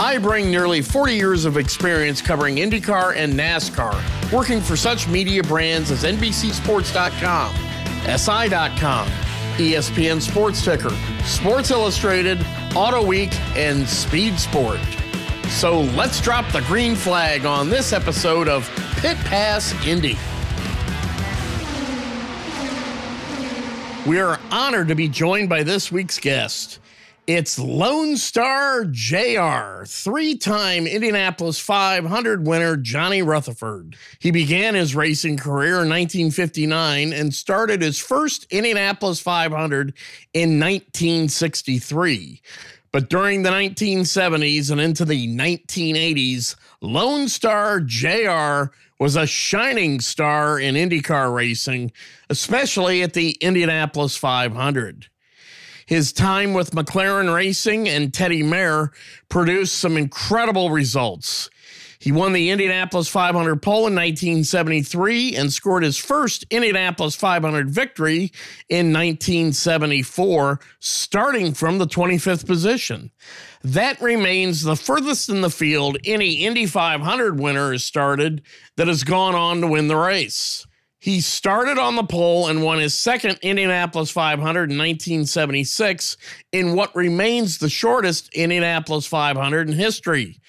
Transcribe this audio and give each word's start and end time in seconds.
I 0.00 0.16
bring 0.18 0.48
nearly 0.48 0.80
40 0.80 1.14
years 1.16 1.44
of 1.44 1.56
experience 1.56 2.22
covering 2.22 2.56
IndyCar 2.56 3.16
and 3.16 3.32
NASCAR, 3.32 4.32
working 4.32 4.60
for 4.60 4.76
such 4.76 5.08
media 5.08 5.42
brands 5.42 5.90
as 5.90 6.04
NBCSports.com, 6.04 7.54
SI.com, 8.16 9.08
ESPN 9.58 10.20
Sports 10.20 10.64
Ticker, 10.64 10.96
Sports 11.24 11.72
Illustrated, 11.72 12.38
Auto 12.76 13.04
Week, 13.04 13.34
and 13.56 13.88
Speed 13.88 14.38
Sport. 14.38 14.78
So 15.48 15.80
let's 15.80 16.20
drop 16.20 16.50
the 16.52 16.60
green 16.62 16.94
flag 16.94 17.44
on 17.44 17.68
this 17.68 17.92
episode 17.92 18.48
of 18.48 18.70
Pit 18.98 19.16
Pass 19.24 19.74
Indy. 19.84 20.16
We 24.08 24.20
are 24.20 24.38
honored 24.52 24.86
to 24.88 24.94
be 24.94 25.08
joined 25.08 25.48
by 25.48 25.64
this 25.64 25.90
week's 25.90 26.20
guest. 26.20 26.78
It's 27.28 27.58
Lone 27.58 28.16
Star 28.16 28.86
JR, 28.86 29.84
three 29.84 30.34
time 30.34 30.86
Indianapolis 30.86 31.58
500 31.58 32.46
winner 32.46 32.74
Johnny 32.74 33.20
Rutherford. 33.20 33.96
He 34.18 34.30
began 34.30 34.74
his 34.74 34.96
racing 34.96 35.36
career 35.36 35.82
in 35.82 35.90
1959 35.90 37.12
and 37.12 37.34
started 37.34 37.82
his 37.82 37.98
first 37.98 38.46
Indianapolis 38.50 39.20
500 39.20 39.92
in 40.32 40.58
1963. 40.58 42.40
But 42.92 43.10
during 43.10 43.42
the 43.42 43.50
1970s 43.50 44.70
and 44.70 44.80
into 44.80 45.04
the 45.04 45.28
1980s, 45.28 46.56
Lone 46.80 47.28
Star 47.28 47.80
JR 47.80 48.72
was 48.98 49.16
a 49.16 49.26
shining 49.26 50.00
star 50.00 50.58
in 50.58 50.76
IndyCar 50.76 51.34
racing, 51.34 51.92
especially 52.30 53.02
at 53.02 53.12
the 53.12 53.32
Indianapolis 53.42 54.16
500. 54.16 55.10
His 55.88 56.12
time 56.12 56.52
with 56.52 56.72
McLaren 56.72 57.34
Racing 57.34 57.88
and 57.88 58.12
Teddy 58.12 58.42
Mayer 58.42 58.92
produced 59.30 59.78
some 59.78 59.96
incredible 59.96 60.70
results. 60.70 61.48
He 61.98 62.12
won 62.12 62.34
the 62.34 62.50
Indianapolis 62.50 63.08
500 63.08 63.62
pole 63.62 63.86
in 63.86 63.94
1973 63.94 65.34
and 65.34 65.50
scored 65.50 65.84
his 65.84 65.96
first 65.96 66.44
Indianapolis 66.50 67.14
500 67.14 67.70
victory 67.70 68.30
in 68.68 68.92
1974, 68.92 70.60
starting 70.78 71.54
from 71.54 71.78
the 71.78 71.86
25th 71.86 72.46
position. 72.46 73.10
That 73.64 73.98
remains 74.02 74.64
the 74.64 74.76
furthest 74.76 75.30
in 75.30 75.40
the 75.40 75.48
field 75.48 75.96
any 76.04 76.44
Indy 76.44 76.66
500 76.66 77.40
winner 77.40 77.72
has 77.72 77.82
started 77.82 78.42
that 78.76 78.88
has 78.88 79.04
gone 79.04 79.34
on 79.34 79.62
to 79.62 79.66
win 79.66 79.88
the 79.88 79.96
race. 79.96 80.66
He 81.00 81.20
started 81.20 81.78
on 81.78 81.94
the 81.94 82.02
pole 82.02 82.48
and 82.48 82.62
won 82.62 82.78
his 82.78 82.92
second 82.92 83.38
Indianapolis 83.42 84.10
500 84.10 84.70
in 84.70 84.78
1976 84.78 86.16
in 86.52 86.74
what 86.74 86.94
remains 86.96 87.58
the 87.58 87.68
shortest 87.68 88.28
Indianapolis 88.34 89.06
500 89.06 89.68
in 89.68 89.74
history. 89.74 90.40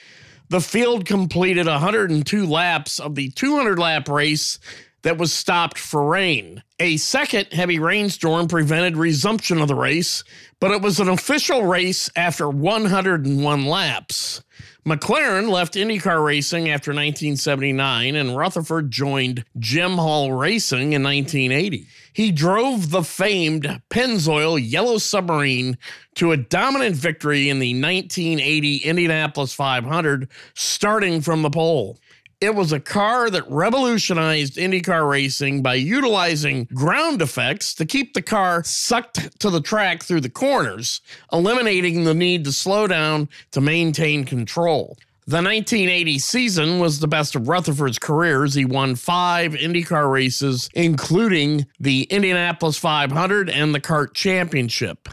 The 0.50 0.62
field 0.62 1.06
completed 1.06 1.68
102 1.68 2.48
laps 2.48 3.00
of 3.00 3.14
the 3.14 3.30
200 3.30 3.78
lap 3.78 4.10
race 4.10 4.58
that 5.02 5.18
was 5.18 5.34
stopped 5.34 5.78
for 5.78 6.06
rain. 6.06 6.64
A 6.80 6.98
second 6.98 7.48
heavy 7.52 7.80
rainstorm 7.80 8.48
prevented 8.48 8.98
resumption 8.98 9.62
of 9.62 9.68
the 9.68 9.76
race, 9.76 10.24
but 10.60 10.72
it 10.72 10.82
was 10.82 11.00
an 11.00 11.10
official 11.10 11.66
race 11.66 12.10
after 12.16 12.50
101 12.50 13.66
laps. 13.66 14.42
McLaren 14.86 15.50
left 15.50 15.76
IndyCar 15.76 16.26
racing 16.26 16.70
after 16.70 16.92
1979, 16.92 18.16
and 18.16 18.36
Rutherford 18.36 18.90
joined 18.90 19.46
Jim 19.60 19.98
Hall 19.98 20.32
Racing 20.34 20.94
in 20.94 21.04
1980. 21.04 21.86
He 22.14 22.32
drove 22.32 22.90
the 22.90 23.04
famed 23.04 23.82
Pennzoil 23.90 24.58
Yellow 24.60 24.98
Submarine 24.98 25.78
to 26.16 26.32
a 26.32 26.38
dominant 26.38 26.96
victory 26.96 27.50
in 27.50 27.60
the 27.60 27.74
1980 27.74 28.78
Indianapolis 28.78 29.54
500, 29.54 30.28
starting 30.56 31.22
from 31.22 31.42
the 31.42 31.50
pole. 31.52 32.00
It 32.42 32.56
was 32.56 32.72
a 32.72 32.80
car 32.80 33.30
that 33.30 33.44
revolutionized 33.52 34.56
IndyCar 34.56 35.10
racing 35.10 35.62
by 35.62 35.74
utilizing 35.74 36.70
ground 36.74 37.22
effects 37.22 37.74
to 37.74 37.86
keep 37.86 38.14
the 38.14 38.22
car 38.22 38.64
sucked 38.64 39.38
to 39.42 39.50
the 39.50 39.60
track 39.60 40.04
through 40.04 40.22
the 40.22 40.30
corners, 40.30 41.02
eliminating 41.34 42.06
the 42.06 42.14
need 42.14 42.46
to 42.46 42.54
slow 42.54 42.88
down 42.88 43.28
to 43.52 43.60
maintain 43.60 44.24
control. 44.24 44.98
The 45.28 45.44
1980 45.44 46.18
season 46.20 46.80
was 46.80 47.02
the 47.02 47.10
best 47.10 47.36
of 47.36 47.50
Rutherford's 47.50 48.00
careers. 48.00 48.54
He 48.54 48.64
won 48.64 48.96
five 48.96 49.52
IndyCar 49.52 50.10
races, 50.10 50.70
including 50.74 51.68
the 51.78 52.04
Indianapolis 52.04 52.78
500 52.78 53.50
and 53.50 53.76
the 53.76 53.82
CART 53.82 54.16
Championship. 54.16 55.10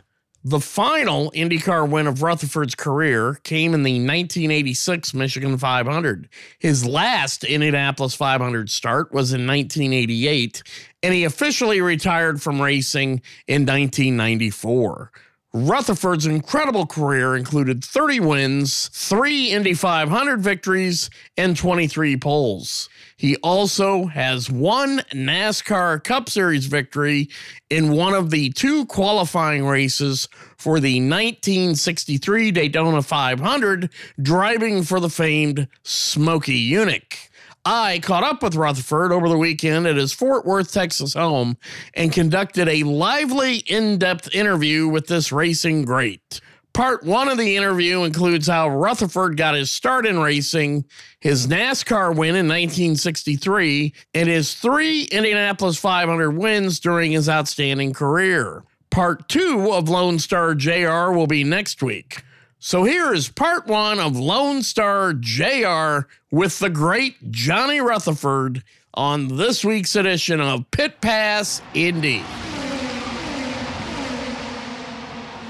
The 0.49 0.61
final 0.61 1.33
IndyCar 1.33 1.91
win 1.91 2.07
of 2.07 2.23
Rutherford's 2.23 2.77
career 2.77 3.41
came 3.43 3.75
in 3.75 3.83
the 3.83 3.95
1986 3.95 5.13
Michigan 5.13 5.59
500. 5.59 6.29
His 6.61 6.87
last 6.87 7.43
Indianapolis 7.43 8.15
500 8.15 8.71
start 8.71 9.11
was 9.11 9.33
in 9.33 9.45
1988, 9.45 10.63
and 11.03 11.13
he 11.13 11.25
officially 11.25 11.81
retired 11.81 12.41
from 12.41 12.63
racing 12.63 13.23
in 13.49 13.67
1994. 13.67 15.11
Rutherford's 15.57 16.27
incredible 16.27 16.85
career 16.85 17.35
included 17.35 17.83
30 17.83 18.21
wins, 18.21 18.89
three 18.89 19.47
Indy 19.47 19.73
500 19.73 20.39
victories, 20.39 21.09
and 21.39 21.57
23 21.57 22.19
poles. 22.19 22.91
He 23.17 23.37
also 23.37 24.05
has 24.05 24.51
one 24.51 24.99
NASCAR 25.15 26.05
Cup 26.05 26.29
Series 26.29 26.67
victory 26.67 27.31
in 27.71 27.93
one 27.93 28.13
of 28.13 28.31
the 28.31 28.51
two 28.51 28.85
qualifying 28.85 29.65
races 29.65 30.29
for 30.59 30.79
the 30.79 31.01
1963 31.01 32.51
Daytona 32.51 33.01
500, 33.01 33.89
driving 34.21 34.83
for 34.83 35.01
the 35.01 35.09
famed 35.09 35.69
Smokey 35.83 36.71
Yunick. 36.71 37.31
I 37.69 37.99
caught 37.99 38.23
up 38.23 38.45
with 38.45 38.55
Rutherford 38.55 39.11
over 39.11 39.29
the 39.29 39.37
weekend 39.37 39.89
at 39.89 39.97
his 39.97 40.13
Fort 40.13 40.47
Worth, 40.47 40.73
Texas 40.73 41.15
home 41.15 41.57
and 41.95 42.13
conducted 42.13 42.69
a 42.69 42.85
lively, 42.85 43.57
in 43.57 43.99
depth 43.99 44.33
interview 44.33 44.87
with 44.87 45.09
this 45.09 45.33
racing 45.33 45.85
great. 45.85 46.41
Part 46.75 47.03
one 47.03 47.29
of 47.29 47.39
the 47.39 47.57
interview 47.57 48.05
includes 48.05 48.47
how 48.47 48.69
Rutherford 48.69 49.37
got 49.37 49.57
his 49.57 49.73
start 49.73 50.07
in 50.07 50.21
racing, 50.21 50.85
his 51.19 51.49
NASCAR 51.49 52.11
win 52.11 52.37
in 52.37 52.47
1963, 52.47 53.93
and 54.15 54.29
his 54.29 54.55
three 54.55 55.03
Indianapolis 55.03 55.77
500 55.77 56.31
wins 56.31 56.79
during 56.79 57.11
his 57.11 57.29
outstanding 57.29 57.93
career. 57.93 58.63
Part 58.91 59.29
two 59.29 59.73
of 59.73 59.89
Lone 59.89 60.21
Star 60.21 60.55
JR 60.55 61.11
will 61.11 61.27
be 61.27 61.43
next 61.43 61.83
week. 61.83 62.23
So 62.59 62.85
here 62.85 63.13
is 63.13 63.29
part 63.29 63.67
one 63.67 64.01
of 64.01 64.19
Lone 64.19 64.63
Star 64.63 65.13
JR 65.13 66.09
with 66.31 66.59
the 66.59 66.71
great 66.71 67.31
Johnny 67.31 67.81
Rutherford 67.81 68.65
on 68.95 69.37
this 69.37 69.63
week's 69.63 69.95
edition 69.95 70.41
of 70.41 70.71
Pit 70.71 71.03
Pass 71.03 71.61
Indy. 71.75 72.25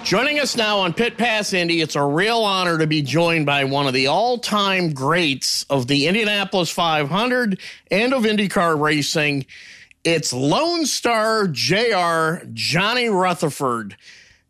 Joining 0.02 0.40
us 0.40 0.56
now 0.56 0.78
on 0.78 0.92
Pit 0.92 1.16
Pass 1.16 1.52
Indy, 1.52 1.80
it's 1.80 1.94
a 1.94 2.04
real 2.04 2.38
honor 2.38 2.76
to 2.76 2.88
be 2.88 3.02
joined 3.02 3.46
by 3.46 3.62
one 3.62 3.86
of 3.86 3.94
the 3.94 4.08
all 4.08 4.38
time 4.38 4.92
greats 4.92 5.64
of 5.70 5.86
the 5.86 6.08
Indianapolis 6.08 6.70
500 6.70 7.60
and 7.92 8.14
of 8.14 8.24
IndyCar 8.24 8.80
racing. 8.80 9.46
It's 10.02 10.32
Lone 10.32 10.86
Star 10.86 11.46
JR 11.46 12.44
Johnny 12.52 13.08
Rutherford. 13.08 13.96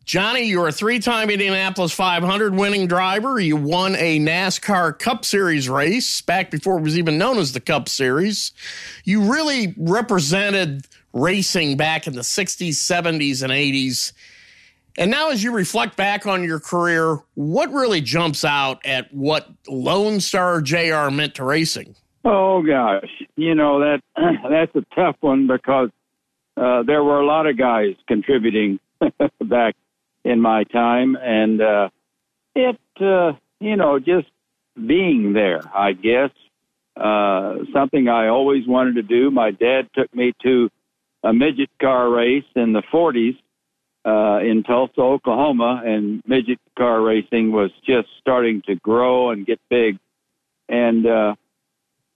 Johnny, 0.07 0.43
you're 0.43 0.69
a 0.69 0.71
three 0.71 0.99
time 0.99 1.29
Indianapolis 1.29 1.91
500 1.91 2.55
winning 2.55 2.87
driver. 2.87 3.41
You 3.41 3.57
won 3.57 3.93
a 3.97 4.19
NASCAR 4.19 4.97
Cup 4.97 5.25
Series 5.25 5.67
race 5.67 6.21
back 6.21 6.49
before 6.49 6.77
it 6.77 6.81
was 6.81 6.97
even 6.97 7.17
known 7.17 7.37
as 7.39 7.51
the 7.51 7.59
Cup 7.59 7.89
Series. 7.89 8.53
You 9.03 9.29
really 9.29 9.75
represented 9.75 10.87
racing 11.11 11.75
back 11.75 12.07
in 12.07 12.13
the 12.13 12.21
60s, 12.21 12.69
70s, 12.69 13.43
and 13.43 13.51
80s. 13.51 14.13
And 14.97 15.11
now, 15.11 15.29
as 15.29 15.43
you 15.43 15.51
reflect 15.51 15.97
back 15.97 16.25
on 16.25 16.41
your 16.41 16.61
career, 16.61 17.19
what 17.33 17.69
really 17.73 17.99
jumps 17.99 18.45
out 18.45 18.79
at 18.85 19.13
what 19.13 19.49
Lone 19.67 20.21
Star 20.21 20.61
JR 20.61 21.11
meant 21.11 21.35
to 21.35 21.43
racing? 21.43 21.97
Oh 22.23 22.61
gosh, 22.61 23.09
you 23.35 23.55
know 23.55 23.81
that 23.81 24.01
that's 24.49 24.73
a 24.73 24.85
tough 24.95 25.17
one 25.19 25.47
because 25.47 25.89
uh, 26.55 26.83
there 26.83 27.03
were 27.03 27.19
a 27.19 27.25
lot 27.25 27.45
of 27.45 27.57
guys 27.57 27.95
contributing 28.07 28.79
back 29.41 29.75
in 30.27 30.41
my 30.41 30.63
time, 30.65 31.17
and 31.17 31.61
uh, 31.61 31.89
it 32.55 32.79
uh, 33.01 33.33
you 33.59 33.77
know 33.77 33.99
just 33.99 34.27
being 34.75 35.33
there, 35.33 35.61
I 35.75 35.93
guess. 35.93 36.31
uh, 36.95 37.57
something 37.73 38.09
I 38.09 38.27
always 38.29 38.67
wanted 38.67 38.95
to 38.95 39.03
do. 39.03 39.31
My 39.31 39.51
dad 39.51 39.89
took 39.95 40.13
me 40.15 40.33
to 40.43 40.69
a 41.23 41.33
midget 41.33 41.69
car 41.81 42.09
race 42.09 42.45
in 42.55 42.73
the 42.73 42.83
40s 42.93 43.37
uh, 44.05 44.39
in 44.43 44.63
Tulsa, 44.63 45.01
Oklahoma, 45.01 45.83
and 45.85 46.23
midget 46.27 46.59
car 46.77 47.01
racing 47.01 47.51
was 47.51 47.71
just 47.85 48.09
starting 48.21 48.63
to 48.67 48.75
grow 48.75 49.31
and 49.31 49.45
get 49.45 49.59
big. 49.69 49.97
And 50.69 51.05
uh, 51.07 51.35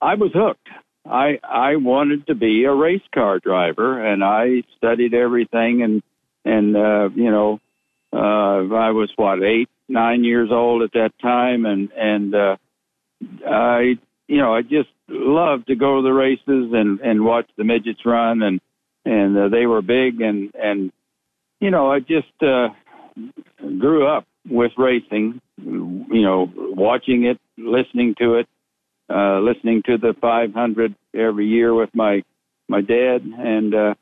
I 0.00 0.14
was 0.16 0.32
hooked. 0.34 0.68
I 1.06 1.40
I 1.44 1.76
wanted 1.76 2.26
to 2.28 2.34
be 2.36 2.64
a 2.64 2.74
race 2.74 3.02
car 3.14 3.40
driver, 3.40 4.04
and 4.04 4.24
I 4.24 4.64
studied 4.78 5.14
everything. 5.14 5.82
And 5.82 6.02
and 6.44 6.76
uh, 6.76 7.10
you 7.14 7.30
know, 7.30 7.60
uh, 8.12 8.16
I 8.74 8.90
was 8.90 9.10
what 9.16 9.42
eight, 9.42 9.68
nine 9.88 10.24
years 10.24 10.50
old 10.50 10.82
at 10.82 10.92
that 10.92 11.12
time, 11.20 11.64
and 11.64 11.90
and 11.92 12.34
uh, 12.34 12.56
I 13.48 13.94
you 14.28 14.38
know 14.38 14.54
I 14.54 14.62
just 14.62 14.90
loved 15.08 15.68
to 15.68 15.74
go 15.74 15.96
to 15.96 16.02
the 16.02 16.12
races 16.12 16.72
and 16.72 17.00
and 17.00 17.24
watch 17.24 17.48
the 17.56 17.64
midgets 17.64 18.04
run, 18.04 18.42
and 18.42 18.60
and 19.04 19.36
uh, 19.36 19.48
they 19.48 19.66
were 19.66 19.82
big, 19.82 20.20
and 20.20 20.52
and 20.54 20.92
you 21.60 21.70
know 21.70 21.90
I 21.90 22.00
just 22.00 22.42
uh, 22.42 22.68
grew 23.78 24.06
up 24.06 24.26
with 24.48 24.72
racing, 24.76 25.40
you 25.58 26.22
know, 26.22 26.50
watching 26.56 27.24
it, 27.24 27.38
listening 27.56 28.14
to 28.18 28.34
it, 28.34 28.48
uh, 29.08 29.38
listening 29.40 29.82
to 29.86 29.98
the 29.98 30.14
500 30.20 30.94
every 31.14 31.46
year 31.46 31.74
with 31.74 31.90
my 31.94 32.22
my 32.68 32.80
dad, 32.80 33.22
and 33.22 33.74
uh, 33.74 33.94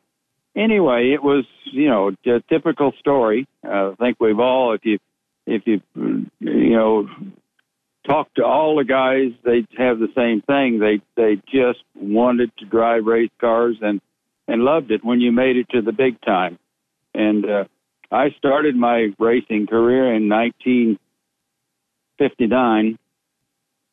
anyway, 0.57 1.13
it 1.13 1.23
was 1.23 1.45
you 1.65 1.89
know 1.89 2.13
a 2.27 2.41
typical 2.49 2.93
story. 2.99 3.47
I 3.65 3.95
think 3.99 4.17
we've 4.21 4.39
all, 4.39 4.73
if 4.73 4.85
you 4.85 4.99
if 5.47 5.67
you 5.67 5.81
you 5.95 6.71
know 6.71 7.09
talk 8.07 8.33
to 8.35 8.45
all 8.45 8.77
the 8.77 8.85
guys, 8.85 9.33
they 9.45 9.67
have 9.77 9.99
the 9.99 10.13
same 10.17 10.43
thing. 10.43 10.79
They 10.79 11.01
they 11.17 11.43
just 11.53 11.83
wanted 11.95 12.53
to 12.59 12.67
drive 12.67 13.07
race 13.07 13.31
cars 13.41 13.79
and 13.81 14.01
and 14.49 14.63
loved 14.63 14.91
it 14.91 15.05
when 15.05 15.21
you 15.21 15.31
made 15.33 15.57
it 15.57 15.69
to 15.71 15.83
the 15.83 15.93
big 15.93 16.21
time. 16.23 16.59
And 17.15 17.49
uh, 17.49 17.65
I 18.11 18.31
started 18.39 18.75
my 18.75 19.15
racing 19.19 19.69
career 19.69 20.13
in 20.15 20.29
1959 20.29 22.99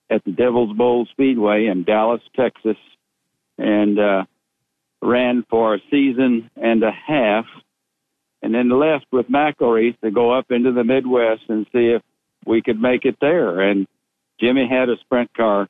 at 0.09 0.23
the 0.23 0.31
Devil's 0.31 0.75
Bowl 0.75 1.05
Speedway 1.11 1.67
in 1.67 1.83
Dallas, 1.83 2.21
Texas, 2.35 2.77
and 3.57 3.99
uh, 3.99 4.23
ran 5.01 5.45
for 5.49 5.75
a 5.75 5.79
season 5.91 6.49
and 6.55 6.83
a 6.83 6.91
half, 6.91 7.45
and 8.41 8.53
then 8.53 8.69
left 8.69 9.05
with 9.11 9.27
McElreath 9.27 9.99
to 10.01 10.11
go 10.11 10.31
up 10.31 10.51
into 10.51 10.71
the 10.71 10.83
Midwest 10.83 11.43
and 11.49 11.65
see 11.71 11.95
if 11.95 12.01
we 12.45 12.61
could 12.61 12.79
make 12.79 13.05
it 13.05 13.17
there. 13.19 13.61
And 13.61 13.87
Jimmy 14.39 14.67
had 14.69 14.89
a 14.89 14.97
sprint 15.01 15.33
car 15.33 15.67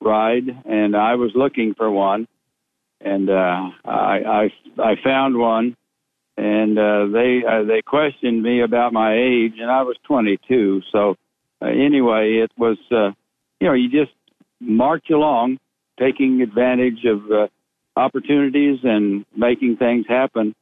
ride, 0.00 0.44
and 0.64 0.96
I 0.96 1.14
was 1.14 1.32
looking 1.34 1.74
for 1.74 1.90
one, 1.90 2.26
and 3.00 3.28
uh, 3.28 3.70
I, 3.84 4.48
I 4.78 4.82
I 4.82 4.94
found 5.02 5.36
one, 5.36 5.76
and 6.36 6.78
uh, 6.78 7.06
they 7.12 7.42
uh, 7.46 7.64
they 7.64 7.82
questioned 7.82 8.42
me 8.42 8.62
about 8.62 8.92
my 8.92 9.14
age, 9.14 9.54
and 9.60 9.70
I 9.70 9.82
was 9.82 9.96
22. 10.04 10.82
So 10.92 11.16
uh, 11.62 11.66
anyway, 11.66 12.42
it 12.42 12.50
was 12.58 12.78
uh, 12.90 13.12
you 13.60 13.68
know 13.68 13.74
you 13.74 13.90
just 13.90 14.12
march 14.60 15.10
along, 15.10 15.58
taking 15.98 16.42
advantage 16.42 17.04
of 17.04 17.30
uh, 17.30 17.46
opportunities 17.96 18.80
and 18.82 19.24
making 19.36 19.76
things 19.76 20.06
happen. 20.08 20.54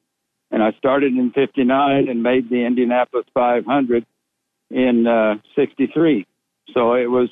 And 0.50 0.62
I 0.62 0.72
started 0.78 1.12
in 1.14 1.32
'59 1.32 2.08
and 2.08 2.22
made 2.22 2.48
the 2.48 2.64
Indianapolis 2.64 3.26
500 3.34 4.06
in 4.70 5.06
uh, 5.06 5.36
'63. 5.56 6.26
So 6.72 6.94
it 6.94 7.10
was 7.10 7.28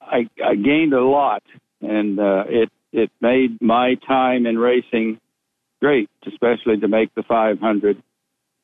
I, 0.00 0.28
I 0.44 0.54
gained 0.54 0.92
a 0.92 1.04
lot, 1.04 1.42
and 1.80 2.18
uh, 2.18 2.44
it 2.48 2.70
it 2.92 3.10
made 3.20 3.60
my 3.60 3.94
time 4.06 4.46
in 4.46 4.58
racing 4.58 5.18
great, 5.80 6.10
especially 6.26 6.78
to 6.78 6.88
make 6.88 7.14
the 7.14 7.22
500. 7.22 8.02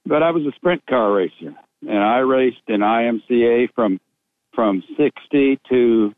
But 0.07 0.23
I 0.23 0.31
was 0.31 0.45
a 0.47 0.53
sprint 0.57 0.87
car 0.87 1.13
racer, 1.13 1.55
and 1.83 1.99
I 1.99 2.19
raced 2.19 2.63
in 2.69 2.81
IMCA 2.81 3.69
from 3.75 4.01
from 4.55 4.83
60 4.97 5.61
to 5.69 6.15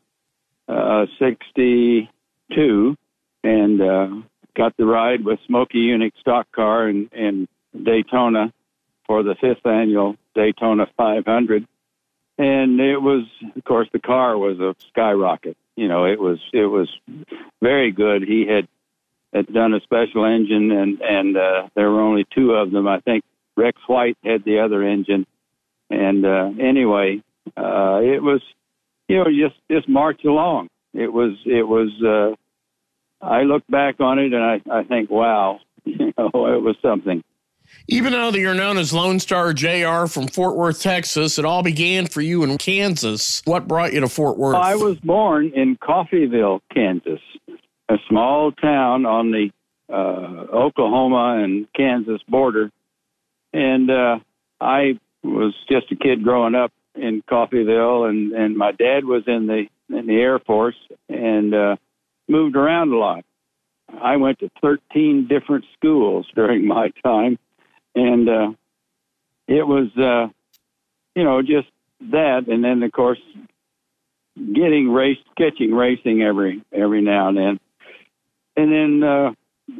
uh, 0.67 1.05
62, 1.19 2.95
and 3.43 3.81
uh, 3.81 4.07
got 4.55 4.75
the 4.77 4.85
ride 4.85 5.23
with 5.23 5.39
Smokey 5.47 5.87
Yunick 5.87 6.13
stock 6.19 6.51
car 6.51 6.89
in, 6.89 7.09
in 7.13 7.47
Daytona 7.83 8.53
for 9.07 9.23
the 9.23 9.35
fifth 9.35 9.65
annual 9.65 10.15
Daytona 10.35 10.87
500 10.97 11.67
and 12.41 12.79
it 12.79 12.97
was 12.97 13.23
of 13.55 13.63
course 13.63 13.87
the 13.93 13.99
car 13.99 14.37
was 14.37 14.59
a 14.59 14.75
skyrocket. 14.89 15.55
You 15.75 15.87
know 15.87 16.05
it 16.05 16.19
was 16.19 16.39
it 16.53 16.65
was 16.65 16.89
very 17.61 17.91
good. 17.91 18.23
He 18.23 18.47
had 18.47 18.67
had 19.33 19.47
done 19.53 19.73
a 19.73 19.81
special 19.81 20.25
engine 20.25 20.71
and 20.71 21.01
and 21.01 21.37
uh 21.37 21.67
there 21.75 21.89
were 21.91 22.01
only 22.01 22.25
two 22.33 22.53
of 22.53 22.71
them. 22.71 22.87
I 22.87 22.99
think 22.99 23.23
rex 23.55 23.79
white 23.87 24.17
had 24.23 24.43
the 24.43 24.59
other 24.59 24.83
engine. 24.83 25.27
And 25.89 26.25
uh 26.25 26.51
anyway 26.59 27.21
uh 27.55 27.99
it 28.01 28.23
was 28.23 28.41
you 29.07 29.17
know 29.17 29.25
just 29.25 29.59
just 29.69 29.87
march 29.87 30.23
along. 30.25 30.69
It 30.93 31.13
was 31.13 31.33
it 31.45 31.67
was 31.67 31.89
uh 32.03 32.35
i 33.21 33.43
look 33.43 33.63
back 33.67 33.99
on 33.99 34.19
it 34.19 34.33
and 34.33 34.43
i 34.43 34.61
i 34.71 34.83
think 34.83 35.09
wow 35.09 35.59
you 35.85 36.13
know 36.17 36.29
it 36.47 36.61
was 36.61 36.75
something 36.81 37.23
even 37.87 38.13
though 38.13 38.29
you're 38.31 38.53
known 38.53 38.77
as 38.77 38.93
Lone 38.93 39.19
Star 39.19 39.53
JR 39.53 40.05
from 40.05 40.27
Fort 40.27 40.57
Worth, 40.57 40.81
Texas, 40.81 41.39
it 41.39 41.45
all 41.45 41.63
began 41.63 42.05
for 42.05 42.21
you 42.21 42.43
in 42.43 42.57
Kansas. 42.57 43.41
What 43.45 43.67
brought 43.67 43.93
you 43.93 44.01
to 44.01 44.09
Fort 44.09 44.37
Worth? 44.37 44.55
I 44.55 44.75
was 44.75 44.97
born 44.99 45.51
in 45.55 45.77
Coffeyville, 45.77 46.59
Kansas, 46.73 47.21
a 47.89 47.95
small 48.09 48.51
town 48.51 49.05
on 49.05 49.31
the 49.31 49.51
uh, 49.91 50.47
Oklahoma 50.53 51.43
and 51.43 51.67
Kansas 51.73 52.21
border. 52.27 52.71
And 53.53 53.91
uh, 53.91 54.19
I 54.59 54.97
was 55.23 55.53
just 55.69 55.91
a 55.91 55.95
kid 55.95 56.23
growing 56.23 56.55
up 56.55 56.71
in 56.95 57.21
Coffeyville, 57.29 58.09
and, 58.09 58.31
and 58.33 58.55
my 58.57 58.71
dad 58.71 59.05
was 59.05 59.23
in 59.27 59.47
the 59.47 59.65
in 59.89 60.07
the 60.07 60.15
Air 60.15 60.39
Force 60.39 60.77
and 61.09 61.53
uh, 61.53 61.75
moved 62.27 62.55
around 62.55 62.91
a 62.93 62.97
lot. 62.97 63.25
I 64.01 64.17
went 64.17 64.39
to 64.39 64.49
13 64.61 65.27
different 65.27 65.65
schools 65.77 66.25
during 66.35 66.65
my 66.67 66.91
time 67.03 67.37
and 67.95 68.29
uh, 68.29 68.51
it 69.47 69.65
was 69.65 69.89
uh, 69.97 70.31
you 71.15 71.23
know 71.23 71.41
just 71.41 71.67
that, 72.11 72.47
and 72.47 72.63
then 72.63 72.83
of 72.83 72.91
course 72.91 73.19
getting 74.35 74.89
race, 74.89 75.17
catching 75.37 75.73
racing 75.73 76.21
every 76.21 76.63
every 76.71 77.01
now 77.01 77.29
and 77.29 77.37
then, 77.37 77.59
and 78.55 78.71
then 78.71 79.03
uh, 79.07 79.31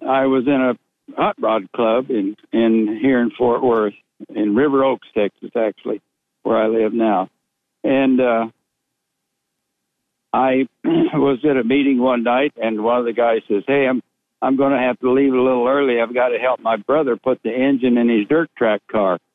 I 0.07 0.25
was 0.25 0.45
in 0.47 0.53
a 0.61 0.77
hot 1.15 1.35
rod 1.39 1.71
club 1.71 2.09
in 2.09 2.35
in 2.51 2.99
here 3.01 3.21
in 3.21 3.31
Fort 3.31 3.63
Worth 3.63 3.93
in 4.29 4.55
River 4.55 4.83
Oaks, 4.83 5.07
Texas, 5.15 5.51
actually, 5.55 6.01
where 6.43 6.57
I 6.57 6.67
live 6.67 6.93
now, 6.93 7.29
and. 7.83 8.19
uh 8.19 8.47
I 10.33 10.67
was 10.83 11.39
at 11.49 11.57
a 11.57 11.63
meeting 11.63 11.99
one 11.99 12.23
night, 12.23 12.53
and 12.61 12.83
one 12.83 12.99
of 12.99 13.05
the 13.05 13.13
guys 13.13 13.41
says, 13.47 13.63
"Hey, 13.67 13.87
I'm 13.87 14.01
I'm 14.41 14.57
going 14.57 14.71
to 14.71 14.79
have 14.79 14.99
to 14.99 15.11
leave 15.11 15.33
a 15.33 15.41
little 15.41 15.67
early. 15.67 16.01
I've 16.01 16.13
got 16.13 16.29
to 16.29 16.39
help 16.39 16.59
my 16.59 16.77
brother 16.77 17.15
put 17.15 17.41
the 17.43 17.51
engine 17.51 17.97
in 17.97 18.09
his 18.09 18.27
dirt 18.27 18.49
track 18.57 18.81
car. 18.91 19.19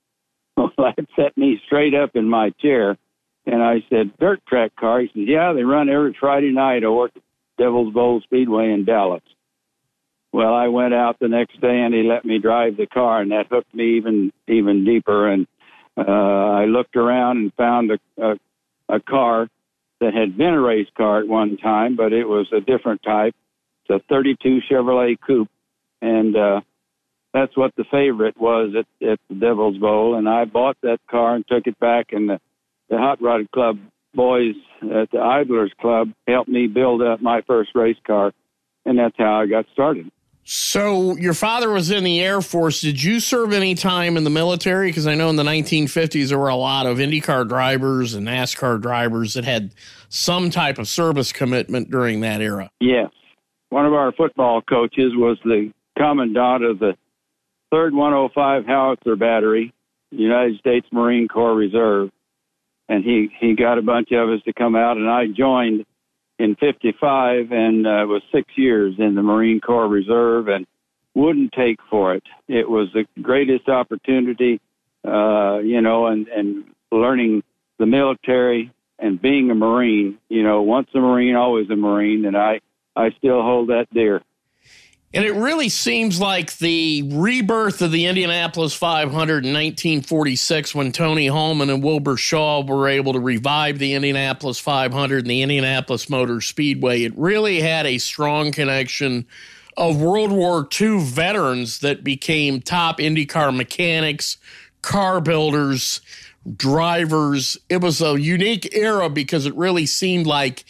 Well, 0.58 0.72
that 0.78 1.06
set 1.14 1.36
me 1.36 1.60
straight 1.66 1.94
up 1.94 2.12
in 2.16 2.26
my 2.26 2.48
chair. 2.62 2.96
And 3.44 3.62
I 3.62 3.84
said, 3.90 4.16
Dirt 4.18 4.40
track 4.46 4.74
car? 4.74 5.00
He 5.00 5.08
says, 5.08 5.28
Yeah, 5.28 5.52
they 5.52 5.62
run 5.62 5.90
every 5.90 6.16
Friday 6.18 6.50
night 6.50 6.82
over 6.82 7.06
at 7.06 7.22
Devil's 7.58 7.92
Bowl 7.92 8.22
Speedway 8.22 8.72
in 8.72 8.86
Dallas. 8.86 9.22
Well, 10.32 10.54
I 10.54 10.68
went 10.68 10.94
out 10.94 11.18
the 11.18 11.28
next 11.28 11.60
day 11.60 11.80
and 11.80 11.94
he 11.94 12.02
let 12.02 12.24
me 12.24 12.38
drive 12.38 12.78
the 12.78 12.86
car, 12.86 13.20
and 13.20 13.32
that 13.32 13.48
hooked 13.50 13.74
me 13.74 13.98
even 13.98 14.32
even 14.48 14.84
deeper. 14.86 15.28
And 15.28 15.46
uh, 15.96 16.02
I 16.02 16.64
looked 16.64 16.96
around 16.96 17.36
and 17.36 17.54
found 17.54 17.90
a, 17.90 17.98
a 18.22 18.36
a 18.88 19.00
car 19.00 19.48
that 20.00 20.14
had 20.14 20.36
been 20.36 20.54
a 20.54 20.60
race 20.60 20.88
car 20.96 21.20
at 21.20 21.28
one 21.28 21.56
time, 21.56 21.96
but 21.96 22.12
it 22.12 22.28
was 22.28 22.46
a 22.52 22.60
different 22.60 23.02
type 23.02 23.34
it's 23.88 24.02
a 24.02 24.06
32 24.08 24.60
Chevrolet 24.70 25.16
Coupe, 25.24 25.50
and 26.02 26.36
uh, 26.36 26.60
that's 27.32 27.56
what 27.56 27.74
the 27.76 27.84
favorite 27.90 28.38
was 28.38 28.74
at, 28.76 29.06
at 29.06 29.20
the 29.28 29.34
Devil's 29.34 29.78
Bowl. 29.78 30.16
And 30.16 30.28
I 30.28 30.44
bought 30.44 30.76
that 30.82 30.98
car 31.10 31.34
and 31.34 31.46
took 31.46 31.66
it 31.66 31.78
back, 31.78 32.12
and 32.12 32.28
the, 32.28 32.40
the 32.88 32.98
Hot 32.98 33.22
Rod 33.22 33.50
Club 33.52 33.78
boys 34.14 34.54
at 34.82 35.10
the 35.10 35.20
Idlers 35.20 35.72
Club 35.80 36.10
helped 36.26 36.48
me 36.48 36.66
build 36.66 37.02
up 37.02 37.20
my 37.20 37.42
first 37.42 37.70
race 37.74 37.98
car, 38.06 38.32
and 38.84 38.98
that's 38.98 39.16
how 39.18 39.40
I 39.40 39.46
got 39.46 39.66
started. 39.72 40.10
So 40.48 41.16
your 41.16 41.34
father 41.34 41.70
was 41.70 41.90
in 41.90 42.04
the 42.04 42.20
Air 42.20 42.40
Force. 42.40 42.80
Did 42.80 43.02
you 43.02 43.18
serve 43.18 43.52
any 43.52 43.74
time 43.74 44.16
in 44.16 44.22
the 44.22 44.30
military? 44.30 44.90
Because 44.90 45.08
I 45.08 45.16
know 45.16 45.28
in 45.28 45.34
the 45.34 45.42
1950s 45.42 46.28
there 46.28 46.38
were 46.38 46.46
a 46.46 46.54
lot 46.54 46.86
of 46.86 46.98
IndyCar 46.98 47.48
drivers 47.48 48.14
and 48.14 48.28
NASCAR 48.28 48.80
drivers 48.80 49.34
that 49.34 49.44
had 49.44 49.74
some 50.08 50.50
type 50.50 50.78
of 50.78 50.86
service 50.86 51.32
commitment 51.32 51.90
during 51.90 52.20
that 52.20 52.40
era. 52.40 52.70
Yes, 52.78 53.10
one 53.70 53.86
of 53.86 53.92
our 53.92 54.12
football 54.12 54.62
coaches 54.62 55.10
was 55.16 55.36
the 55.44 55.72
commandant 55.98 56.62
of 56.62 56.78
the 56.78 56.92
3rd 57.74 57.94
105 57.94 58.66
Howitzer 58.66 59.16
Battery, 59.16 59.74
United 60.12 60.60
States 60.60 60.86
Marine 60.92 61.26
Corps 61.26 61.56
Reserve. 61.56 62.10
And 62.88 63.02
he, 63.02 63.30
he 63.40 63.56
got 63.56 63.78
a 63.78 63.82
bunch 63.82 64.12
of 64.12 64.28
us 64.28 64.42
to 64.44 64.52
come 64.52 64.76
out, 64.76 64.96
and 64.96 65.10
I 65.10 65.26
joined 65.26 65.86
in 66.38 66.54
55 66.56 67.52
and 67.52 67.86
uh, 67.86 68.04
was 68.06 68.22
six 68.32 68.56
years 68.56 68.94
in 68.98 69.14
the 69.14 69.22
Marine 69.22 69.60
Corps 69.60 69.88
Reserve 69.88 70.48
and 70.48 70.66
wouldn't 71.14 71.52
take 71.52 71.78
for 71.88 72.14
it. 72.14 72.24
It 72.46 72.68
was 72.68 72.88
the 72.92 73.06
greatest 73.22 73.68
opportunity, 73.68 74.60
uh, 75.04 75.58
you 75.58 75.80
know, 75.80 76.06
and, 76.06 76.28
and 76.28 76.64
learning 76.92 77.42
the 77.78 77.86
military 77.86 78.70
and 78.98 79.20
being 79.20 79.50
a 79.50 79.54
Marine, 79.54 80.18
you 80.28 80.42
know, 80.42 80.62
once 80.62 80.88
a 80.94 80.98
Marine, 80.98 81.34
always 81.34 81.70
a 81.70 81.76
Marine. 81.76 82.26
And 82.26 82.36
I, 82.36 82.60
I 82.94 83.10
still 83.12 83.42
hold 83.42 83.68
that 83.68 83.92
dear. 83.92 84.22
And 85.16 85.24
it 85.24 85.32
really 85.32 85.70
seems 85.70 86.20
like 86.20 86.58
the 86.58 87.02
rebirth 87.10 87.80
of 87.80 87.90
the 87.90 88.04
Indianapolis 88.04 88.74
500 88.74 89.46
in 89.46 89.54
1946 89.54 90.74
when 90.74 90.92
Tony 90.92 91.28
Hulman 91.28 91.70
and 91.70 91.82
Wilbur 91.82 92.18
Shaw 92.18 92.62
were 92.62 92.86
able 92.86 93.14
to 93.14 93.18
revive 93.18 93.78
the 93.78 93.94
Indianapolis 93.94 94.58
500 94.58 95.20
and 95.20 95.30
the 95.30 95.40
Indianapolis 95.40 96.10
Motor 96.10 96.42
Speedway. 96.42 97.04
It 97.04 97.14
really 97.16 97.62
had 97.62 97.86
a 97.86 97.96
strong 97.96 98.52
connection 98.52 99.24
of 99.78 100.02
World 100.02 100.32
War 100.32 100.68
II 100.78 101.00
veterans 101.00 101.78
that 101.78 102.04
became 102.04 102.60
top 102.60 102.98
IndyCar 102.98 103.56
mechanics, 103.56 104.36
car 104.82 105.22
builders, 105.22 106.02
drivers. 106.58 107.56
It 107.70 107.80
was 107.80 108.02
a 108.02 108.20
unique 108.20 108.68
era 108.76 109.08
because 109.08 109.46
it 109.46 109.56
really 109.56 109.86
seemed 109.86 110.26
like 110.26 110.66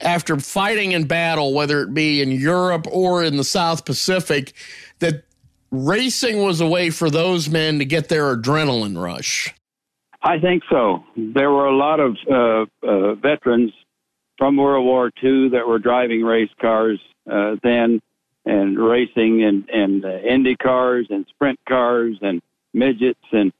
after 0.00 0.38
fighting 0.38 0.92
in 0.92 1.06
battle, 1.06 1.54
whether 1.54 1.82
it 1.82 1.94
be 1.94 2.20
in 2.20 2.30
Europe 2.30 2.86
or 2.90 3.22
in 3.22 3.36
the 3.36 3.44
South 3.44 3.84
Pacific, 3.84 4.52
that 4.98 5.24
racing 5.70 6.42
was 6.42 6.60
a 6.60 6.66
way 6.66 6.90
for 6.90 7.10
those 7.10 7.48
men 7.48 7.78
to 7.78 7.84
get 7.84 8.08
their 8.08 8.36
adrenaline 8.36 9.00
rush. 9.00 9.54
I 10.22 10.38
think 10.38 10.62
so. 10.70 11.04
There 11.16 11.50
were 11.50 11.66
a 11.66 11.76
lot 11.76 12.00
of 12.00 12.16
uh, 12.30 12.64
uh, 12.86 13.14
veterans 13.14 13.72
from 14.38 14.56
World 14.56 14.84
War 14.84 15.10
II 15.22 15.50
that 15.50 15.68
were 15.68 15.78
driving 15.78 16.22
race 16.22 16.50
cars 16.60 16.98
uh, 17.30 17.56
then 17.62 18.00
and 18.46 18.78
racing 18.78 19.42
and, 19.42 19.68
and 19.68 20.04
uh, 20.04 20.18
Indy 20.18 20.56
cars 20.56 21.06
and 21.10 21.26
sprint 21.28 21.58
cars 21.68 22.16
and 22.20 22.42
midgets 22.72 23.24
and 23.32 23.52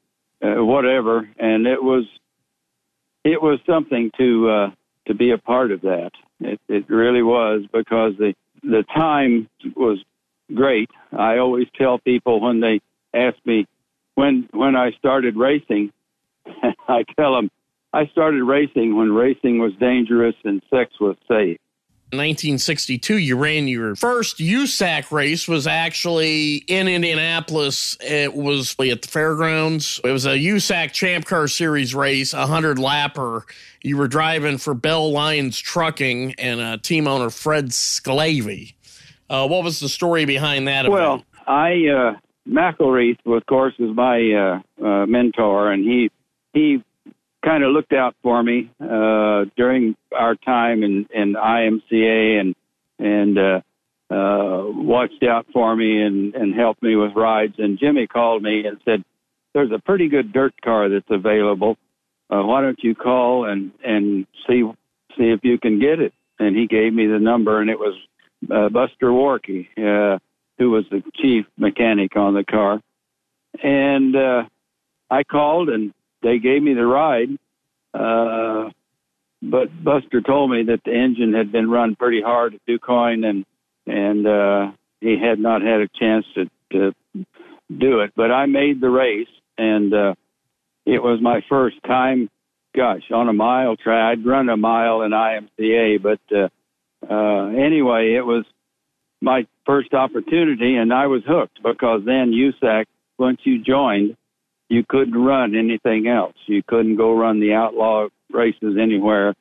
uh, 0.42 0.64
whatever. 0.64 1.28
And 1.38 1.66
it 1.66 1.82
was, 1.82 2.04
it 3.24 3.40
was 3.40 3.58
something 3.66 4.10
to, 4.18 4.48
uh, 4.48 4.70
to 5.06 5.14
be 5.14 5.30
a 5.30 5.38
part 5.38 5.70
of 5.70 5.82
that. 5.82 6.10
It, 6.40 6.60
it 6.68 6.88
really 6.88 7.22
was 7.22 7.62
because 7.72 8.14
the 8.18 8.34
the 8.62 8.84
time 8.94 9.48
was 9.76 9.98
great. 10.54 10.90
I 11.12 11.38
always 11.38 11.66
tell 11.76 11.98
people 11.98 12.40
when 12.40 12.60
they 12.60 12.80
ask 13.12 13.36
me 13.44 13.66
when 14.14 14.48
when 14.52 14.76
I 14.76 14.92
started 14.92 15.36
racing, 15.36 15.92
I 16.88 17.04
tell 17.18 17.34
them 17.34 17.50
I 17.92 18.06
started 18.06 18.42
racing 18.42 18.96
when 18.96 19.12
racing 19.12 19.58
was 19.58 19.72
dangerous 19.78 20.34
and 20.44 20.62
sex 20.70 20.92
was 21.00 21.16
safe. 21.28 21.58
1962, 22.16 23.18
you 23.18 23.36
ran 23.36 23.68
your 23.68 23.94
first 23.96 24.38
USAC 24.38 25.10
race 25.10 25.46
was 25.46 25.66
actually 25.66 26.56
in 26.68 26.88
Indianapolis. 26.88 27.96
It 28.00 28.34
was 28.34 28.74
at 28.78 29.02
the 29.02 29.08
fairgrounds. 29.08 30.00
It 30.04 30.10
was 30.10 30.26
a 30.26 30.36
USAC 30.36 30.92
Champ 30.92 31.26
Car 31.26 31.48
Series 31.48 31.94
race, 31.94 32.32
a 32.32 32.38
100 32.38 32.78
lapper. 32.78 33.42
You 33.82 33.96
were 33.96 34.08
driving 34.08 34.58
for 34.58 34.74
Bell 34.74 35.12
Lions 35.12 35.58
Trucking 35.58 36.34
and 36.38 36.60
uh, 36.60 36.76
team 36.78 37.06
owner 37.06 37.30
Fred 37.30 37.66
Sclavy. 37.66 38.74
Uh, 39.28 39.46
what 39.46 39.64
was 39.64 39.80
the 39.80 39.88
story 39.88 40.24
behind 40.24 40.68
that? 40.68 40.88
Well, 40.88 41.24
I, 41.46 41.86
uh, 41.88 42.14
McElreath, 42.48 43.18
of 43.26 43.46
course, 43.46 43.74
was 43.78 43.94
my 43.94 44.32
uh, 44.32 44.86
uh, 44.86 45.06
mentor, 45.06 45.72
and 45.72 45.84
he, 45.84 46.10
he 46.52 46.82
kind 47.44 47.62
of 47.62 47.72
looked 47.72 47.92
out 47.92 48.16
for 48.22 48.42
me 48.42 48.70
uh, 48.80 49.44
during 49.56 49.94
our 50.16 50.34
time 50.34 50.82
in, 50.82 51.06
in 51.14 51.34
IMCA 51.34 52.40
and 52.40 52.54
and 52.98 53.38
uh, 53.38 53.60
uh, 54.10 54.64
watched 54.66 55.22
out 55.24 55.46
for 55.52 55.74
me 55.74 56.00
and, 56.00 56.34
and 56.34 56.54
helped 56.54 56.82
me 56.82 56.94
with 56.94 57.12
rides. 57.16 57.54
And 57.58 57.78
Jimmy 57.78 58.06
called 58.06 58.42
me 58.42 58.66
and 58.66 58.78
said, 58.84 59.04
"There's 59.52 59.72
a 59.72 59.78
pretty 59.78 60.08
good 60.08 60.32
dirt 60.32 60.54
car 60.62 60.88
that's 60.88 61.10
available. 61.10 61.76
Uh, 62.30 62.42
why 62.42 62.62
don't 62.62 62.82
you 62.82 62.94
call 62.94 63.44
and 63.44 63.72
and 63.84 64.26
see 64.46 64.62
see 65.16 65.30
if 65.30 65.40
you 65.42 65.58
can 65.58 65.78
get 65.78 66.00
it?" 66.00 66.14
And 66.38 66.56
he 66.56 66.66
gave 66.66 66.92
me 66.92 67.06
the 67.06 67.18
number, 67.18 67.60
and 67.60 67.70
it 67.70 67.78
was 67.78 67.94
uh, 68.50 68.68
Buster 68.68 69.08
Warkey, 69.08 69.68
uh, 69.76 70.18
who 70.58 70.70
was 70.70 70.84
the 70.90 71.02
chief 71.14 71.46
mechanic 71.56 72.16
on 72.16 72.34
the 72.34 72.44
car. 72.44 72.80
And 73.62 74.16
uh, 74.16 74.44
I 75.10 75.22
called 75.22 75.68
and 75.68 75.92
they 76.24 76.38
gave 76.40 76.62
me 76.62 76.74
the 76.74 76.84
ride. 76.84 77.28
Uh, 77.92 78.70
but 79.40 79.68
Buster 79.84 80.20
told 80.20 80.50
me 80.50 80.64
that 80.64 80.80
the 80.84 80.92
engine 80.92 81.34
had 81.34 81.52
been 81.52 81.70
run 81.70 81.94
pretty 81.94 82.22
hard 82.22 82.54
at 82.54 82.66
DuQuoin 82.66 83.24
and 83.24 83.44
and 83.86 84.26
uh, 84.26 84.72
he 85.00 85.18
had 85.20 85.38
not 85.38 85.60
had 85.60 85.80
a 85.82 85.88
chance 85.88 86.24
to, 86.34 86.46
to 86.72 86.94
do 87.68 88.00
it. 88.00 88.12
But 88.16 88.30
I 88.30 88.46
made 88.46 88.80
the 88.80 88.88
race, 88.88 89.28
and 89.58 89.92
uh, 89.92 90.14
it 90.86 91.02
was 91.02 91.20
my 91.20 91.42
first 91.48 91.76
time. 91.86 92.30
Gosh, 92.74 93.02
on 93.12 93.28
a 93.28 93.32
mile 93.32 93.76
track, 93.76 94.18
I'd 94.18 94.26
run 94.26 94.48
a 94.48 94.56
mile 94.56 95.02
in 95.02 95.12
IMCA, 95.12 96.02
but 96.02 96.20
uh, 96.34 96.48
uh, 97.08 97.48
anyway, 97.50 98.14
it 98.14 98.24
was 98.24 98.44
my 99.20 99.46
first 99.64 99.94
opportunity, 99.94 100.76
and 100.76 100.92
I 100.92 101.06
was 101.06 101.22
hooked 101.26 101.62
because 101.62 102.02
then 102.04 102.32
USAC, 102.32 102.86
once 103.18 103.40
you 103.44 103.62
joined, 103.62 104.16
you 104.74 104.84
couldn't 104.88 105.16
run 105.16 105.54
anything 105.54 106.08
else. 106.08 106.34
You 106.46 106.62
couldn't 106.66 106.96
go 106.96 107.16
run 107.16 107.38
the 107.38 107.54
outlaw 107.54 108.08
races 108.32 108.76
anywhere. 108.80 109.34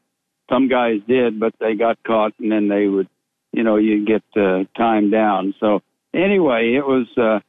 Some 0.50 0.68
guys 0.68 1.00
did, 1.08 1.40
but 1.40 1.54
they 1.60 1.74
got 1.74 1.98
caught 2.06 2.34
and 2.40 2.52
then 2.52 2.68
they 2.68 2.88
would, 2.88 3.10
you 3.52 3.64
know, 3.64 3.78
you 3.78 4.06
get 4.06 4.24
uh, 4.36 4.66
time 4.78 5.10
down. 5.10 5.56
So 5.60 5.82
anyway, 6.14 6.76
it 6.76 6.86
was 6.86 7.08
uh, 7.18 7.40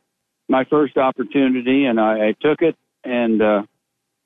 my 0.49 0.65
first 0.65 0.97
opportunity 0.97 1.85
and 1.85 2.01
I, 2.01 2.29
I 2.29 2.35
took 2.41 2.63
it. 2.63 2.77
And 3.05 3.43
uh, 3.43 3.63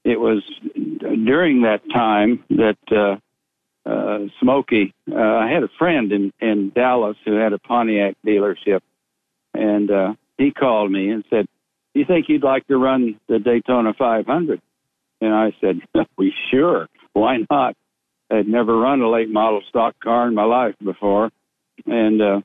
it 0.05 0.21
was 0.21 0.45
during 0.73 1.63
that 1.63 1.81
time 1.93 2.45
that 2.51 2.79
uh, 2.93 3.17
uh, 3.91 4.29
Smokey, 4.41 4.95
uh, 5.11 5.17
I 5.17 5.51
had 5.51 5.65
a 5.65 5.71
friend 5.79 6.13
in, 6.13 6.33
in 6.41 6.71
Dallas 6.71 7.17
who 7.25 7.33
had 7.33 7.53
a 7.53 7.59
Pontiac 7.59 8.15
dealership. 8.25 8.83
And 9.53 9.91
uh, 9.91 10.15
he 10.37 10.53
called 10.53 10.93
me 10.93 11.11
and 11.11 11.25
said, 11.29 11.49
you 11.95 12.05
think 12.05 12.27
you'd 12.29 12.45
like 12.45 12.67
to 12.69 12.77
run 12.77 13.19
the 13.29 13.39
Daytona 13.39 13.95
500? 13.99 14.61
And 15.21 15.35
I 15.35 15.53
said, 15.61 15.81
we 16.19 16.33
sure. 16.51 16.89
Why 17.13 17.39
not? 17.51 17.75
I'd 18.31 18.47
never 18.47 18.77
run 18.77 19.01
a 19.01 19.11
late 19.11 19.31
model 19.31 19.63
stock 19.69 19.99
car 20.01 20.29
in 20.29 20.35
my 20.35 20.45
life 20.45 20.75
before. 20.83 21.31
And 21.87 22.21
uh, 22.21 22.41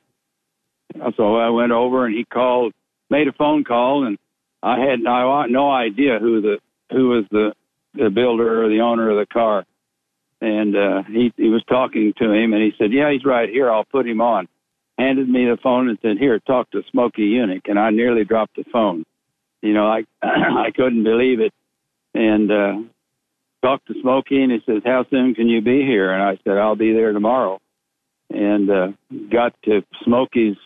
so 1.16 1.36
I 1.36 1.50
went 1.50 1.72
over 1.72 2.06
and 2.06 2.14
he 2.14 2.24
called, 2.24 2.72
made 3.10 3.28
a 3.28 3.32
phone 3.32 3.64
call, 3.64 4.06
and 4.06 4.18
I 4.62 4.80
had 4.80 5.00
no, 5.00 5.70
idea 5.70 6.18
who 6.18 6.40
the 6.40 6.58
who 6.90 7.08
was 7.08 7.24
the 7.30 7.52
the 7.94 8.10
builder 8.10 8.64
or 8.64 8.68
the 8.68 8.80
owner 8.80 9.10
of 9.10 9.18
the 9.18 9.26
car. 9.26 9.64
And 10.40 10.74
uh, 10.74 11.02
he 11.02 11.32
he 11.36 11.48
was 11.48 11.62
talking 11.68 12.14
to 12.18 12.32
him, 12.32 12.54
and 12.54 12.62
he 12.62 12.72
said, 12.78 12.92
"Yeah, 12.92 13.10
he's 13.12 13.24
right 13.24 13.48
here. 13.48 13.70
I'll 13.70 13.84
put 13.84 14.06
him 14.06 14.20
on." 14.20 14.48
Handed 14.96 15.28
me 15.28 15.44
the 15.44 15.58
phone 15.62 15.88
and 15.88 15.98
said, 16.00 16.18
"Here, 16.18 16.38
talk 16.38 16.70
to 16.70 16.82
Smokey 16.90 17.32
Yunick." 17.32 17.68
And 17.68 17.78
I 17.78 17.90
nearly 17.90 18.24
dropped 18.24 18.56
the 18.56 18.64
phone 18.72 19.04
you 19.64 19.72
know, 19.72 19.86
I 19.86 20.04
I 20.22 20.70
couldn't 20.70 21.04
believe 21.04 21.40
it, 21.40 21.52
and 22.14 22.52
uh, 22.52 22.74
talked 23.62 23.86
to 23.86 23.94
Smokey, 24.00 24.42
and 24.42 24.52
he 24.52 24.60
says, 24.66 24.82
"How 24.84 25.06
soon 25.10 25.34
can 25.34 25.48
you 25.48 25.62
be 25.62 25.80
here?" 25.82 26.12
And 26.12 26.22
I 26.22 26.38
said, 26.44 26.58
"I'll 26.58 26.76
be 26.76 26.92
there 26.92 27.12
tomorrow." 27.12 27.60
And 28.30 28.70
uh, 28.70 28.88
got 29.30 29.54
to 29.64 29.82
Smokey's 30.04 30.56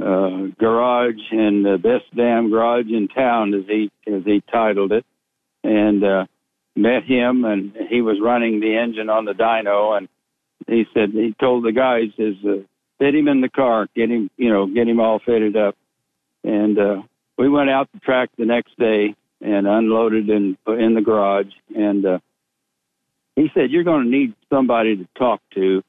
uh, 0.00 0.48
garage 0.58 1.20
and 1.30 1.64
the 1.64 1.78
best 1.78 2.04
damn 2.14 2.50
garage 2.50 2.86
in 2.88 3.08
town, 3.08 3.54
as 3.54 3.64
he 3.66 3.90
as 4.06 4.24
he 4.24 4.42
titled 4.50 4.92
it, 4.92 5.06
and 5.62 6.02
uh, 6.02 6.26
met 6.74 7.04
him, 7.04 7.44
and 7.44 7.72
he 7.88 8.00
was 8.00 8.18
running 8.20 8.58
the 8.58 8.76
engine 8.76 9.10
on 9.10 9.26
the 9.26 9.32
dyno, 9.32 9.96
and 9.96 10.08
he 10.66 10.86
said 10.92 11.10
he 11.10 11.36
told 11.40 11.64
the 11.64 11.72
guys, 11.72 12.10
"Is 12.18 12.36
uh, 12.44 12.64
fit 12.98 13.14
him 13.14 13.28
in 13.28 13.42
the 13.42 13.48
car, 13.48 13.86
get 13.94 14.10
him, 14.10 14.28
you 14.36 14.50
know, 14.50 14.66
get 14.66 14.88
him 14.88 14.98
all 14.98 15.20
fitted 15.20 15.56
up," 15.56 15.76
and 16.42 16.78
uh, 16.78 17.02
we 17.38 17.48
went 17.48 17.70
out 17.70 17.88
the 17.92 18.00
track 18.00 18.30
the 18.36 18.44
next 18.44 18.76
day 18.78 19.14
and 19.40 19.66
unloaded 19.66 20.28
in 20.28 20.58
in 20.66 20.94
the 20.94 21.00
garage. 21.00 21.52
And 21.74 22.04
uh, 22.04 22.18
he 23.36 23.50
said, 23.54 23.70
"You're 23.70 23.84
going 23.84 24.04
to 24.04 24.10
need 24.10 24.34
somebody 24.50 24.96
to 24.96 25.08
talk 25.16 25.40
to 25.54 25.82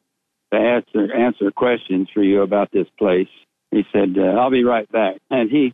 to 0.53 0.58
answer 0.58 1.13
answer 1.13 1.51
questions 1.51 2.08
for 2.13 2.24
you 2.24 2.44
about 2.44 2.72
this 2.72 2.88
place." 2.98 3.27
He 3.72 3.84
said, 3.91 4.15
uh, 4.18 4.39
"I'll 4.39 4.51
be 4.51 4.63
right 4.63 4.89
back." 4.91 5.18
And 5.29 5.50
he 5.50 5.74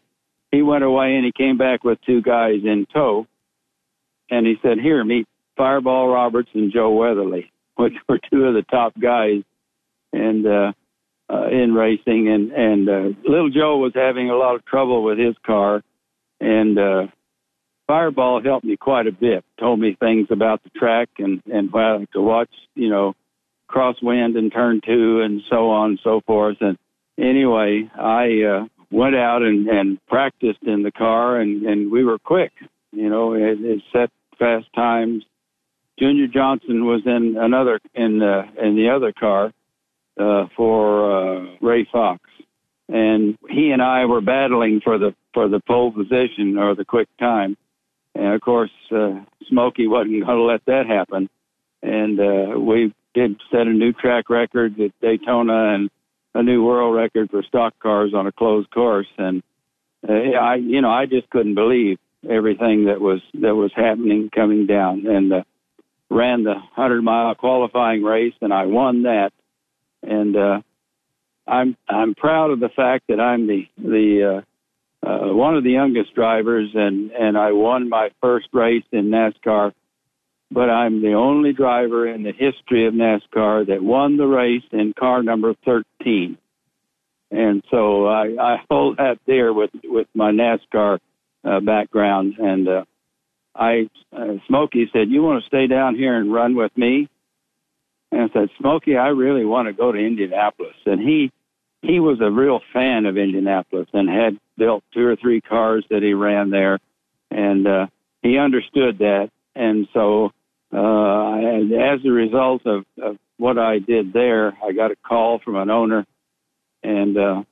he 0.51 0.61
went 0.61 0.85
away 0.85 1.15
and 1.17 1.25
he 1.25 1.33
came 1.33 1.57
back 1.57 1.83
with 1.83 1.99
two 2.05 2.21
guys 2.21 2.61
in 2.63 2.87
tow. 2.91 3.27
And 4.31 4.47
he 4.47 4.55
said, 4.63 4.79
"Here, 4.79 5.03
meet 5.03 5.27
Fireball 5.57 6.07
Roberts 6.07 6.49
and 6.53 6.71
Joe 6.71 6.91
Weatherly, 6.91 7.51
which 7.75 7.93
were 8.07 8.19
two 8.31 8.45
of 8.45 8.53
the 8.53 8.63
top 8.63 8.93
guys." 8.97 9.43
And 10.13 10.47
uh, 10.47 10.71
uh, 11.29 11.47
in 11.47 11.73
racing, 11.73 12.27
and 12.27 12.51
and 12.51 12.89
uh, 12.89 13.29
little 13.29 13.49
Joe 13.49 13.77
was 13.77 13.93
having 13.95 14.29
a 14.29 14.35
lot 14.35 14.55
of 14.55 14.65
trouble 14.65 15.03
with 15.03 15.17
his 15.17 15.35
car, 15.45 15.83
and 16.39 16.77
uh, 16.77 17.07
Fireball 17.87 18.41
helped 18.43 18.65
me 18.65 18.77
quite 18.77 19.07
a 19.07 19.11
bit. 19.11 19.43
Told 19.59 19.79
me 19.79 19.95
things 19.99 20.27
about 20.29 20.63
the 20.63 20.69
track 20.71 21.09
and 21.17 21.41
and 21.51 21.69
how 21.71 22.05
to 22.13 22.21
watch, 22.21 22.51
you 22.75 22.89
know, 22.89 23.15
crosswind 23.69 24.37
and 24.37 24.51
turn 24.51 24.81
two 24.85 25.21
and 25.21 25.41
so 25.49 25.69
on 25.69 25.91
and 25.91 25.99
so 26.03 26.21
forth. 26.25 26.57
And 26.61 26.77
anyway, 27.17 27.89
I 27.95 28.43
uh, 28.43 28.65
went 28.91 29.15
out 29.15 29.41
and, 29.41 29.67
and 29.67 30.05
practiced 30.07 30.63
in 30.63 30.83
the 30.83 30.91
car, 30.91 31.39
and, 31.39 31.63
and 31.63 31.91
we 31.91 32.03
were 32.03 32.19
quick. 32.19 32.51
You 32.91 33.09
know, 33.09 33.33
it, 33.33 33.59
it 33.61 33.81
set 33.91 34.09
fast 34.39 34.67
times. 34.73 35.23
Junior 35.99 36.27
Johnson 36.27 36.85
was 36.85 37.01
in 37.05 37.37
another 37.37 37.79
in 37.93 38.19
the 38.19 38.43
in 38.61 38.75
the 38.75 38.89
other 38.89 39.13
car 39.13 39.53
uh, 40.19 40.47
for 40.55 41.11
uh, 41.11 41.45
Ray 41.61 41.87
Fox, 41.91 42.21
and 42.87 43.37
he 43.49 43.71
and 43.71 43.81
I 43.81 44.05
were 44.05 44.21
battling 44.21 44.81
for 44.81 44.97
the 44.97 45.15
for 45.33 45.47
the 45.49 45.59
pole 45.59 45.91
position 45.91 46.57
or 46.57 46.75
the 46.75 46.85
quick 46.85 47.09
time. 47.19 47.57
And 48.13 48.33
of 48.33 48.41
course, 48.41 48.71
uh, 48.91 49.19
Smokey 49.49 49.87
wasn't 49.87 50.25
going 50.25 50.37
to 50.37 50.43
let 50.43 50.65
that 50.65 50.87
happen. 50.87 51.29
And 51.83 52.19
uh, 52.19 52.57
we 52.57 52.93
did 53.13 53.41
set 53.51 53.67
a 53.67 53.73
new 53.73 53.91
track 53.91 54.29
record 54.29 54.79
at 54.79 54.91
Daytona 55.01 55.75
and 55.75 55.89
a 56.33 56.41
new 56.41 56.63
world 56.63 56.95
record 56.95 57.29
for 57.29 57.43
stock 57.43 57.77
cars 57.79 58.13
on 58.13 58.27
a 58.27 58.31
closed 58.31 58.71
course. 58.71 59.07
And 59.17 59.43
uh, 60.07 60.13
I, 60.13 60.55
you 60.55 60.81
know, 60.81 60.89
I 60.89 61.05
just 61.05 61.29
couldn't 61.29 61.55
believe 61.55 61.99
everything 62.27 62.85
that 62.85 63.01
was 63.01 63.21
that 63.35 63.55
was 63.55 63.71
happening 63.75 64.29
coming 64.33 64.65
down. 64.65 65.05
And 65.05 65.33
uh, 65.33 65.43
ran 66.09 66.43
the 66.43 66.55
hundred 66.55 67.01
mile 67.03 67.35
qualifying 67.35 68.03
race, 68.03 68.33
and 68.41 68.53
I 68.53 68.65
won 68.65 69.03
that. 69.03 69.33
And 70.07 70.35
uh, 70.35 70.61
I'm 71.47 71.77
I'm 71.87 72.15
proud 72.15 72.51
of 72.51 72.59
the 72.59 72.69
fact 72.69 73.05
that 73.09 73.19
I'm 73.19 73.47
the 73.47 73.67
the 73.77 74.43
uh, 75.03 75.07
uh, 75.07 75.33
one 75.33 75.55
of 75.55 75.63
the 75.63 75.71
youngest 75.71 76.15
drivers, 76.15 76.71
and 76.73 77.11
and 77.11 77.37
I 77.37 77.51
won 77.51 77.89
my 77.89 78.09
first 78.21 78.47
race 78.53 78.83
in 78.91 79.09
NASCAR. 79.09 79.73
But 80.51 80.69
I'm 80.69 81.01
the 81.01 81.13
only 81.13 81.53
driver 81.53 82.07
in 82.07 82.23
the 82.23 82.31
history 82.31 82.87
of 82.87 82.93
NASCAR 82.93 83.67
that 83.67 83.81
won 83.81 84.17
the 84.17 84.27
race 84.27 84.63
in 84.71 84.93
car 84.97 85.23
number 85.23 85.55
13. 85.65 86.37
And 87.31 87.63
so 87.71 88.05
I, 88.05 88.35
I 88.39 88.57
hold 88.69 88.97
that 88.97 89.17
there 89.25 89.51
with 89.53 89.71
with 89.83 90.07
my 90.13 90.31
NASCAR 90.31 90.99
uh, 91.43 91.59
background. 91.59 92.35
And 92.37 92.67
uh, 92.67 92.85
I, 93.55 93.89
uh, 94.15 94.35
Smokey 94.47 94.89
said, 94.93 95.09
"You 95.09 95.23
want 95.23 95.43
to 95.43 95.47
stay 95.47 95.67
down 95.67 95.95
here 95.95 96.15
and 96.15 96.33
run 96.33 96.55
with 96.55 96.75
me?" 96.77 97.09
And 98.15 98.31
said, 98.31 98.49
"Smokey, 98.57 98.95
I 98.95 99.09
really 99.09 99.43
want 99.43 99.67
to 99.67 99.73
go 99.73 99.91
to 99.91 99.97
Indianapolis." 99.99 100.77
And 100.85 101.01
he 101.01 101.31
he 101.81 101.99
was 101.99 102.19
a 102.21 102.31
real 102.31 102.61
fan 102.73 103.05
of 103.05 103.17
Indianapolis 103.17 103.87
and 103.93 104.09
had 104.09 104.39
built 104.57 104.83
two 104.93 105.05
or 105.05 105.15
three 105.15 105.41
cars 105.41 105.85
that 105.89 106.01
he 106.01 106.13
ran 106.13 106.49
there, 106.49 106.79
and 107.29 107.67
uh, 107.67 107.87
he 108.21 108.37
understood 108.37 108.99
that. 108.99 109.29
And 109.53 109.87
so, 109.93 110.31
uh, 110.73 111.35
as 111.35 112.05
a 112.05 112.11
result 112.11 112.65
of, 112.65 112.85
of 113.01 113.17
what 113.37 113.57
I 113.57 113.79
did 113.79 114.13
there, 114.13 114.57
I 114.63 114.71
got 114.71 114.91
a 114.91 114.95
call 114.95 115.39
from 115.39 115.57
an 115.57 115.69
owner 115.69 116.05
and 116.83 117.17
uh, 117.17 117.43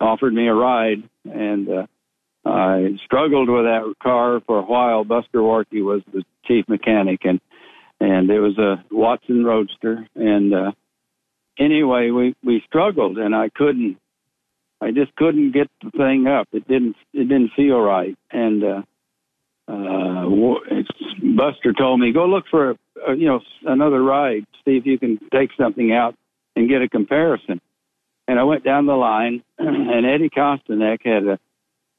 offered 0.00 0.32
me 0.32 0.48
a 0.48 0.54
ride. 0.54 1.02
And 1.24 1.68
uh, 1.68 1.86
I 2.44 2.98
struggled 3.04 3.48
with 3.48 3.64
that 3.64 3.94
car 4.02 4.40
for 4.46 4.58
a 4.58 4.62
while. 4.62 5.04
Buster 5.04 5.40
Warkey 5.40 5.84
was 5.84 6.02
the 6.12 6.24
chief 6.46 6.68
mechanic, 6.68 7.20
and 7.24 7.40
and 8.00 8.30
it 8.30 8.40
was 8.40 8.58
a 8.58 8.84
Watson 8.90 9.44
Roadster. 9.44 10.06
And 10.14 10.54
uh, 10.54 10.72
anyway, 11.58 12.10
we 12.10 12.34
we 12.44 12.62
struggled, 12.66 13.18
and 13.18 13.34
I 13.34 13.48
couldn't. 13.48 13.98
I 14.80 14.92
just 14.92 15.14
couldn't 15.16 15.52
get 15.52 15.68
the 15.82 15.90
thing 15.90 16.26
up. 16.26 16.48
It 16.52 16.68
didn't. 16.68 16.96
It 17.12 17.24
didn't 17.24 17.52
feel 17.56 17.80
right. 17.80 18.16
And 18.30 18.64
uh, 18.64 18.82
uh, 19.66 20.28
Buster 21.36 21.72
told 21.72 22.00
me, 22.00 22.12
"Go 22.12 22.26
look 22.26 22.44
for 22.50 22.70
a, 23.06 23.14
you 23.14 23.26
know 23.26 23.40
another 23.64 24.02
ride. 24.02 24.46
See 24.64 24.76
if 24.76 24.86
you 24.86 24.98
can 24.98 25.18
take 25.32 25.50
something 25.58 25.92
out 25.92 26.14
and 26.56 26.68
get 26.68 26.82
a 26.82 26.88
comparison." 26.88 27.60
And 28.28 28.38
I 28.38 28.44
went 28.44 28.62
down 28.62 28.86
the 28.86 28.94
line, 28.94 29.42
and 29.58 30.06
Eddie 30.06 30.30
Kostanek 30.30 31.04
had 31.04 31.26
a 31.26 31.38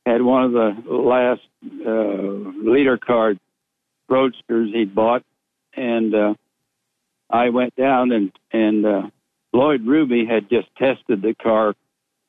had 0.06 0.22
one 0.22 0.44
of 0.44 0.52
the 0.54 0.76
last 0.88 1.42
uh, 1.86 2.70
leader 2.70 2.98
card 2.98 3.40
roadsters 4.08 4.72
he'd 4.74 4.96
bought, 4.96 5.24
and 5.76 6.14
uh, 6.14 6.34
I 7.30 7.50
went 7.50 7.76
down 7.76 8.12
and 8.12 8.32
and 8.52 8.86
uh, 8.86 9.02
Lloyd 9.54 9.86
Ruby 9.86 10.26
had 10.26 10.50
just 10.50 10.68
tested 10.78 11.22
the 11.22 11.36
car 11.42 11.74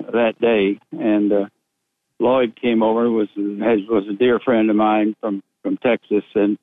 that 0.00 0.40
day, 0.40 0.80
and 0.92 1.32
uh, 1.32 1.46
Lloyd 2.18 2.58
came 2.60 2.82
over 2.82 3.10
was 3.10 3.28
has, 3.36 3.80
was 3.88 4.06
a 4.08 4.14
dear 4.14 4.40
friend 4.40 4.70
of 4.70 4.76
mine 4.76 5.16
from 5.20 5.42
from 5.62 5.76
Texas 5.76 6.24
and 6.34 6.58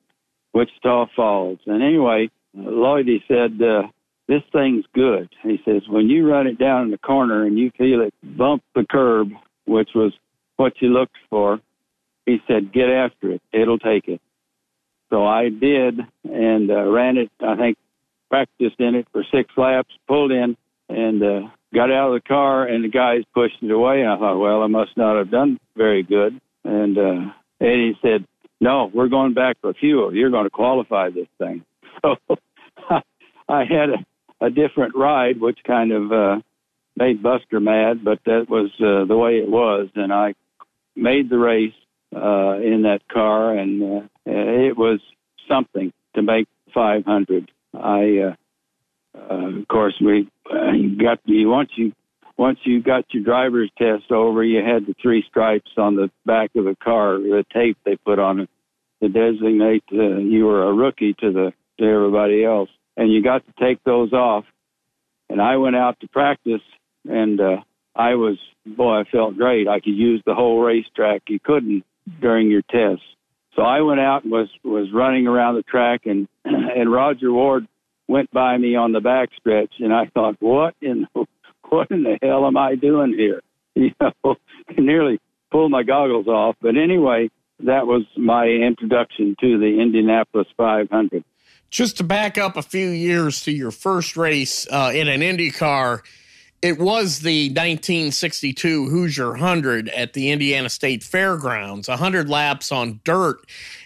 Wichita 0.52 1.06
Falls. 1.14 1.58
And 1.66 1.82
anyway, 1.82 2.30
Lloyd 2.54 3.06
he 3.06 3.22
said. 3.28 3.60
Uh, 3.62 3.88
this 4.28 4.42
thing's 4.52 4.84
good. 4.92 5.30
He 5.42 5.58
says, 5.64 5.88
when 5.88 6.10
you 6.10 6.28
run 6.28 6.46
it 6.46 6.58
down 6.58 6.82
in 6.82 6.90
the 6.90 6.98
corner 6.98 7.46
and 7.46 7.58
you 7.58 7.70
feel 7.78 8.02
it 8.02 8.12
bump 8.22 8.62
the 8.74 8.84
curb, 8.84 9.30
which 9.64 9.88
was 9.94 10.12
what 10.58 10.74
you 10.80 10.88
looked 10.88 11.16
for. 11.30 11.60
He 12.26 12.42
said, 12.46 12.72
get 12.72 12.90
after 12.90 13.32
it. 13.32 13.42
It'll 13.52 13.78
take 13.78 14.06
it. 14.06 14.20
So 15.10 15.24
I 15.24 15.48
did 15.48 16.00
and 16.24 16.70
uh, 16.70 16.84
ran 16.84 17.16
it, 17.16 17.30
I 17.40 17.56
think, 17.56 17.78
practiced 18.28 18.78
in 18.78 18.94
it 18.94 19.06
for 19.12 19.24
six 19.32 19.50
laps, 19.56 19.94
pulled 20.06 20.32
in, 20.32 20.56
and 20.88 21.22
uh, 21.22 21.40
got 21.74 21.90
out 21.90 22.08
of 22.08 22.22
the 22.22 22.28
car, 22.28 22.64
and 22.64 22.84
the 22.84 22.88
guys 22.88 23.22
pushed 23.34 23.62
it 23.62 23.70
away. 23.70 24.02
And 24.02 24.10
I 24.10 24.18
thought, 24.18 24.38
well, 24.38 24.62
I 24.62 24.66
must 24.66 24.96
not 24.96 25.16
have 25.16 25.30
done 25.30 25.58
very 25.76 26.02
good. 26.02 26.40
And 26.64 26.98
uh, 26.98 27.32
Eddie 27.60 27.98
said, 28.02 28.26
no, 28.60 28.90
we're 28.92 29.08
going 29.08 29.34
back 29.34 29.56
for 29.60 29.72
fuel. 29.74 30.14
You're 30.14 30.30
going 30.30 30.44
to 30.44 30.50
qualify 30.50 31.10
this 31.10 31.28
thing. 31.38 31.64
So 32.00 32.14
I 33.48 33.64
had 33.64 33.90
a, 33.90 34.46
a 34.46 34.50
different 34.50 34.94
ride, 34.94 35.40
which 35.40 35.58
kind 35.66 35.90
of 35.90 36.12
uh, 36.12 36.36
made 36.94 37.24
Buster 37.24 37.58
mad, 37.58 38.04
but 38.04 38.20
that 38.24 38.46
was 38.48 38.70
uh, 38.78 39.04
the 39.04 39.16
way 39.16 39.38
it 39.38 39.48
was. 39.48 39.88
And 39.96 40.12
I 40.12 40.34
made 40.94 41.28
the 41.28 41.38
race 41.38 41.74
uh, 42.14 42.58
in 42.58 42.82
that 42.82 43.00
car, 43.12 43.52
and 43.52 43.82
uh, 43.82 44.06
it 44.30 44.76
was 44.76 45.00
something 45.48 45.92
to 46.14 46.22
make 46.22 46.48
500. 46.74 47.50
I, 47.74 47.78
uh, 47.78 48.34
uh, 49.18 49.58
of 49.60 49.68
course, 49.68 49.94
we 50.00 50.28
uh, 50.50 50.72
got 51.02 51.20
you 51.24 51.48
once 51.48 51.70
you 51.76 51.92
once 52.36 52.60
you 52.62 52.80
got 52.80 53.04
your 53.12 53.24
driver's 53.24 53.70
test 53.76 54.12
over, 54.12 54.44
you 54.44 54.62
had 54.64 54.86
the 54.86 54.94
three 55.02 55.24
stripes 55.28 55.72
on 55.76 55.96
the 55.96 56.08
back 56.24 56.50
of 56.54 56.64
the 56.64 56.76
car, 56.76 57.18
the 57.18 57.44
tape 57.52 57.76
they 57.84 57.96
put 57.96 58.20
on 58.20 58.40
it 58.40 58.50
to 59.02 59.08
designate 59.08 59.82
uh, 59.92 60.18
you 60.18 60.46
were 60.46 60.68
a 60.68 60.72
rookie 60.72 61.14
to 61.14 61.32
the 61.32 61.52
to 61.78 61.84
everybody 61.84 62.44
else, 62.44 62.70
and 62.96 63.12
you 63.12 63.22
got 63.22 63.44
to 63.46 63.52
take 63.60 63.82
those 63.84 64.12
off. 64.12 64.44
And 65.28 65.40
I 65.40 65.56
went 65.56 65.76
out 65.76 66.00
to 66.00 66.08
practice, 66.08 66.62
and 67.08 67.40
uh, 67.40 67.56
I 67.94 68.14
was 68.14 68.38
boy, 68.66 69.00
I 69.00 69.04
felt 69.04 69.36
great. 69.36 69.68
I 69.68 69.80
could 69.80 69.96
use 69.96 70.22
the 70.24 70.34
whole 70.34 70.60
racetrack. 70.60 71.22
You 71.28 71.38
couldn't 71.40 71.84
during 72.20 72.50
your 72.50 72.62
tests. 72.62 73.04
So 73.58 73.64
I 73.64 73.80
went 73.80 73.98
out 73.98 74.22
and 74.22 74.30
was 74.30 74.48
was 74.62 74.86
running 74.94 75.26
around 75.26 75.56
the 75.56 75.64
track, 75.64 76.02
and 76.04 76.28
and 76.44 76.92
Rodger 76.92 77.32
Ward 77.32 77.66
went 78.06 78.30
by 78.30 78.56
me 78.56 78.76
on 78.76 78.92
the 78.92 79.00
backstretch, 79.00 79.70
and 79.80 79.92
I 79.92 80.06
thought, 80.14 80.36
what 80.38 80.76
in 80.80 81.08
what 81.68 81.90
in 81.90 82.04
the 82.04 82.18
hell 82.22 82.46
am 82.46 82.56
I 82.56 82.76
doing 82.76 83.14
here? 83.18 83.42
You 83.74 83.92
know, 84.00 84.34
nearly 84.76 85.20
pulled 85.52 85.70
my 85.70 85.84
goggles 85.84 86.26
off. 86.26 86.56
But 86.60 86.76
anyway, 86.76 87.30
that 87.60 87.86
was 87.86 88.02
my 88.16 88.46
introduction 88.46 89.36
to 89.40 89.56
the 89.56 89.80
Indianapolis 89.80 90.48
500. 90.56 91.22
Just 91.70 91.98
to 91.98 92.02
back 92.02 92.38
up 92.38 92.56
a 92.56 92.62
few 92.62 92.88
years 92.88 93.42
to 93.42 93.52
your 93.52 93.70
first 93.70 94.16
race 94.16 94.66
uh, 94.68 94.90
in 94.92 95.06
an 95.06 95.22
Indy 95.22 95.52
car 95.52 96.02
it 96.60 96.78
was 96.78 97.20
the 97.20 97.48
1962 97.50 98.88
Hoosier 98.88 99.30
100 99.30 99.88
at 99.90 100.12
the 100.12 100.30
Indiana 100.30 100.68
State 100.68 101.04
Fairgrounds, 101.04 101.88
100 101.88 102.28
laps 102.28 102.72
on 102.72 103.00
dirt. 103.04 103.38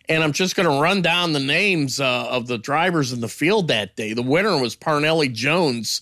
And 0.08 0.24
I'm 0.24 0.32
just 0.32 0.56
going 0.56 0.68
to 0.68 0.80
run 0.80 1.02
down 1.02 1.32
the 1.32 1.40
names 1.40 2.00
uh, 2.00 2.26
of 2.28 2.46
the 2.46 2.58
drivers 2.58 3.12
in 3.12 3.20
the 3.20 3.28
field 3.28 3.68
that 3.68 3.94
day. 3.96 4.14
The 4.14 4.22
winner 4.22 4.58
was 4.58 4.74
Parnelli 4.74 5.32
Jones. 5.32 6.00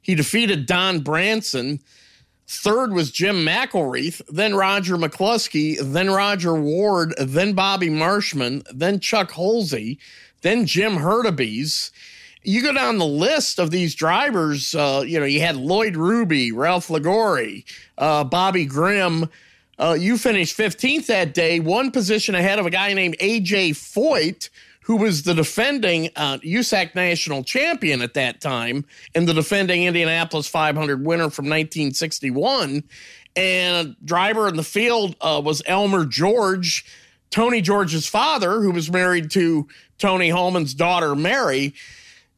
He 0.00 0.14
defeated 0.14 0.66
Don 0.66 1.00
Branson. 1.00 1.80
Third 2.46 2.92
was 2.92 3.10
Jim 3.10 3.46
McElreath, 3.46 4.20
then 4.28 4.54
Roger 4.54 4.96
McCluskey, 4.96 5.78
then 5.80 6.10
Rodger 6.10 6.54
Ward, 6.54 7.14
then 7.18 7.54
Bobby 7.54 7.88
Marshman, 7.88 8.62
then 8.72 9.00
Chuck 9.00 9.30
Holsey, 9.30 9.98
then 10.42 10.66
Jim 10.66 10.98
Hurtubise 10.98 11.90
you 12.44 12.62
go 12.62 12.72
down 12.72 12.98
the 12.98 13.06
list 13.06 13.58
of 13.58 13.70
these 13.70 13.94
drivers, 13.94 14.74
uh, 14.74 15.04
you 15.06 15.18
know, 15.18 15.26
you 15.26 15.40
had 15.40 15.56
Lloyd 15.56 15.96
Ruby, 15.96 16.52
Ralph 16.52 16.90
Liguori, 16.90 17.64
uh, 17.98 18.24
Bobby 18.24 18.66
Grimm. 18.66 19.28
Uh, 19.78 19.96
you 19.98 20.18
finished 20.18 20.56
15th 20.56 21.06
that 21.06 21.34
day, 21.34 21.60
one 21.60 21.90
position 21.90 22.34
ahead 22.34 22.58
of 22.58 22.66
a 22.66 22.70
guy 22.70 22.92
named 22.92 23.16
AJ 23.18 23.70
Foyt, 23.70 24.48
who 24.82 24.96
was 24.96 25.22
the 25.22 25.34
defending 25.34 26.10
uh, 26.16 26.38
USAC 26.38 26.94
national 26.94 27.44
champion 27.44 28.02
at 28.02 28.14
that 28.14 28.40
time 28.40 28.84
and 29.14 29.28
the 29.28 29.34
defending 29.34 29.84
Indianapolis 29.84 30.48
500 30.48 31.04
winner 31.06 31.30
from 31.30 31.46
1961. 31.46 32.82
And 33.34 33.88
a 33.88 33.96
driver 34.04 34.48
in 34.48 34.56
the 34.56 34.64
field 34.64 35.16
uh, 35.20 35.40
was 35.42 35.62
Elmer 35.66 36.04
George, 36.04 36.84
Tony 37.30 37.60
George's 37.60 38.06
father, 38.06 38.60
who 38.60 38.72
was 38.72 38.90
married 38.90 39.30
to 39.30 39.68
Tony 39.98 40.28
Hulman's 40.28 40.74
daughter, 40.74 41.14
Mary 41.14 41.74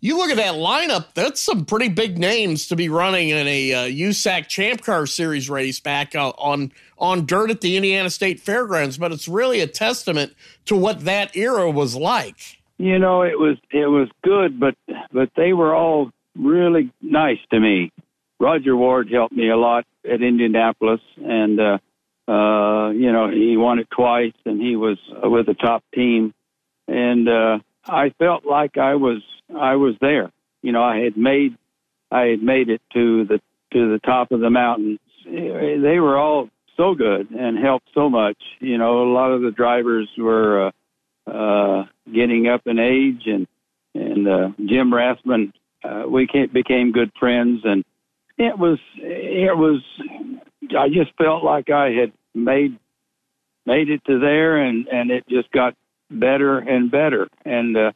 you 0.04 0.18
look 0.18 0.28
at 0.28 0.36
that 0.36 0.56
lineup, 0.56 1.06
that's 1.14 1.40
some 1.40 1.64
pretty 1.64 1.88
big 1.88 2.18
names 2.18 2.68
to 2.68 2.76
be 2.76 2.90
running 2.90 3.30
in 3.30 3.46
a 3.46 3.72
uh, 3.72 3.78
USAC 3.86 4.48
Champ 4.48 4.82
Car 4.82 5.06
Series 5.06 5.48
race 5.48 5.80
back 5.80 6.14
uh, 6.14 6.28
on 6.36 6.72
on 6.98 7.24
dirt 7.24 7.50
at 7.50 7.62
the 7.62 7.76
Indiana 7.76 8.10
State 8.10 8.38
Fairgrounds. 8.38 8.98
But 8.98 9.12
it's 9.12 9.26
really 9.26 9.60
a 9.60 9.66
testament 9.66 10.34
to 10.66 10.76
what 10.76 11.06
that 11.06 11.34
era 11.34 11.70
was 11.70 11.96
like. 11.96 12.60
You 12.76 12.98
know, 12.98 13.22
it 13.22 13.38
was 13.38 13.56
it 13.70 13.86
was 13.86 14.10
good, 14.22 14.60
but 14.60 14.74
but 15.10 15.30
they 15.36 15.54
were 15.54 15.74
all 15.74 16.10
really 16.36 16.92
nice 17.00 17.40
to 17.50 17.58
me. 17.58 17.90
Rodger 18.38 18.76
Ward 18.76 19.10
helped 19.10 19.34
me 19.34 19.48
a 19.48 19.56
lot 19.56 19.86
at 20.04 20.20
Indianapolis, 20.20 21.00
and 21.16 21.58
uh, 21.58 21.78
uh, 22.28 22.90
you 22.90 23.10
know 23.10 23.30
he 23.30 23.56
won 23.56 23.78
it 23.78 23.88
twice, 23.90 24.34
and 24.44 24.60
he 24.60 24.76
was 24.76 24.98
with 25.22 25.46
the 25.46 25.54
top 25.54 25.82
team, 25.94 26.34
and 26.88 27.26
uh, 27.26 27.58
I 27.86 28.10
felt 28.18 28.44
like 28.44 28.78
I 28.78 28.94
was 28.94 29.22
I 29.54 29.76
was 29.76 29.94
there. 30.00 30.30
You 30.62 30.72
know, 30.72 30.82
I 30.82 30.98
had 30.98 31.16
made 31.16 31.56
I 32.10 32.26
had 32.26 32.42
made 32.42 32.68
it 32.68 32.80
to 32.94 33.24
the 33.24 33.40
to 33.72 33.92
the 33.92 33.98
top 34.04 34.32
of 34.32 34.40
the 34.40 34.50
mountains. 34.50 35.00
They 35.24 35.98
were 36.00 36.16
all 36.16 36.48
so 36.76 36.94
good 36.94 37.30
and 37.30 37.58
helped 37.58 37.88
so 37.94 38.08
much. 38.08 38.36
You 38.60 38.78
know, 38.78 39.02
a 39.02 39.12
lot 39.12 39.32
of 39.32 39.42
the 39.42 39.50
drivers 39.50 40.08
were 40.18 40.66
uh, 41.26 41.30
uh, 41.30 41.84
getting 42.12 42.48
up 42.48 42.62
in 42.66 42.78
age, 42.78 43.22
and 43.26 43.46
and 43.94 44.28
uh, 44.28 44.48
Jim 44.58 44.92
Rathmann, 44.92 45.52
uh, 45.82 46.04
we 46.08 46.28
became 46.52 46.92
good 46.92 47.12
friends, 47.18 47.60
and 47.64 47.84
it 48.38 48.58
was 48.58 48.78
it 48.96 49.56
was. 49.56 49.80
I 50.76 50.88
just 50.88 51.12
felt 51.16 51.44
like 51.44 51.70
I 51.70 51.90
had 51.90 52.12
made 52.34 52.78
made 53.66 53.90
it 53.90 54.04
to 54.06 54.18
there, 54.18 54.58
and 54.58 54.86
and 54.88 55.10
it 55.10 55.24
just 55.28 55.50
got 55.52 55.74
better 56.10 56.58
and 56.58 56.90
better, 56.90 57.28
and 57.44 57.76
uh, 57.76 57.92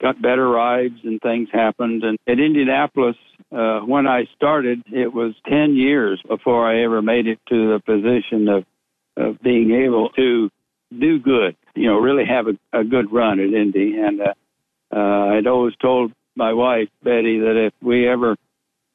got 0.00 0.20
better 0.20 0.48
rides 0.48 0.98
and 1.04 1.20
things 1.20 1.48
happened. 1.52 2.04
And 2.04 2.18
at 2.26 2.38
Indianapolis, 2.38 3.16
uh, 3.50 3.80
when 3.80 4.06
I 4.06 4.26
started, 4.36 4.82
it 4.86 5.12
was 5.12 5.34
10 5.48 5.74
years 5.74 6.20
before 6.26 6.66
I 6.66 6.82
ever 6.82 7.02
made 7.02 7.26
it 7.26 7.38
to 7.48 7.72
the 7.72 7.80
position 7.80 8.48
of, 8.48 8.64
of 9.16 9.40
being 9.42 9.72
able 9.72 10.10
to 10.10 10.50
do 10.96 11.18
good, 11.18 11.56
you 11.74 11.86
know, 11.86 11.98
really 11.98 12.24
have 12.24 12.46
a, 12.46 12.78
a 12.78 12.84
good 12.84 13.12
run 13.12 13.40
at 13.40 13.52
Indy. 13.52 13.98
And 13.98 14.20
uh, 14.20 14.34
uh, 14.94 15.34
I'd 15.34 15.46
always 15.46 15.74
told 15.76 16.12
my 16.34 16.52
wife, 16.52 16.88
Betty, 17.02 17.40
that 17.40 17.56
if 17.66 17.74
we 17.82 18.08
ever 18.08 18.36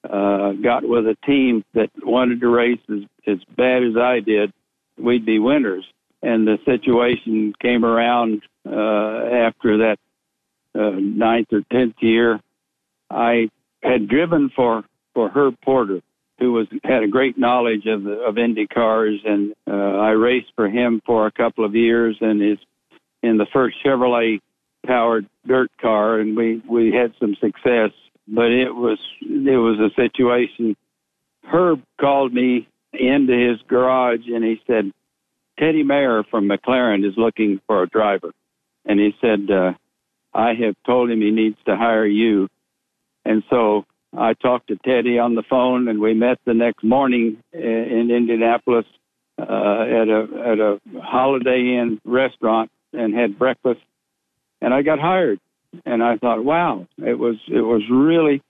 uh, 0.09 0.53
got 0.53 0.87
with 0.87 1.05
a 1.07 1.17
team 1.25 1.63
that 1.73 1.89
wanted 2.01 2.41
to 2.41 2.47
race 2.47 2.79
as, 2.89 3.01
as 3.27 3.37
bad 3.55 3.83
as 3.83 3.95
I 3.97 4.19
did, 4.19 4.51
we'd 4.97 5.25
be 5.25 5.39
winners. 5.39 5.85
And 6.23 6.47
the 6.47 6.57
situation 6.65 7.53
came 7.61 7.83
around 7.83 8.43
uh, 8.65 8.71
after 8.71 9.77
that 9.79 9.97
uh, 10.73 10.91
ninth 10.97 11.49
or 11.51 11.61
tenth 11.69 11.95
year, 11.99 12.39
I 13.09 13.49
had 13.83 14.07
driven 14.07 14.49
for 14.55 14.83
for 15.13 15.29
Herb 15.29 15.55
Porter, 15.61 16.01
who 16.39 16.53
was 16.53 16.67
had 16.83 17.03
a 17.03 17.07
great 17.07 17.37
knowledge 17.37 17.85
of 17.85 18.07
of 18.07 18.37
Indy 18.37 18.67
cars, 18.67 19.19
and 19.25 19.53
uh, 19.69 19.73
I 19.73 20.11
raced 20.11 20.53
for 20.55 20.69
him 20.69 21.01
for 21.05 21.27
a 21.27 21.31
couple 21.31 21.65
of 21.65 21.75
years, 21.75 22.17
and 22.21 22.41
his 22.41 22.57
in 23.21 23.37
the 23.37 23.45
first 23.51 23.77
Chevrolet 23.85 24.39
powered 24.85 25.27
dirt 25.45 25.71
car, 25.81 26.19
and 26.19 26.37
we 26.37 26.61
we 26.67 26.93
had 26.93 27.13
some 27.19 27.35
success, 27.35 27.91
but 28.27 28.49
it 28.49 28.73
was 28.73 28.99
it 29.21 29.57
was 29.57 29.77
a 29.79 29.93
situation. 29.95 30.75
Herb 31.45 31.81
called 31.99 32.33
me 32.33 32.67
into 32.93 33.33
his 33.33 33.59
garage, 33.67 34.27
and 34.27 34.43
he 34.43 34.61
said, 34.65 34.91
"Teddy 35.59 35.83
Mayer 35.83 36.23
from 36.23 36.47
McLaren 36.47 37.07
is 37.07 37.17
looking 37.17 37.61
for 37.67 37.83
a 37.83 37.87
driver," 37.87 38.31
and 38.85 38.99
he 38.99 39.15
said. 39.21 39.49
Uh, 39.49 39.73
I 40.33 40.53
have 40.55 40.75
told 40.85 41.09
him 41.09 41.21
he 41.21 41.31
needs 41.31 41.57
to 41.65 41.75
hire 41.75 42.05
you. 42.05 42.49
And 43.25 43.43
so 43.49 43.85
I 44.15 44.33
talked 44.33 44.67
to 44.67 44.75
Teddy 44.77 45.19
on 45.19 45.35
the 45.35 45.43
phone, 45.43 45.87
and 45.87 45.99
we 45.99 46.13
met 46.13 46.39
the 46.45 46.53
next 46.53 46.83
morning 46.83 47.37
in 47.53 48.11
Indianapolis 48.11 48.85
uh, 49.37 49.43
at 49.43 50.09
a 50.09 50.27
at 50.45 50.59
a 50.59 50.81
Holiday 51.01 51.77
Inn 51.77 51.99
restaurant 52.03 52.71
and 52.91 53.13
had 53.13 53.39
breakfast. 53.39 53.81
And 54.61 54.73
I 54.73 54.81
got 54.81 54.99
hired, 54.99 55.39
and 55.85 56.03
I 56.03 56.17
thought, 56.17 56.43
wow, 56.43 56.87
it 56.97 57.17
was 57.17 57.35
it 57.47 57.61
was 57.61 57.81
really 57.89 58.41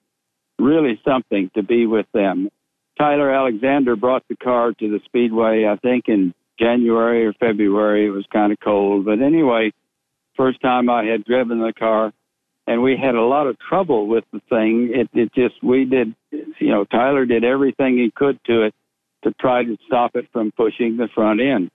really 0.59 1.01
something 1.05 1.49
to 1.55 1.63
be 1.63 1.85
with 1.85 2.05
them. 2.13 2.49
Tyler 2.97 3.31
Alexander 3.31 3.95
brought 3.95 4.23
the 4.29 4.35
car 4.35 4.71
to 4.71 4.89
the 4.89 4.99
speedway, 5.05 5.65
I 5.65 5.77
think 5.77 6.07
in 6.07 6.33
January 6.59 7.25
or 7.25 7.33
February. 7.33 8.05
It 8.05 8.11
was 8.11 8.25
kind 8.31 8.51
of 8.51 8.59
cold, 8.59 9.05
but 9.05 9.21
anyway, 9.21 9.71
first 10.35 10.61
time 10.61 10.89
I 10.89 11.05
had 11.05 11.25
driven 11.25 11.59
the 11.59 11.73
car, 11.73 12.11
and 12.67 12.81
we 12.81 12.97
had 12.97 13.15
a 13.15 13.21
lot 13.21 13.47
of 13.47 13.57
trouble 13.59 14.07
with 14.07 14.23
the 14.31 14.41
thing. 14.49 14.91
It, 14.93 15.09
it 15.13 15.33
just 15.33 15.61
we 15.63 15.85
did, 15.85 16.15
you 16.31 16.69
know, 16.69 16.85
Tyler 16.85 17.25
did 17.25 17.43
everything 17.43 17.97
he 17.97 18.11
could 18.15 18.39
to 18.45 18.63
it 18.63 18.75
to 19.23 19.33
try 19.39 19.63
to 19.63 19.77
stop 19.87 20.15
it 20.15 20.27
from 20.31 20.51
pushing 20.51 20.97
the 20.97 21.07
front 21.13 21.41
end, 21.41 21.71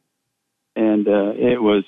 and 0.77 1.09
uh, 1.09 1.33
it 1.35 1.61
was, 1.61 1.85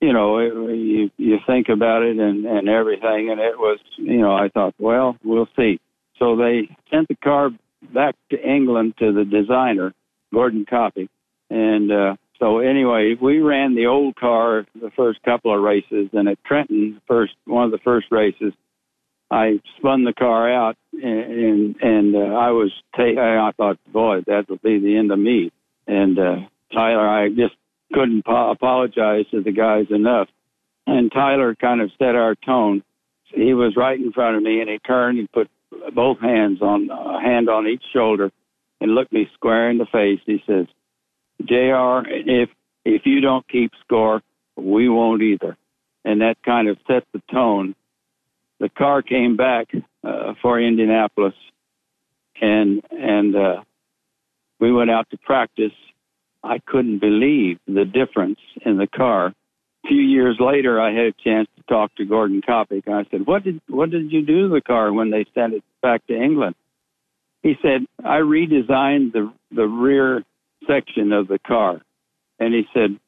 you 0.00 0.12
know, 0.12 0.38
it, 0.38 0.52
you 0.76 1.10
you 1.16 1.38
think 1.46 1.68
about 1.68 2.02
it 2.02 2.18
and 2.18 2.46
and 2.46 2.68
everything, 2.68 3.30
and 3.30 3.40
it 3.40 3.58
was, 3.58 3.78
you 3.96 4.18
know, 4.18 4.32
I 4.32 4.48
thought, 4.48 4.74
well, 4.78 5.16
we'll 5.24 5.48
see. 5.56 5.80
So 6.18 6.36
they 6.36 6.68
sent 6.90 7.08
the 7.08 7.16
car 7.16 7.50
back 7.94 8.14
to 8.30 8.38
England 8.38 8.94
to 8.98 9.12
the 9.12 9.24
designer, 9.24 9.94
Gordon 10.32 10.66
Coppuck, 10.70 11.08
and 11.50 11.92
uh, 11.92 12.16
so 12.38 12.58
anyway, 12.58 13.16
we 13.20 13.40
ran 13.40 13.74
the 13.74 13.86
old 13.86 14.16
car 14.16 14.66
the 14.80 14.90
first 14.96 15.22
couple 15.22 15.54
of 15.54 15.62
races, 15.62 16.08
and 16.12 16.28
at 16.28 16.42
Trenton, 16.44 17.00
first 17.06 17.34
one 17.44 17.64
of 17.64 17.70
the 17.70 17.78
first 17.78 18.06
races, 18.10 18.54
I 19.30 19.60
spun 19.76 20.04
the 20.04 20.14
car 20.14 20.50
out, 20.50 20.76
and 20.92 21.76
and, 21.80 22.16
uh, 22.16 22.18
I 22.18 22.50
was 22.50 22.72
ta- 22.96 23.48
I 23.48 23.52
thought, 23.56 23.78
boy, 23.92 24.22
that 24.26 24.48
will 24.48 24.56
be 24.56 24.78
the 24.78 24.96
end 24.96 25.12
of 25.12 25.18
me. 25.18 25.52
And 25.86 26.18
uh, 26.18 26.36
Tyler, 26.72 27.06
I 27.06 27.28
just 27.28 27.54
couldn't 27.92 28.24
po- 28.24 28.50
apologize 28.50 29.26
to 29.32 29.42
the 29.42 29.52
guys 29.52 29.86
enough. 29.90 30.28
And 30.86 31.12
Tyler 31.12 31.54
kind 31.54 31.80
of 31.80 31.90
set 31.98 32.16
our 32.16 32.34
tone. 32.34 32.82
He 33.26 33.54
was 33.54 33.76
right 33.76 33.98
in 33.98 34.12
front 34.12 34.36
of 34.36 34.42
me, 34.42 34.60
and 34.60 34.70
he 34.70 34.78
turned 34.78 35.18
and 35.18 35.30
put 35.30 35.48
both 35.94 36.20
hands 36.20 36.62
on 36.62 36.90
a 36.90 37.20
hand 37.20 37.48
on 37.48 37.68
each 37.68 37.84
shoulder, 37.92 38.32
and 38.80 38.94
looked 38.94 39.12
me 39.12 39.28
square 39.34 39.70
in 39.70 39.78
the 39.78 39.86
face. 39.86 40.20
He 40.26 40.42
says, 40.46 40.66
Jr. 41.46 42.02
If 42.06 42.50
if 42.84 43.02
you 43.04 43.20
don't 43.20 43.46
keep 43.48 43.72
score, 43.84 44.22
we 44.56 44.88
won't 44.88 45.22
either, 45.22 45.56
and 46.04 46.20
that 46.20 46.36
kind 46.44 46.68
of 46.68 46.78
set 46.86 47.04
the 47.12 47.22
tone. 47.30 47.74
The 48.58 48.68
car 48.68 49.02
came 49.02 49.36
back 49.36 49.68
uh, 50.04 50.34
for 50.42 50.60
Indianapolis, 50.60 51.34
and 52.40 52.82
and 52.90 53.36
uh, 53.36 53.62
we 54.58 54.72
went 54.72 54.90
out 54.90 55.08
to 55.10 55.18
practice. 55.18 55.72
I 56.42 56.58
couldn't 56.58 57.00
believe 57.00 57.58
the 57.66 57.84
difference 57.84 58.38
in 58.64 58.78
the 58.78 58.86
car. 58.86 59.26
A 59.84 59.88
few 59.88 60.00
years 60.00 60.36
later, 60.38 60.80
I 60.80 60.92
had 60.92 61.06
a 61.06 61.12
chance 61.12 61.48
to 61.56 61.62
talk 61.64 61.94
to 61.96 62.04
Gordon 62.04 62.42
Coppuck. 62.42 62.88
I 62.88 63.04
said, 63.10 63.26
"What 63.26 63.44
did 63.44 63.60
what 63.68 63.90
did 63.90 64.12
you 64.12 64.22
do 64.24 64.48
to 64.48 64.54
the 64.54 64.60
car 64.60 64.92
when 64.92 65.10
they 65.10 65.26
sent 65.34 65.54
it 65.54 65.64
back 65.82 66.06
to 66.06 66.14
England?" 66.14 66.54
He 67.42 67.56
said, 67.62 67.86
"I 68.04 68.18
redesigned 68.18 69.12
the 69.12 69.32
the 69.50 69.66
rear 69.66 70.22
section 70.66 71.12
of 71.12 71.28
the 71.28 71.38
car. 71.38 71.80
And 72.38 72.54
he 72.54 72.66
said, 72.72 72.98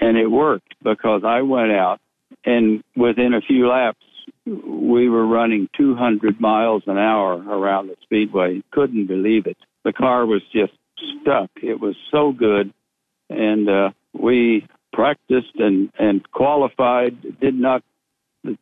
and 0.00 0.16
it 0.16 0.26
worked 0.26 0.74
because 0.82 1.22
I 1.24 1.42
went 1.42 1.72
out 1.72 2.00
and 2.44 2.82
within 2.96 3.34
a 3.34 3.40
few 3.40 3.68
laps, 3.68 4.04
we 4.44 5.08
were 5.08 5.26
running 5.26 5.68
200 5.76 6.40
miles 6.40 6.84
an 6.86 6.98
hour 6.98 7.34
around 7.34 7.88
the 7.88 7.96
speedway. 8.02 8.62
Couldn't 8.70 9.06
believe 9.06 9.46
it. 9.46 9.56
The 9.84 9.92
car 9.92 10.24
was 10.24 10.42
just 10.52 10.72
stuck. 11.20 11.50
It 11.62 11.80
was 11.80 11.96
so 12.10 12.32
good. 12.32 12.72
And 13.28 13.68
uh, 13.68 13.90
we 14.12 14.66
practiced 14.92 15.56
and, 15.56 15.92
and 15.98 16.28
qualified, 16.30 17.40
did 17.40 17.58
not 17.58 17.82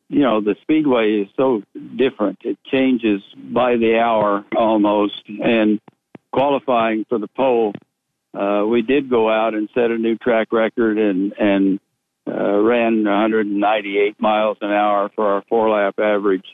you 0.08 0.22
know 0.22 0.40
the 0.40 0.56
speedway 0.62 1.20
is 1.20 1.28
so 1.36 1.62
different 1.94 2.38
it 2.42 2.56
changes 2.64 3.20
by 3.52 3.76
the 3.76 3.98
hour 3.98 4.42
almost 4.56 5.22
and 5.42 5.78
qualifying 6.32 7.04
for 7.06 7.18
the 7.18 7.28
pole 7.28 7.74
uh, 8.34 8.64
we 8.66 8.82
did 8.82 9.08
go 9.08 9.30
out 9.30 9.54
and 9.54 9.68
set 9.74 9.90
a 9.90 9.98
new 9.98 10.16
track 10.16 10.52
record 10.52 10.98
and 10.98 11.32
and 11.38 11.80
uh, 12.26 12.58
ran 12.58 13.04
198 13.04 14.20
miles 14.20 14.56
an 14.60 14.70
hour 14.70 15.10
for 15.14 15.26
our 15.26 15.42
four 15.48 15.70
lap 15.70 15.98
average, 15.98 16.46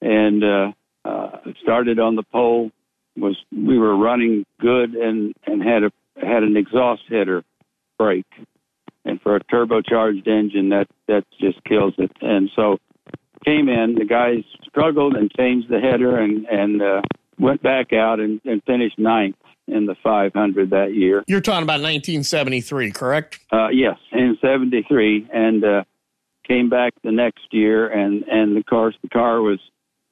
and 0.00 0.42
uh, 0.42 0.72
uh, 1.04 1.30
started 1.62 1.98
on 1.98 2.16
the 2.16 2.22
pole. 2.22 2.70
Was 3.16 3.36
we 3.52 3.78
were 3.78 3.96
running 3.96 4.44
good 4.60 4.94
and 4.94 5.34
and 5.46 5.62
had 5.62 5.84
a 5.84 5.92
had 6.16 6.42
an 6.42 6.56
exhaust 6.56 7.02
header 7.08 7.44
break, 7.96 8.26
and 9.04 9.20
for 9.20 9.36
a 9.36 9.44
turbocharged 9.44 10.26
engine 10.26 10.70
that 10.70 10.88
that 11.06 11.24
just 11.40 11.62
kills 11.64 11.94
it. 11.98 12.10
And 12.20 12.50
so 12.56 12.78
came 13.44 13.68
in, 13.68 13.94
the 13.94 14.04
guys 14.04 14.42
struggled 14.66 15.14
and 15.14 15.30
changed 15.30 15.68
the 15.68 15.78
header 15.78 16.18
and 16.18 16.44
and 16.46 16.82
uh, 16.82 17.02
went 17.38 17.62
back 17.62 17.92
out 17.92 18.18
and, 18.18 18.40
and 18.44 18.64
finished 18.64 18.98
ninth 18.98 19.36
in 19.66 19.86
the 19.86 19.94
500 20.02 20.70
that 20.70 20.94
year. 20.94 21.24
You're 21.26 21.40
talking 21.40 21.62
about 21.62 21.80
1973, 21.80 22.92
correct? 22.92 23.40
Uh, 23.52 23.68
yes, 23.68 23.96
in 24.12 24.36
73, 24.40 25.28
and 25.32 25.64
uh, 25.64 25.84
came 26.46 26.68
back 26.68 26.94
the 27.02 27.12
next 27.12 27.52
year, 27.52 27.88
and 27.88 28.24
and 28.24 28.56
of 28.56 28.66
course 28.66 28.94
the 29.02 29.08
car 29.08 29.40
was 29.40 29.58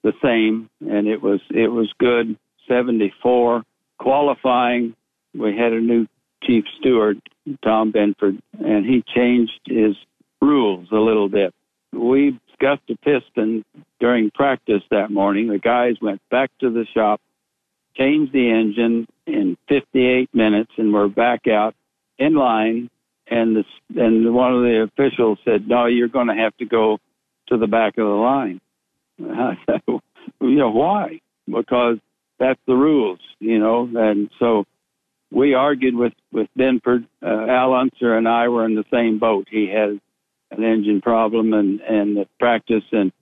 the 0.03 0.13
same, 0.23 0.69
and 0.81 1.07
it 1.07 1.23
was 1.23 1.41
it 1.51 1.69
was 1.69 1.93
good. 1.99 2.37
74 2.69 3.63
qualifying. 3.99 4.95
We 5.35 5.57
had 5.57 5.73
a 5.73 5.81
new 5.81 6.07
chief 6.43 6.65
steward, 6.79 7.21
Tom 7.63 7.93
Binford, 7.93 8.41
and 8.59 8.85
he 8.85 9.05
changed 9.15 9.61
his 9.67 9.97
rules 10.41 10.89
a 10.93 10.97
little 10.97 11.29
bit. 11.29 11.55
We 11.93 12.39
scuffed 12.53 12.91
a 12.91 12.97
piston 12.97 13.65
during 14.01 14.31
practice 14.31 14.83
that 14.91 15.11
morning. 15.11 15.49
The 15.49 15.59
guys 15.59 15.97
went 16.01 16.21
back 16.31 16.51
to 16.61 16.71
the 16.71 16.87
shop, 16.93 17.21
changed 17.97 18.33
the 18.33 18.51
engine 18.51 19.07
in 19.27 19.57
58 19.69 20.35
minutes, 20.35 20.73
and 20.77 20.93
we're 20.93 21.09
back 21.09 21.47
out 21.47 21.75
in 22.19 22.35
line. 22.35 22.91
And 23.29 23.57
the, 23.57 23.65
and 24.03 24.35
one 24.35 24.55
of 24.55 24.63
the 24.63 24.83
officials 24.83 25.39
said, 25.45 25.69
"No, 25.69 25.87
you're 25.87 26.09
going 26.09 26.27
to 26.27 26.35
have 26.35 26.57
to 26.59 26.67
go 26.67 26.99
to 27.49 27.57
the 27.57 27.67
back 27.67 27.97
of 27.97 28.07
the 28.07 28.13
line." 28.13 28.61
I 29.21 29.57
said, 29.67 29.83
"You 29.87 30.57
know 30.57 30.71
why?" 30.71 31.21
Because 31.47 31.99
that's 32.39 32.61
the 32.67 32.75
rules, 32.75 33.21
you 33.39 33.59
know. 33.59 33.89
And 33.95 34.29
so 34.39 34.65
we 35.31 35.55
argued 35.55 35.95
with 35.95 36.13
with 36.33 36.49
Binford. 36.57 37.07
Uh, 37.23 37.47
Al 37.49 37.73
Unser 37.75 38.17
and 38.17 38.29
I 38.29 38.49
were 38.49 38.67
in 38.67 38.75
the 38.75 38.85
same 38.93 39.19
boat. 39.19 39.47
He 39.51 39.69
had 39.69 40.01
an 40.51 40.65
engine 40.65 41.01
problem 41.01 41.55
and 41.55 41.81
and 41.81 42.17
the 42.17 42.27
practice 42.39 42.85
and 42.93 43.13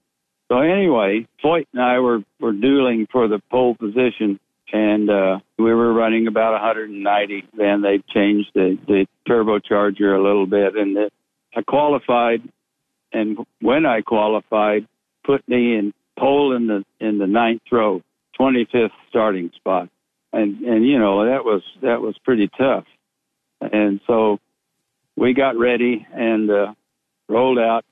so 0.51 0.59
anyway, 0.59 1.27
Foyt 1.41 1.67
and 1.71 1.81
I 1.81 1.99
were 1.99 2.23
were 2.41 2.51
dueling 2.51 3.07
for 3.09 3.29
the 3.29 3.41
pole 3.49 3.73
position 3.73 4.37
and 4.71 5.09
uh, 5.09 5.39
we 5.57 5.73
were 5.73 5.93
running 5.93 6.27
about 6.27 6.53
190. 6.53 7.43
Then 7.57 7.81
they 7.81 8.01
changed 8.13 8.51
the 8.53 8.77
the 8.87 9.05
turbocharger 9.27 10.17
a 10.17 10.21
little 10.21 10.47
bit 10.47 10.75
and 10.75 10.95
the, 10.95 11.11
I 11.55 11.61
qualified 11.61 12.41
and 13.13 13.37
when 13.59 13.85
I 13.85 14.01
qualified, 14.01 14.87
put 15.25 15.47
me 15.47 15.75
in 15.75 15.93
pole 16.17 16.55
in 16.55 16.67
the 16.67 16.83
in 16.99 17.17
the 17.17 17.27
ninth 17.27 17.63
row, 17.71 18.01
25th 18.39 18.91
starting 19.09 19.51
spot 19.55 19.89
and 20.33 20.61
and 20.61 20.85
you 20.85 20.97
know 20.97 21.25
that 21.25 21.43
was 21.43 21.61
that 21.81 22.01
was 22.01 22.17
pretty 22.23 22.49
tough. 22.57 22.85
And 23.59 23.99
so 24.07 24.39
we 25.15 25.33
got 25.33 25.57
ready 25.57 26.05
and 26.13 26.49
uh, 26.49 26.73
rolled 27.29 27.59
out, 27.59 27.85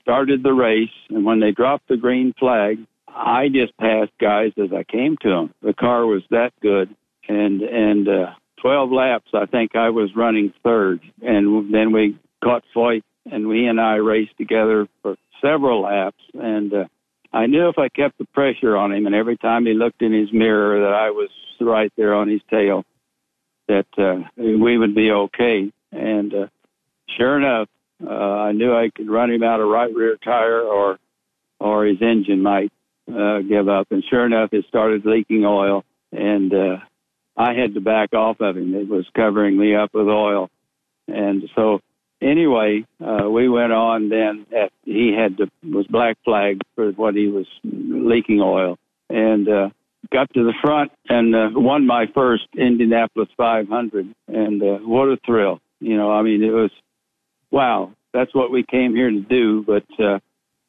started 0.00 0.42
the 0.42 0.52
race, 0.52 0.88
and 1.08 1.24
when 1.24 1.40
they 1.40 1.52
dropped 1.52 1.88
the 1.88 1.96
green 1.96 2.34
flag, 2.38 2.78
I 3.14 3.48
just 3.48 3.76
passed 3.78 4.12
guys 4.20 4.52
as 4.56 4.72
I 4.72 4.84
came 4.84 5.16
to 5.22 5.28
them. 5.28 5.54
The 5.62 5.74
car 5.74 6.06
was 6.06 6.22
that 6.30 6.52
good, 6.60 6.94
and 7.28 7.62
and 7.62 8.08
uh, 8.08 8.34
12 8.60 8.90
laps, 8.92 9.30
I 9.34 9.46
think 9.46 9.74
I 9.74 9.90
was 9.90 10.14
running 10.14 10.52
third, 10.62 11.00
and 11.22 11.72
then 11.72 11.92
we 11.92 12.18
caught 12.42 12.64
Foyt, 12.74 13.02
and 13.30 13.50
he 13.52 13.66
and 13.66 13.80
I 13.80 13.96
raced 13.96 14.36
together 14.38 14.88
for 15.02 15.16
several 15.40 15.82
laps, 15.82 16.22
and 16.34 16.72
uh, 16.72 16.84
I 17.32 17.46
knew 17.46 17.68
if 17.68 17.78
I 17.78 17.88
kept 17.88 18.18
the 18.18 18.26
pressure 18.26 18.76
on 18.76 18.92
him, 18.92 19.06
and 19.06 19.14
every 19.14 19.36
time 19.36 19.66
he 19.66 19.74
looked 19.74 20.02
in 20.02 20.12
his 20.12 20.32
mirror 20.32 20.80
that 20.80 20.94
I 20.94 21.10
was 21.10 21.30
right 21.60 21.92
there 21.96 22.14
on 22.14 22.28
his 22.28 22.40
tail, 22.50 22.84
that 23.68 23.86
uh, 23.96 24.28
we 24.36 24.76
would 24.76 24.94
be 24.94 25.10
okay. 25.10 25.72
And 25.92 26.34
uh, 26.34 26.46
sure 27.16 27.38
enough, 27.38 27.68
uh, 28.04 28.10
I 28.10 28.52
knew 28.52 28.74
I 28.74 28.90
could 28.94 29.10
run 29.10 29.30
him 29.30 29.42
out 29.42 29.60
a 29.60 29.64
right 29.64 29.94
rear 29.94 30.16
tire, 30.16 30.62
or 30.62 30.98
or 31.60 31.84
his 31.84 32.00
engine 32.00 32.42
might 32.42 32.72
uh, 33.14 33.40
give 33.42 33.68
up. 33.68 33.88
And 33.90 34.04
sure 34.08 34.26
enough, 34.26 34.50
it 34.52 34.64
started 34.68 35.04
leaking 35.04 35.44
oil, 35.44 35.84
and 36.12 36.52
uh, 36.52 36.76
I 37.36 37.54
had 37.54 37.74
to 37.74 37.80
back 37.80 38.12
off 38.12 38.40
of 38.40 38.56
him. 38.56 38.74
It 38.74 38.88
was 38.88 39.06
covering 39.14 39.56
me 39.58 39.74
up 39.74 39.90
with 39.94 40.08
oil, 40.08 40.50
and 41.08 41.44
so 41.54 41.80
anyway, 42.20 42.84
uh, 43.04 43.28
we 43.28 43.48
went 43.48 43.72
on. 43.72 44.08
Then 44.08 44.46
at, 44.56 44.72
he 44.84 45.14
had 45.16 45.38
to 45.38 45.50
was 45.62 45.86
black 45.86 46.18
flagged 46.24 46.62
for 46.74 46.90
what 46.92 47.14
he 47.14 47.28
was 47.28 47.46
leaking 47.64 48.40
oil, 48.40 48.78
and 49.08 49.48
uh, 49.48 49.70
got 50.12 50.32
to 50.34 50.44
the 50.44 50.54
front 50.62 50.92
and 51.08 51.34
uh, 51.34 51.48
won 51.52 51.86
my 51.86 52.06
first 52.14 52.46
Indianapolis 52.56 53.28
500. 53.36 54.14
And 54.28 54.62
uh, 54.62 54.78
what 54.78 55.08
a 55.08 55.18
thrill! 55.24 55.60
You 55.80 55.96
know, 55.96 56.10
I 56.12 56.22
mean, 56.22 56.42
it 56.42 56.50
was 56.50 56.70
wow. 57.50 57.92
That's 58.12 58.34
what 58.34 58.50
we 58.50 58.64
came 58.64 58.94
here 58.94 59.10
to 59.10 59.20
do. 59.20 59.64
But 59.66 59.86
uh, 60.02 60.18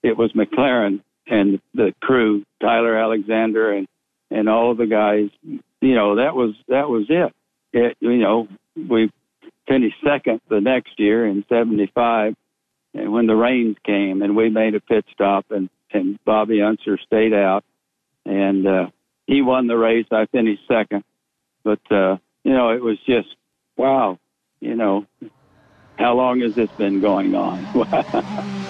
it 0.03 0.17
was 0.17 0.31
McLaren 0.33 1.01
and 1.31 1.59
the 1.73 1.93
crew, 2.01 2.43
Tyler 2.61 2.95
Alexander 2.95 3.71
and 3.71 3.87
and 4.29 4.47
all 4.47 4.75
the 4.75 4.85
guys. 4.85 5.29
You 5.43 5.95
know, 5.95 6.17
that 6.17 6.35
was 6.35 6.53
that 6.67 6.89
was 6.89 7.07
it. 7.09 7.33
It 7.73 7.97
you 7.99 8.17
know 8.17 8.47
we 8.75 9.09
finished 9.67 9.95
second 10.03 10.41
the 10.49 10.59
next 10.59 10.99
year 10.99 11.25
in 11.25 11.45
75 11.47 12.35
and 12.93 13.11
when 13.13 13.27
the 13.27 13.35
rains 13.35 13.77
came 13.85 14.21
and 14.21 14.35
we 14.35 14.49
made 14.49 14.75
a 14.75 14.81
pit 14.81 15.05
stop 15.13 15.45
and, 15.49 15.69
and 15.93 16.19
Bobby 16.25 16.61
Unser 16.61 16.97
stayed 16.97 17.33
out 17.33 17.63
and, 18.25 18.67
uh, 18.67 18.87
he 19.27 19.41
won 19.41 19.67
the 19.67 19.77
race. 19.77 20.07
I 20.11 20.25
finished 20.25 20.63
second, 20.67 21.03
but, 21.63 21.79
uh, 21.89 22.17
you 22.43 22.51
know, 22.51 22.71
it 22.71 22.81
was 22.81 22.97
just, 23.05 23.29
wow, 23.77 24.19
you 24.59 24.75
know, 24.75 25.05
how 25.97 26.15
long 26.15 26.41
has 26.41 26.53
this 26.53 26.69
been 26.77 26.99
going 26.99 27.33
on? 27.33 27.69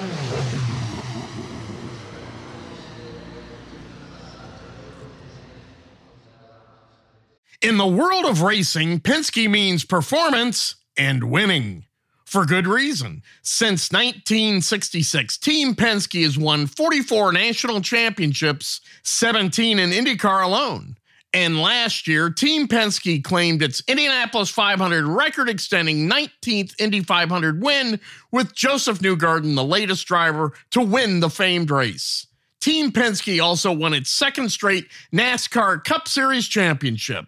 In 7.61 7.77
the 7.77 7.85
world 7.85 8.25
of 8.25 8.41
racing, 8.41 9.01
Penske 9.01 9.47
means 9.47 9.85
performance 9.85 10.77
and 10.97 11.25
winning. 11.25 11.85
For 12.25 12.43
good 12.43 12.65
reason. 12.65 13.21
Since 13.43 13.91
1966, 13.91 15.37
Team 15.37 15.75
Penske 15.75 16.23
has 16.23 16.39
won 16.39 16.65
44 16.65 17.31
national 17.31 17.81
championships, 17.81 18.81
17 19.03 19.77
in 19.77 19.91
IndyCar 19.91 20.43
alone. 20.43 20.95
And 21.35 21.61
last 21.61 22.07
year, 22.07 22.31
Team 22.31 22.67
Penske 22.67 23.23
claimed 23.23 23.61
its 23.61 23.83
Indianapolis 23.87 24.49
500 24.49 25.05
record 25.05 25.47
extending 25.47 26.09
19th 26.09 26.73
Indy 26.79 27.01
500 27.01 27.61
win, 27.61 27.99
with 28.31 28.55
Josef 28.55 28.99
Newgarden 28.99 29.53
the 29.53 29.63
latest 29.63 30.07
driver 30.07 30.53
to 30.71 30.81
win 30.81 31.19
the 31.19 31.29
famed 31.29 31.69
race. 31.69 32.25
Team 32.59 32.91
Penske 32.91 33.39
also 33.39 33.71
won 33.71 33.93
its 33.93 34.09
second 34.09 34.49
straight 34.49 34.87
NASCAR 35.13 35.83
Cup 35.83 36.07
Series 36.07 36.47
championship. 36.47 37.27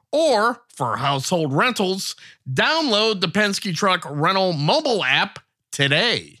or 0.11 0.63
for 0.69 0.97
household 0.97 1.53
rentals, 1.53 2.15
download 2.51 3.21
the 3.21 3.27
Penske 3.27 3.75
Truck 3.75 4.05
Rental 4.09 4.53
mobile 4.53 5.03
app 5.03 5.39
today. 5.71 6.37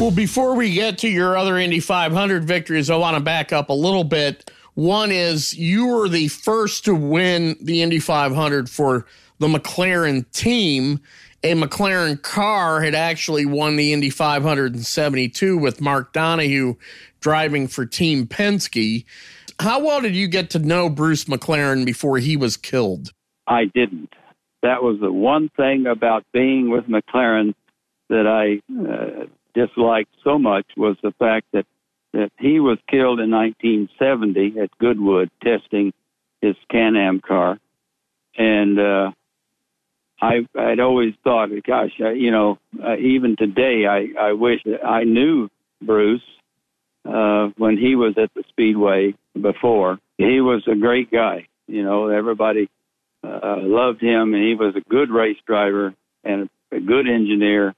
Well, 0.00 0.10
before 0.10 0.54
we 0.54 0.72
get 0.72 0.96
to 0.98 1.08
your 1.08 1.36
other 1.36 1.58
Indy 1.58 1.78
500 1.78 2.44
victories, 2.44 2.88
I 2.88 2.96
want 2.96 3.16
to 3.16 3.22
back 3.22 3.52
up 3.52 3.68
a 3.68 3.74
little 3.74 4.04
bit. 4.04 4.50
One 4.74 5.12
is 5.12 5.52
you 5.52 5.88
were 5.88 6.08
the 6.08 6.28
first 6.28 6.86
to 6.86 6.94
win 6.94 7.56
the 7.60 7.82
Indy 7.82 7.98
500 7.98 8.70
for 8.70 9.04
the 9.40 9.48
McLaren 9.48 10.30
team. 10.32 11.00
a 11.42 11.54
McLaren 11.54 12.22
car 12.22 12.80
had 12.80 12.94
actually 12.94 13.44
won 13.44 13.76
the 13.76 13.92
Indy 13.92 14.08
572 14.08 15.58
with 15.58 15.82
Mark 15.82 16.14
Donohue 16.14 16.76
driving 17.20 17.68
for 17.68 17.84
Team 17.84 18.26
Penske. 18.26 19.04
How 19.60 19.78
well 19.78 20.00
did 20.00 20.16
you 20.16 20.26
get 20.26 20.48
to 20.50 20.58
know 20.58 20.88
Bruce 20.88 21.24
McLaren 21.24 21.84
before 21.84 22.16
he 22.16 22.34
was 22.34 22.56
killed? 22.56 23.12
I 23.46 23.66
didn't. 23.66 24.14
That 24.62 24.82
was 24.82 24.98
the 25.00 25.12
one 25.12 25.50
thing 25.54 25.86
about 25.86 26.24
being 26.32 26.70
with 26.70 26.86
McLaren 26.86 27.52
that 28.08 28.26
I 28.26 28.62
uh, 28.72 29.26
disliked 29.52 30.14
so 30.24 30.38
much 30.38 30.64
was 30.78 30.96
the 31.02 31.12
fact 31.18 31.46
that 31.52 31.66
that 32.12 32.32
he 32.38 32.58
was 32.58 32.78
killed 32.90 33.20
in 33.20 33.30
1970 33.30 34.58
at 34.60 34.70
Goodwood 34.78 35.30
testing 35.44 35.92
his 36.40 36.56
Can-Am 36.70 37.20
car, 37.20 37.58
and 38.38 38.80
uh, 38.80 39.12
I 40.22 40.46
I'd 40.58 40.80
always 40.80 41.12
thought, 41.22 41.50
gosh, 41.66 41.92
I, 42.02 42.12
you 42.12 42.30
know, 42.30 42.58
uh, 42.82 42.96
even 42.96 43.36
today, 43.36 43.84
I 43.86 44.08
I 44.18 44.32
wish 44.32 44.62
I 44.82 45.04
knew 45.04 45.50
Bruce 45.82 46.22
uh, 47.04 47.50
when 47.56 47.76
he 47.76 47.96
was 47.96 48.14
at 48.18 48.32
the 48.34 48.44
Speedway 48.48 49.14
before. 49.40 49.98
He 50.18 50.40
was 50.40 50.62
a 50.66 50.74
great 50.74 51.10
guy. 51.10 51.46
You 51.66 51.82
know, 51.82 52.08
everybody 52.08 52.68
uh, 53.22 53.58
loved 53.60 54.00
him, 54.00 54.34
and 54.34 54.42
he 54.42 54.54
was 54.54 54.74
a 54.76 54.80
good 54.80 55.10
race 55.10 55.38
driver 55.46 55.94
and 56.24 56.48
a 56.72 56.80
good 56.80 57.08
engineer. 57.08 57.74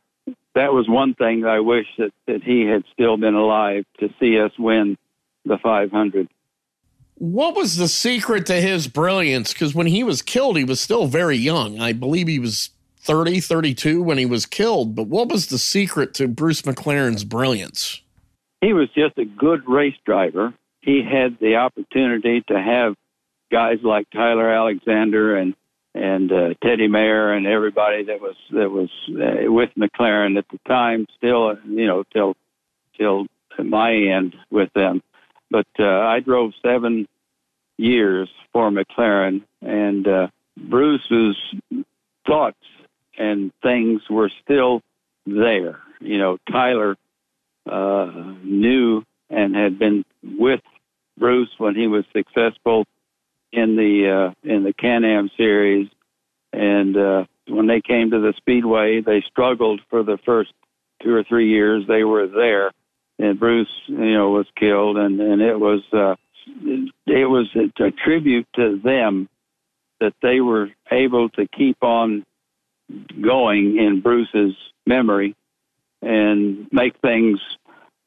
That 0.55 0.73
was 0.73 0.89
one 0.89 1.15
thing 1.15 1.45
I 1.45 1.61
wish 1.61 1.87
that, 1.99 2.13
that 2.27 2.43
he 2.43 2.63
had 2.63 2.85
still 2.93 3.17
been 3.17 3.35
alive 3.35 3.85
to 4.01 4.09
see 4.21 4.39
us 4.39 4.53
win 4.59 4.97
the 5.45 5.59
500. 5.59 6.29
What 7.17 7.55
was 7.55 7.77
the 7.77 7.89
secret 7.89 8.47
to 8.47 8.61
his 8.61 8.89
brilliance? 8.89 9.53
Because 9.53 9.75
when 9.75 9.87
he 9.87 10.03
was 10.03 10.23
killed, 10.23 10.57
he 10.57 10.65
was 10.65 10.81
still 10.81 11.07
very 11.07 11.37
young. 11.37 11.81
I 11.81 11.93
believe 11.93 12.27
he 12.27 12.39
was 12.39 12.71
30, 13.01 13.41
32 13.41 14.03
when 14.03 14.19
he 14.19 14.27
was 14.27 14.47
killed. 14.47 14.95
But 14.95 15.07
what 15.07 15.29
was 15.29 15.47
the 15.47 15.59
secret 15.59 16.15
to 16.15 16.29
Bruce 16.29 16.63
McLaren's 16.63 17.25
brilliance? 17.25 18.01
He 18.63 18.73
was 18.73 18.89
just 18.95 19.19
a 19.19 19.25
good 19.25 19.69
race 19.69 19.97
driver. 20.07 20.55
He 20.81 21.03
had 21.03 21.37
the 21.41 21.57
opportunity 21.57 22.43
to 22.49 22.55
have 22.55 22.95
guys 23.51 23.79
like 23.83 24.09
Tyler 24.11 24.51
Alexander 24.51 25.37
and 25.37 25.55
and 25.95 26.33
uh, 26.33 26.55
Teddy 26.65 26.89
Mayer 26.89 27.35
and 27.35 27.47
everybody 27.47 28.05
that 28.05 28.21
was 28.21 28.37
that 28.53 28.71
was 28.71 28.89
uh, 29.11 29.53
with 29.53 29.71
McLaren 29.77 30.39
at 30.39 30.47
the 30.51 30.59
time. 30.67 31.07
Still, 31.19 31.57
you 31.67 31.87
know, 31.87 32.05
till 32.13 32.35
till 32.97 33.27
my 33.63 33.93
end 33.95 34.37
with 34.51 34.73
them. 34.75 35.03
But 35.51 35.67
uh, 35.79 35.85
I 35.85 36.21
drove 36.21 36.53
seven 36.63 37.07
years 37.77 38.31
for 38.53 38.71
McLaren, 38.71 39.43
and 39.61 40.07
uh, 40.07 40.29
Bruce's 40.57 41.37
thoughts 42.27 42.57
and 43.19 43.53
things 43.63 44.03
were 44.09 44.31
still 44.43 44.83
there. 45.27 45.81
You 46.01 46.19
know, 46.19 46.39
Tyler 46.51 46.97
uh, 47.71 48.35
knew 48.43 49.05
and 49.31 49.55
had 49.55 49.79
been 49.79 50.05
with 50.23 50.61
Bruce 51.19 51.51
when 51.59 51.75
he 51.75 51.87
was 51.87 52.05
successful 52.13 52.87
in 53.53 53.77
the 53.77 54.33
uh, 54.45 54.49
in 54.49 54.65
the 54.65 54.73
Can-Am 54.73 55.31
series, 55.37 55.89
and 56.53 56.97
uh, 56.97 57.25
when 57.49 57.67
they 57.67 57.81
came 57.81 58.11
to 58.11 58.21
the 58.21 58.33
Speedway, 58.37 59.01
they 59.01 59.23
struggled 59.23 59.81
for 59.91 60.03
the 60.03 60.19
first 60.25 60.53
two 61.03 61.15
or 61.15 61.23
three 61.25 61.49
years. 61.49 61.85
They 61.87 62.05
were 62.05 62.27
there, 62.27 62.73
and 63.19 63.39
Bruce, 63.39 63.69
you 63.87 64.15
know, 64.15 64.31
was 64.31 64.47
killed, 64.59 64.97
and 64.97 65.21
and 65.21 65.43
it 65.43 65.59
was 65.59 65.83
uh, 65.93 66.17
it 67.07 67.29
was 67.29 67.49
a 67.55 67.91
tribute 67.91 68.47
to 68.57 68.81
them 68.83 69.29
that 70.01 70.15
they 70.23 70.41
were 70.41 70.71
able 70.91 71.29
to 71.31 71.47
keep 71.47 71.83
on 71.83 72.25
going 73.21 73.79
in 73.79 74.01
Bruce's 74.01 74.57
memory 74.87 75.37
and 76.03 76.69
make 76.73 76.99
things 76.99 77.41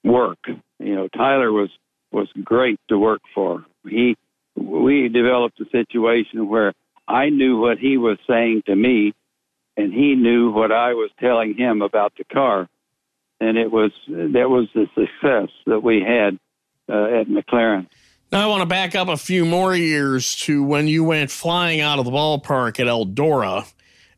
work. 0.03 0.39
You 0.79 0.95
know, 0.95 1.07
Tyler 1.07 1.51
was 1.51 1.69
was 2.11 2.29
great 2.43 2.79
to 2.89 2.97
work 2.99 3.21
for. 3.33 3.65
He 3.87 4.15
we 4.55 5.09
developed 5.09 5.59
a 5.59 5.69
situation 5.69 6.47
where 6.47 6.73
I 7.07 7.29
knew 7.29 7.59
what 7.59 7.77
he 7.77 7.97
was 7.97 8.17
saying 8.27 8.63
to 8.67 8.75
me, 8.75 9.13
and 9.77 9.93
he 9.93 10.15
knew 10.15 10.51
what 10.51 10.71
I 10.71 10.93
was 10.93 11.11
telling 11.19 11.55
him 11.55 11.81
about 11.81 12.13
the 12.17 12.23
car, 12.23 12.67
and 13.39 13.57
it 13.57 13.71
was 13.71 13.91
that 14.07 14.49
was 14.49 14.67
the 14.73 14.87
success 14.95 15.49
that 15.65 15.81
we 15.81 16.01
had 16.01 16.37
uh, 16.89 17.19
at 17.19 17.27
McLaren. 17.27 17.87
Now 18.31 18.43
I 18.43 18.47
want 18.47 18.61
to 18.61 18.65
back 18.65 18.95
up 18.95 19.07
a 19.07 19.17
few 19.17 19.45
more 19.45 19.75
years 19.75 20.35
to 20.37 20.63
when 20.63 20.87
you 20.87 21.03
went 21.03 21.31
flying 21.31 21.79
out 21.79 21.99
of 21.99 22.05
the 22.05 22.11
ballpark 22.11 22.79
at 22.79 22.87
Eldora, 22.87 23.71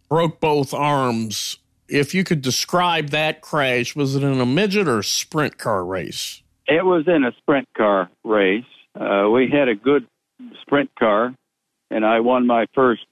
broke 0.09 0.39
both 0.39 0.73
arms. 0.73 1.57
If 1.89 2.13
you 2.13 2.23
could 2.23 2.41
describe 2.41 3.09
that 3.09 3.41
crash, 3.41 3.95
was 3.95 4.15
it 4.15 4.23
in 4.23 4.39
a 4.39 4.45
midget 4.45 4.87
or 4.87 5.03
sprint 5.03 5.57
car 5.57 5.85
race? 5.85 6.41
It 6.67 6.85
was 6.85 7.07
in 7.07 7.23
a 7.23 7.31
sprint 7.37 7.67
car 7.75 8.09
race. 8.23 8.65
Uh, 8.93 9.29
we 9.29 9.49
had 9.49 9.69
a 9.69 9.75
good 9.75 10.05
sprint 10.61 10.89
car, 10.99 11.33
and 11.89 12.05
I 12.05 12.19
won 12.19 12.45
my 12.45 12.65
first 12.73 13.05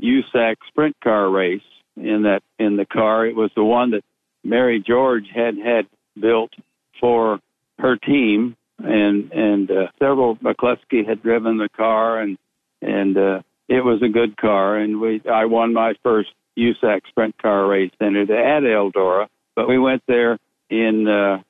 USAC 0.00 0.56
sprint 0.68 0.96
car 1.02 1.28
race 1.28 1.60
in 1.96 2.22
that 2.22 2.42
in 2.58 2.76
the 2.76 2.86
car. 2.86 3.26
It 3.26 3.36
was 3.36 3.50
the 3.54 3.64
one 3.64 3.90
that 3.90 4.04
Mary 4.44 4.82
George 4.86 5.26
had 5.34 5.58
had 5.58 5.86
built 6.18 6.52
for 7.00 7.40
her 7.78 7.96
team, 7.96 8.56
and 8.78 9.30
and 9.32 9.70
uh, 9.70 9.88
several 9.98 10.36
McCluskey 10.36 11.06
had 11.06 11.22
driven 11.22 11.58
the 11.58 11.68
car, 11.68 12.20
and 12.20 12.38
and 12.80 13.16
uh, 13.18 13.42
it 13.68 13.84
was 13.84 14.00
a 14.02 14.08
good 14.08 14.36
car, 14.36 14.76
and 14.76 15.00
we 15.00 15.20
I 15.30 15.44
won 15.46 15.74
my 15.74 15.94
first 16.02 16.30
USAC 16.58 17.06
sprint 17.08 17.36
car 17.38 17.66
race 17.66 17.90
it 18.00 18.30
at 18.30 18.62
Eldora. 18.62 19.28
But 19.54 19.68
we 19.68 19.78
went 19.78 20.02
there 20.06 20.38
in 20.70 21.08
uh, 21.08 21.42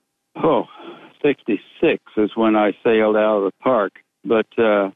oh, 0.42 0.66
66 1.22 2.02
is 2.16 2.30
when 2.34 2.56
I 2.56 2.76
sailed 2.84 3.16
out 3.16 3.38
of 3.38 3.44
the 3.44 3.52
park. 3.62 3.92
But 4.24 4.46
uh, 4.58 4.90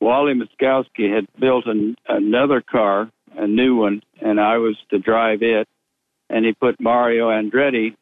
Wally 0.00 0.34
Meskowski 0.34 1.12
had 1.14 1.26
built 1.38 1.66
an, 1.66 1.96
another 2.08 2.60
car, 2.60 3.10
a 3.36 3.46
new 3.46 3.76
one, 3.76 4.02
and 4.20 4.40
I 4.40 4.58
was 4.58 4.76
to 4.90 4.98
drive 4.98 5.42
it. 5.42 5.68
And 6.30 6.44
he 6.44 6.52
put 6.52 6.80
Mario 6.80 7.28
Andretti 7.28 7.96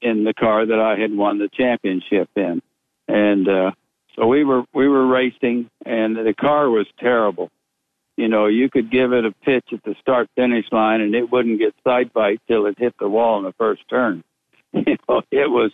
in 0.00 0.24
the 0.24 0.34
car 0.34 0.64
that 0.66 0.80
I 0.80 0.98
had 0.98 1.14
won 1.14 1.38
the 1.38 1.48
championship 1.48 2.28
in. 2.36 2.62
And 3.06 3.48
uh, 3.48 3.70
so 4.16 4.26
we 4.26 4.44
were 4.44 4.64
we 4.72 4.88
were 4.88 5.06
racing, 5.06 5.68
and 5.84 6.16
the 6.16 6.34
car 6.34 6.70
was 6.70 6.86
terrible. 6.98 7.50
You 8.20 8.28
know, 8.28 8.48
you 8.48 8.68
could 8.68 8.90
give 8.90 9.14
it 9.14 9.24
a 9.24 9.32
pitch 9.32 9.64
at 9.72 9.82
the 9.82 9.94
start 9.98 10.28
finish 10.36 10.66
line, 10.70 11.00
and 11.00 11.14
it 11.14 11.32
wouldn't 11.32 11.58
get 11.58 11.74
side 11.82 12.12
bite 12.12 12.38
till 12.46 12.66
it 12.66 12.78
hit 12.78 12.94
the 13.00 13.08
wall 13.08 13.38
in 13.38 13.44
the 13.44 13.54
first 13.54 13.82
turn. 13.88 14.22
You 14.72 14.96
know, 15.08 15.22
it 15.32 15.50
was 15.50 15.72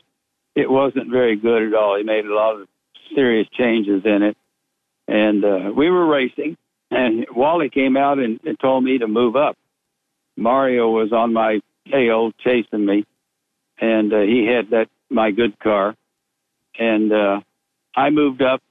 it 0.54 0.70
wasn't 0.70 1.10
very 1.10 1.34
good 1.36 1.64
at 1.64 1.74
all. 1.74 1.98
He 1.98 2.04
made 2.04 2.24
a 2.24 2.34
lot 2.34 2.58
of 2.58 2.68
serious 3.14 3.48
changes 3.52 4.02
in 4.04 4.22
it, 4.22 4.36
and 5.08 5.44
uh, 5.44 5.72
we 5.76 5.90
were 5.90 6.06
racing, 6.06 6.56
and 6.90 7.26
Wally 7.34 7.68
came 7.68 7.96
out 7.96 8.18
and, 8.20 8.40
and 8.44 8.58
told 8.58 8.84
me 8.84 8.96
to 8.98 9.08
move 9.08 9.34
up. 9.34 9.56
Mario 10.36 10.88
was 10.88 11.12
on 11.12 11.32
my 11.34 11.60
tail 11.90 12.30
chasing 12.44 12.86
me, 12.86 13.04
and 13.80 14.12
uh, 14.14 14.20
he 14.20 14.46
had 14.46 14.70
that 14.70 14.88
my 15.10 15.32
good 15.32 15.58
car, 15.58 15.94
and 16.78 17.12
uh, 17.12 17.40
I 17.94 18.10
moved 18.10 18.40
up, 18.40 18.62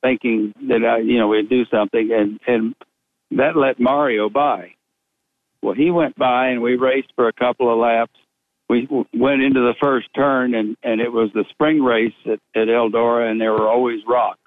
thinking 0.00 0.54
that 0.68 0.82
I, 0.82 0.98
you 1.00 1.18
know, 1.18 1.28
we'd 1.28 1.50
do 1.50 1.66
something, 1.66 2.10
and 2.10 2.40
and 2.48 2.74
that 3.32 3.56
let 3.56 3.78
Mario 3.78 4.28
by. 4.28 4.74
Well, 5.62 5.74
he 5.74 5.90
went 5.90 6.16
by, 6.16 6.48
and 6.48 6.62
we 6.62 6.76
raced 6.76 7.12
for 7.16 7.28
a 7.28 7.32
couple 7.32 7.72
of 7.72 7.78
laps. 7.78 8.14
We 8.68 8.86
went 9.12 9.42
into 9.42 9.60
the 9.60 9.74
first 9.80 10.08
turn, 10.14 10.54
and 10.54 10.76
and 10.82 11.00
it 11.00 11.10
was 11.10 11.30
the 11.32 11.44
spring 11.50 11.82
race 11.82 12.14
at, 12.26 12.40
at 12.54 12.68
Eldora, 12.68 13.30
and 13.30 13.40
there 13.40 13.52
were 13.52 13.68
always 13.68 14.00
rocks 14.06 14.38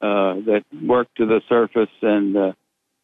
uh, 0.00 0.34
that 0.46 0.64
worked 0.82 1.16
to 1.16 1.26
the 1.26 1.42
surface, 1.48 1.90
and 2.02 2.36
uh, 2.36 2.52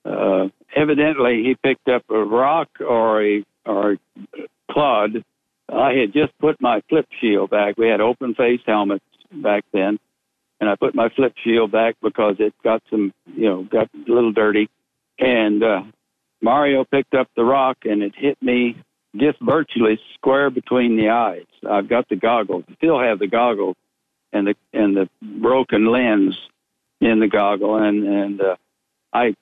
uh, 0.05 0.49
evidently 0.75 1.43
he 1.45 1.55
picked 1.55 1.89
up 1.89 2.03
a 2.11 2.25
rock 2.25 2.69
or 2.81 3.23
a 3.23 3.45
or 3.67 3.93
a 3.93 3.99
clod. 4.71 5.25
I 5.69 5.95
had 5.95 6.13
just 6.13 6.37
put 6.39 6.61
my 6.61 6.83
flip 6.89 7.07
shield 7.21 7.51
back. 7.51 7.79
We 7.79 7.89
had 7.89 8.01
open 8.01 8.35
face 8.35 8.61
helmets 8.67 9.05
back 9.33 9.65
then, 9.73 9.99
and 10.61 10.69
I 10.69 10.77
put 10.77 10.95
my 10.95 11.09
flip 11.11 11.35
shield 11.43 11.71
back 11.71 11.97
because 12.03 12.37
it 12.39 12.55
got 12.63 12.83
some, 12.91 13.13
you 13.27 13.49
know, 13.49 13.63
got 13.65 13.89
a 13.95 14.13
little 14.13 14.33
dirty. 14.33 14.69
And 15.19 15.63
uh, 15.63 15.83
Mario 16.41 16.85
picked 16.85 17.15
up 17.15 17.29
the 17.37 17.45
rock, 17.45 17.79
and 17.85 18.03
it 18.03 18.15
hit 18.17 18.41
me 18.43 18.77
just 19.17 19.39
virtually 19.41 20.01
square 20.15 20.51
between 20.51 20.97
the 20.97 21.11
eyes. 21.11 21.47
I've 21.69 21.89
got 21.89 22.09
the 22.09 22.17
goggles, 22.17 22.65
still 22.77 22.99
have 22.99 23.19
the 23.19 23.27
goggles, 23.27 23.77
and 24.33 24.47
the 24.47 24.55
and 24.73 24.97
the 24.97 25.09
broken 25.21 25.87
lens 25.87 26.37
in 27.01 27.21
the 27.21 27.29
goggle, 27.29 27.77
and 27.77 28.07
and 28.07 28.41
uh, 28.41 28.57
I 29.13 29.35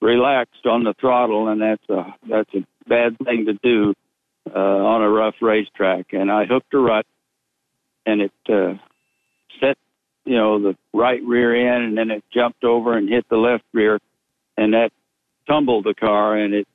relaxed 0.00 0.66
on 0.66 0.84
the 0.84 0.94
throttle, 0.94 1.48
and 1.48 1.60
that's 1.60 1.88
a 1.88 2.14
that's 2.28 2.54
a 2.54 2.64
bad 2.88 3.18
thing 3.18 3.46
to 3.46 3.54
do 3.54 3.94
uh, 4.54 4.58
on 4.58 5.02
a 5.02 5.10
rough 5.10 5.34
racetrack. 5.40 6.12
And 6.12 6.30
I 6.30 6.44
hooked 6.44 6.72
a 6.74 6.78
rut, 6.78 7.06
and 8.04 8.20
it 8.22 8.32
uh, 8.48 8.74
set 9.60 9.76
you 10.24 10.36
know 10.36 10.62
the 10.62 10.76
right 10.92 11.22
rear 11.22 11.74
end, 11.74 11.84
and 11.84 11.98
then 11.98 12.10
it 12.10 12.24
jumped 12.32 12.64
over 12.64 12.96
and 12.96 13.08
hit 13.08 13.28
the 13.28 13.36
left 13.36 13.64
rear, 13.72 13.98
and 14.56 14.74
that 14.74 14.92
tumbled 15.46 15.84
the 15.84 15.94
car, 15.94 16.36
and 16.36 16.54
it 16.54 16.68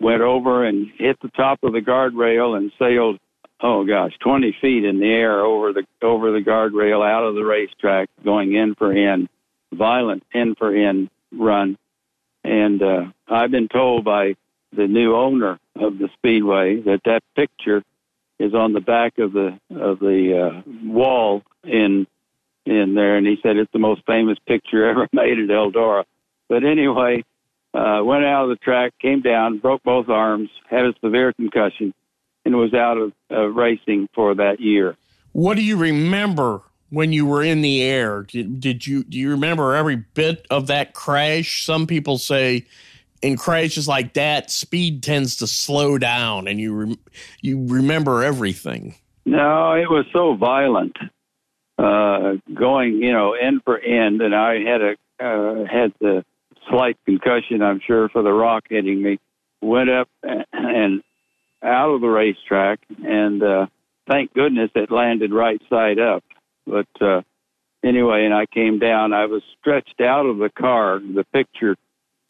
went 0.00 0.22
over 0.22 0.64
and 0.64 0.90
hit 0.96 1.18
the 1.20 1.28
top 1.28 1.62
of 1.62 1.72
the 1.72 1.80
guardrail 1.80 2.56
and 2.56 2.72
sailed, 2.78 3.18
oh 3.60 3.84
gosh, 3.84 4.12
20 4.20 4.56
feet 4.60 4.84
in 4.84 5.00
the 5.00 5.10
air 5.10 5.40
over 5.40 5.72
the 5.72 5.84
over 6.02 6.32
the 6.32 6.40
guardrail 6.40 7.06
out 7.06 7.24
of 7.24 7.34
the 7.34 7.44
racetrack, 7.44 8.08
going 8.24 8.54
in 8.54 8.74
for 8.74 8.92
in, 8.92 9.28
violent 9.72 10.22
in 10.32 10.54
for 10.54 10.74
in 10.74 11.10
run. 11.32 11.78
And 12.42 12.82
uh, 12.82 13.04
I've 13.28 13.50
been 13.50 13.68
told 13.68 14.04
by 14.04 14.36
the 14.76 14.86
new 14.86 15.14
owner 15.14 15.58
of 15.76 15.98
the 15.98 16.08
speedway 16.14 16.80
that 16.82 17.00
that 17.04 17.22
picture 17.34 17.82
is 18.38 18.54
on 18.54 18.72
the 18.72 18.80
back 18.80 19.18
of 19.18 19.32
the 19.32 19.58
of 19.70 19.98
the 20.00 20.62
uh, 20.66 20.70
wall 20.84 21.42
in 21.62 22.06
in 22.66 22.94
there, 22.94 23.16
and 23.16 23.26
he 23.26 23.38
said 23.42 23.56
it's 23.56 23.72
the 23.72 23.78
most 23.78 24.02
famous 24.06 24.38
picture 24.46 24.88
ever 24.90 25.08
made 25.12 25.38
at 25.38 25.48
Eldora. 25.48 26.04
But 26.48 26.64
anyway, 26.64 27.24
uh, 27.74 28.00
went 28.04 28.24
out 28.24 28.44
of 28.44 28.50
the 28.50 28.56
track, 28.56 28.92
came 29.00 29.20
down, 29.20 29.58
broke 29.58 29.82
both 29.82 30.08
arms, 30.08 30.48
had 30.70 30.84
a 30.84 30.94
severe 31.02 31.32
concussion, 31.32 31.92
and 32.44 32.56
was 32.56 32.72
out 32.72 32.96
of 32.96 33.12
uh, 33.30 33.46
racing 33.46 34.08
for 34.14 34.34
that 34.36 34.60
year. 34.60 34.96
What 35.32 35.56
do 35.56 35.62
you 35.62 35.76
remember 35.76 36.62
when 36.90 37.12
you 37.12 37.26
were 37.26 37.42
in 37.42 37.62
the 37.62 37.82
air? 37.82 38.22
Did, 38.22 38.60
did 38.60 38.86
you 38.86 39.02
do 39.02 39.18
you 39.18 39.30
remember 39.30 39.74
every 39.74 39.96
bit 39.96 40.46
of 40.50 40.68
that 40.68 40.94
crash? 40.94 41.64
Some 41.64 41.86
people 41.88 42.18
say 42.18 42.66
in 43.20 43.36
crashes 43.36 43.88
like 43.88 44.14
that, 44.14 44.50
speed 44.50 45.02
tends 45.02 45.36
to 45.36 45.46
slow 45.46 45.98
down, 45.98 46.46
and 46.46 46.60
you 46.60 46.74
re- 46.74 46.98
you 47.40 47.66
remember 47.66 48.22
everything. 48.22 48.94
No, 49.26 49.72
it 49.72 49.90
was 49.90 50.04
so 50.12 50.34
violent, 50.36 50.96
uh, 51.78 52.34
going 52.54 53.02
you 53.02 53.12
know 53.12 53.32
end 53.32 53.62
for 53.64 53.78
end, 53.78 54.22
and 54.22 54.34
I 54.34 54.60
had 54.60 54.80
a 54.80 54.94
uh, 55.18 55.64
had 55.64 55.92
the 56.00 56.24
slight 56.70 56.96
concussion, 57.04 57.62
I'm 57.62 57.80
sure, 57.86 58.08
for 58.08 58.22
the 58.22 58.32
rock 58.32 58.64
hitting 58.68 59.02
me. 59.02 59.18
Went 59.60 59.90
up 59.90 60.08
and 60.22 61.02
out 61.62 61.90
of 61.90 62.00
the 62.00 62.08
racetrack, 62.08 62.80
and 63.04 63.42
uh, 63.42 63.66
thank 64.08 64.34
goodness 64.34 64.70
it 64.74 64.90
landed 64.90 65.32
right 65.32 65.60
side 65.70 65.98
up. 65.98 66.22
But 66.66 66.88
uh, 67.00 67.22
anyway, 67.82 68.24
and 68.24 68.34
I 68.34 68.46
came 68.46 68.78
down. 68.78 69.12
I 69.12 69.26
was 69.26 69.42
stretched 69.60 70.00
out 70.00 70.26
of 70.26 70.38
the 70.38 70.50
car. 70.50 70.98
The 71.00 71.24
picture 71.32 71.76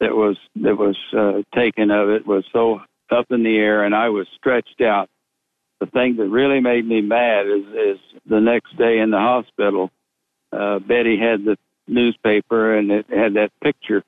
that 0.01 0.15
was 0.15 0.37
that 0.57 0.77
was 0.77 0.97
uh, 1.17 1.43
taken 1.55 1.91
of 1.91 2.09
it 2.11 2.27
was 2.27 2.45
so 2.53 2.81
up 3.11 3.27
in 3.31 3.43
the 3.43 3.57
air, 3.57 3.85
and 3.85 3.95
I 3.95 4.09
was 4.09 4.27
stretched 4.37 4.81
out. 4.81 5.09
The 5.81 5.87
thing 5.87 6.17
that 6.17 6.29
really 6.29 6.61
made 6.61 6.87
me 6.87 7.01
mad 7.01 7.47
is 7.47 7.65
is 7.67 7.99
the 8.27 8.41
next 8.41 8.77
day 8.77 8.99
in 8.99 9.11
the 9.11 9.19
hospital. 9.19 9.91
Uh, 10.53 10.79
Betty 10.79 11.19
had 11.19 11.45
the 11.45 11.57
newspaper, 11.89 12.77
and 12.77 12.91
it 12.91 13.07
had 13.11 13.35
that 13.35 13.51
picture 13.63 14.03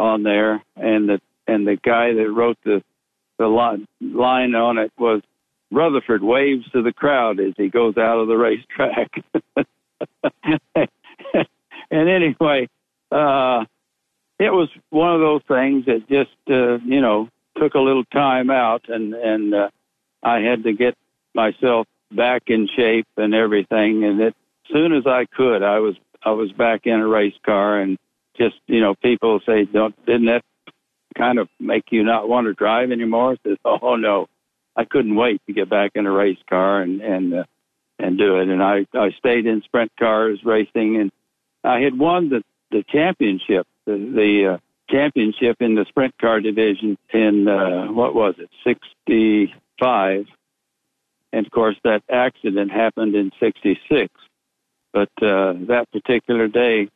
on 0.00 0.22
there, 0.22 0.62
and 0.76 1.08
the 1.08 1.20
and 1.46 1.66
the 1.66 1.76
guy 1.76 2.14
that 2.14 2.30
wrote 2.30 2.58
the 2.64 2.82
the 3.38 3.46
line, 3.46 3.86
on 4.54 4.78
it 4.78 4.92
was 4.98 5.22
Rutherford 5.70 6.22
waves 6.22 6.68
to 6.72 6.82
the 6.82 6.92
crowd 6.92 7.38
as 7.38 7.54
he 7.56 7.68
goes 7.68 7.96
out 7.96 8.18
of 8.18 8.28
the 8.28 8.36
racetrack. 8.36 9.22
and 11.90 12.08
anyway, 12.08 12.68
uh, 13.12 13.64
it 14.38 14.52
was 14.52 14.68
one 14.90 15.14
of 15.14 15.20
those 15.20 15.42
things 15.46 15.86
that 15.86 16.08
just 16.08 16.30
uh, 16.50 16.78
you 16.84 17.00
know 17.00 17.28
took 17.58 17.74
a 17.74 17.80
little 17.80 18.04
time 18.04 18.50
out, 18.50 18.86
and 18.88 19.14
and 19.14 19.54
uh, 19.54 19.68
I 20.22 20.40
had 20.40 20.64
to 20.64 20.72
get 20.72 20.96
myself 21.34 21.86
back 22.10 22.44
in 22.48 22.68
shape 22.74 23.06
and 23.16 23.34
everything. 23.34 24.04
And 24.04 24.20
as 24.20 24.32
soon 24.72 24.92
as 24.92 25.06
I 25.06 25.26
could, 25.26 25.62
I 25.62 25.78
was 25.78 25.94
I 26.22 26.30
was 26.30 26.52
back 26.52 26.86
in 26.86 26.94
a 27.00 27.06
race 27.06 27.38
car, 27.44 27.80
and 27.80 27.98
just 28.40 28.56
you 28.66 28.80
know 28.80 28.94
people 28.94 29.40
say, 29.44 29.64
"Don't 29.64 29.94
didn't 30.06 30.26
that 30.26 30.42
kind 31.16 31.38
of 31.38 31.48
make 31.58 31.84
you 31.90 32.02
not 32.02 32.28
want 32.28 32.46
to 32.46 32.54
drive 32.54 32.90
anymore?" 32.90 33.36
Says, 33.46 33.58
"Oh 33.64 33.96
no, 33.96 34.26
I 34.76 34.84
couldn't 34.84 35.14
wait 35.14 35.42
to 35.46 35.52
get 35.52 35.68
back 35.68 35.92
in 35.94 36.06
a 36.06 36.10
race 36.10 36.38
car 36.48 36.80
and 36.80 37.00
and 37.00 37.34
uh, 37.34 37.44
and 37.98 38.18
do 38.18 38.38
it." 38.38 38.48
And 38.48 38.62
I 38.62 38.86
I 38.94 39.10
stayed 39.18 39.46
in 39.46 39.62
sprint 39.62 39.92
cars 39.98 40.40
racing, 40.44 40.96
and 40.96 41.12
I 41.62 41.80
had 41.80 41.98
won 41.98 42.30
the 42.30 42.42
the 42.70 42.84
championship 42.88 43.66
the, 43.84 43.92
the 43.92 44.54
uh, 44.54 44.58
championship 44.88 45.56
in 45.60 45.74
the 45.74 45.84
sprint 45.88 46.16
car 46.18 46.40
division 46.40 46.96
in 47.12 47.46
uh, 47.46 47.86
what 47.86 48.14
was 48.14 48.34
it, 48.38 48.50
'65, 48.64 50.26
and 51.32 51.46
of 51.46 51.52
course 51.52 51.76
that 51.84 52.02
accident 52.10 52.70
happened 52.70 53.14
in 53.14 53.30
'66. 53.38 54.12
But 54.92 55.10
uh, 55.22 55.54
that 55.68 55.86
particular 55.92 56.48
day 56.48 56.88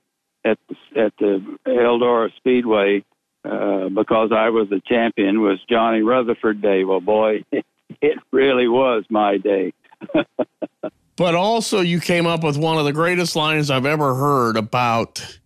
at 0.45 0.59
the, 0.69 1.01
at 1.01 1.13
the 1.19 1.59
Eldora 1.67 2.35
Speedway, 2.37 3.05
uh, 3.45 3.89
because 3.89 4.31
I 4.33 4.51
was 4.51 4.69
the 4.71 4.81
champion, 4.87 5.41
was 5.41 5.59
Johnny 5.69 6.03
Rutherford 6.03 6.63
Day. 6.63 6.85
Well, 6.85 7.01
boy, 7.01 7.45
it 7.53 8.19
really 8.33 8.69
was 8.69 9.05
my 9.11 9.39
day. 9.39 9.73
but 11.17 11.35
also, 11.35 11.81
you 11.81 12.01
came 12.01 12.27
up 12.27 12.43
with 12.43 12.57
one 12.57 12.79
of 12.79 12.85
the 12.85 12.93
greatest 12.93 13.37
lines 13.37 13.71
I've 13.71 13.87
ever 13.87 14.15
heard 14.15 14.57
about 14.57 15.39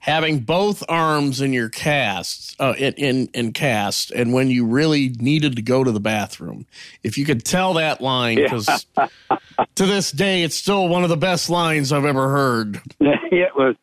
having 0.00 0.40
both 0.40 0.82
arms 0.88 1.40
in 1.40 1.52
your 1.52 1.68
cast 1.68 2.56
uh, 2.58 2.74
in, 2.76 2.94
in, 2.94 3.28
in 3.34 3.52
cast 3.52 4.10
and 4.10 4.32
when 4.32 4.48
you 4.48 4.66
really 4.66 5.10
needed 5.20 5.54
to 5.54 5.62
go 5.62 5.84
to 5.84 5.92
the 5.92 6.00
bathroom 6.00 6.66
if 7.02 7.16
you 7.16 7.24
could 7.24 7.44
tell 7.44 7.74
that 7.74 8.00
line 8.00 8.36
because 8.36 8.86
yeah. 8.96 9.06
to 9.74 9.86
this 9.86 10.10
day 10.10 10.42
it's 10.42 10.56
still 10.56 10.88
one 10.88 11.02
of 11.02 11.10
the 11.10 11.16
best 11.18 11.50
lines 11.50 11.92
i've 11.92 12.06
ever 12.06 12.30
heard 12.30 12.80
it 13.00 13.54
was 13.54 13.76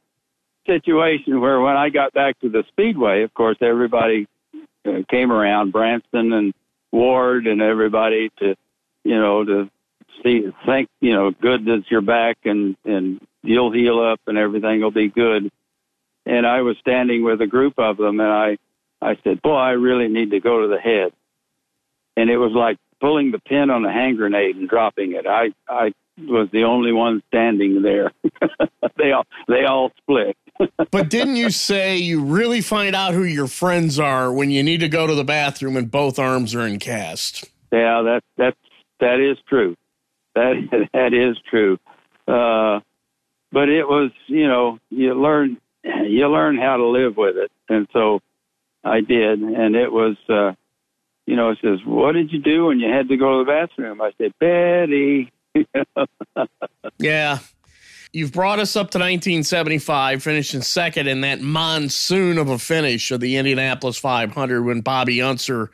situation 0.68 1.40
where 1.42 1.60
when 1.60 1.76
i 1.76 1.90
got 1.90 2.14
back 2.14 2.40
to 2.40 2.50
the 2.50 2.64
speedway 2.68 3.24
of 3.24 3.34
course 3.34 3.58
everybody 3.62 4.28
uh, 4.86 5.02
came 5.10 5.32
around 5.32 5.72
branson 5.72 6.34
and 6.34 6.54
ward 6.92 7.48
and 7.48 7.62
everybody 7.62 8.30
to 8.38 8.56
you 9.04 9.18
know 9.18 9.44
to 9.44 9.70
see 10.24 10.52
think 10.66 10.90
you 11.02 11.14
know 11.14 11.32
good 11.32 11.66
that 11.66 11.84
you're 11.90 12.02
back 12.02 12.38
and 12.46 12.76
and 12.86 13.20
you'll 13.44 13.72
heal 13.72 14.00
up 14.00 14.20
and 14.28 14.38
everything 14.38 14.82
will 14.82 14.92
be 14.92 15.08
good 15.08 15.50
and 16.28 16.46
I 16.46 16.62
was 16.62 16.78
standing 16.80 17.24
with 17.24 17.42
a 17.42 17.48
group 17.48 17.76
of 17.80 17.98
them, 17.98 18.20
and 18.20 18.30
I, 18.30 18.58
I 19.02 19.18
said, 19.24 19.42
"Boy, 19.42 19.56
I 19.56 19.72
really 19.72 20.10
need 20.10 20.32
to 20.32 20.40
go 20.40 20.62
to 20.62 20.68
the 20.68 20.80
head," 20.80 21.14
and 22.18 22.30
it 22.30 22.38
was 22.38 22.52
like 22.52 22.78
pulling 23.00 23.32
the 23.32 23.40
pin 23.40 23.70
on 23.70 23.86
a 23.86 23.92
hand 23.92 24.18
grenade 24.18 24.58
and 24.58 24.68
dropping 24.68 25.14
it. 25.14 25.26
I, 25.26 25.54
I 25.70 25.94
was 26.18 26.50
the 26.52 26.66
only 26.66 26.92
one 26.92 27.24
standing 27.30 27.82
there. 27.82 28.12
they 28.98 29.14
all, 29.14 29.26
they 29.48 29.64
all 29.64 29.92
split. 29.98 30.36
But 30.92 31.10
didn't 31.10 31.36
you 31.36 31.50
say 31.50 31.98
you 31.98 32.24
really 32.24 32.62
find 32.62 32.96
out 32.96 33.14
who 33.14 33.24
your 33.24 33.48
friends 33.48 34.00
are 34.00 34.32
when 34.32 34.50
you 34.50 34.64
need 34.64 34.80
to 34.80 34.90
go 34.90 35.08
to 35.08 35.16
the 35.16 35.24
bathroom 35.24 35.78
and 35.78 35.90
both 35.92 36.20
arms 36.20 36.56
are 36.56 36.66
in 36.66 36.80
cast? 36.80 37.46
Yeah, 37.72 38.02
that 38.02 38.22
that 38.38 38.56
that 39.00 39.20
is 39.20 39.38
true. 39.48 39.76
That 40.36 40.88
that 40.94 41.14
is 41.14 41.38
true. 41.50 41.78
Uh, 42.28 42.82
but 43.52 43.70
it 43.70 43.88
was, 43.88 44.12
you 44.28 44.48
know, 44.48 44.80
you 44.90 45.14
learn 45.14 45.58
you 45.84 46.28
learn 46.28 46.58
how 46.58 46.78
to 46.78 46.86
live 46.86 47.18
with 47.18 47.38
it. 47.38 47.52
And 47.70 47.88
so 47.94 48.20
I 48.84 49.02
did. 49.02 49.40
And 49.40 49.76
it 49.76 49.92
was, 49.92 50.18
uh, 50.30 50.54
you 51.26 51.36
know, 51.36 51.52
it 51.52 51.60
says, 51.62 51.80
what 51.86 52.14
did 52.14 52.32
you 52.32 52.40
do 52.40 52.66
when 52.66 52.80
you 52.80 52.92
had 52.92 53.10
to 53.10 53.18
go 53.18 53.40
to 53.40 53.46
the 53.46 53.52
bathroom? 53.52 54.02
I 54.02 54.12
said, 54.18 54.34
Betty. 54.40 55.32
yeah. 56.98 57.40
You've 58.14 58.32
brought 58.32 58.60
us 58.60 58.76
up 58.76 58.92
to 58.92 59.00
1975, 59.00 60.24
finishing 60.24 60.62
second 60.62 61.08
in 61.08 61.22
that 61.22 61.42
monsoon 61.42 62.38
of 62.38 62.50
a 62.50 62.58
finish 62.58 63.12
of 63.12 63.20
the 63.20 63.36
Indianapolis 63.36 63.98
500 63.98 64.64
when 64.64 64.82
Bobby 64.82 65.22
Unser 65.22 65.72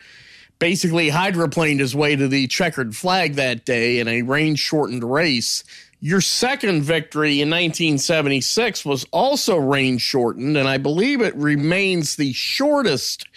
basically 0.58 1.10
hydroplaned 1.10 1.80
his 1.80 1.96
way 1.96 2.16
to 2.16 2.28
the 2.28 2.48
checkered 2.48 2.96
flag 2.96 3.36
that 3.36 3.66
day 3.66 4.00
in 4.00 4.08
a 4.08 4.24
rain 4.24 4.56
shortened 4.56 5.04
race. 5.04 5.64
Your 6.00 6.22
second 6.22 6.82
victory 6.84 7.42
in 7.42 7.50
1976 7.50 8.84
was 8.84 9.06
also 9.12 9.58
rain 9.58 9.98
shortened, 10.00 10.58
and 10.58 10.68
I 10.68 10.78
believe 10.78 11.22
it 11.22 11.36
remains 11.36 12.16
the 12.16 12.34
shortest 12.34 13.28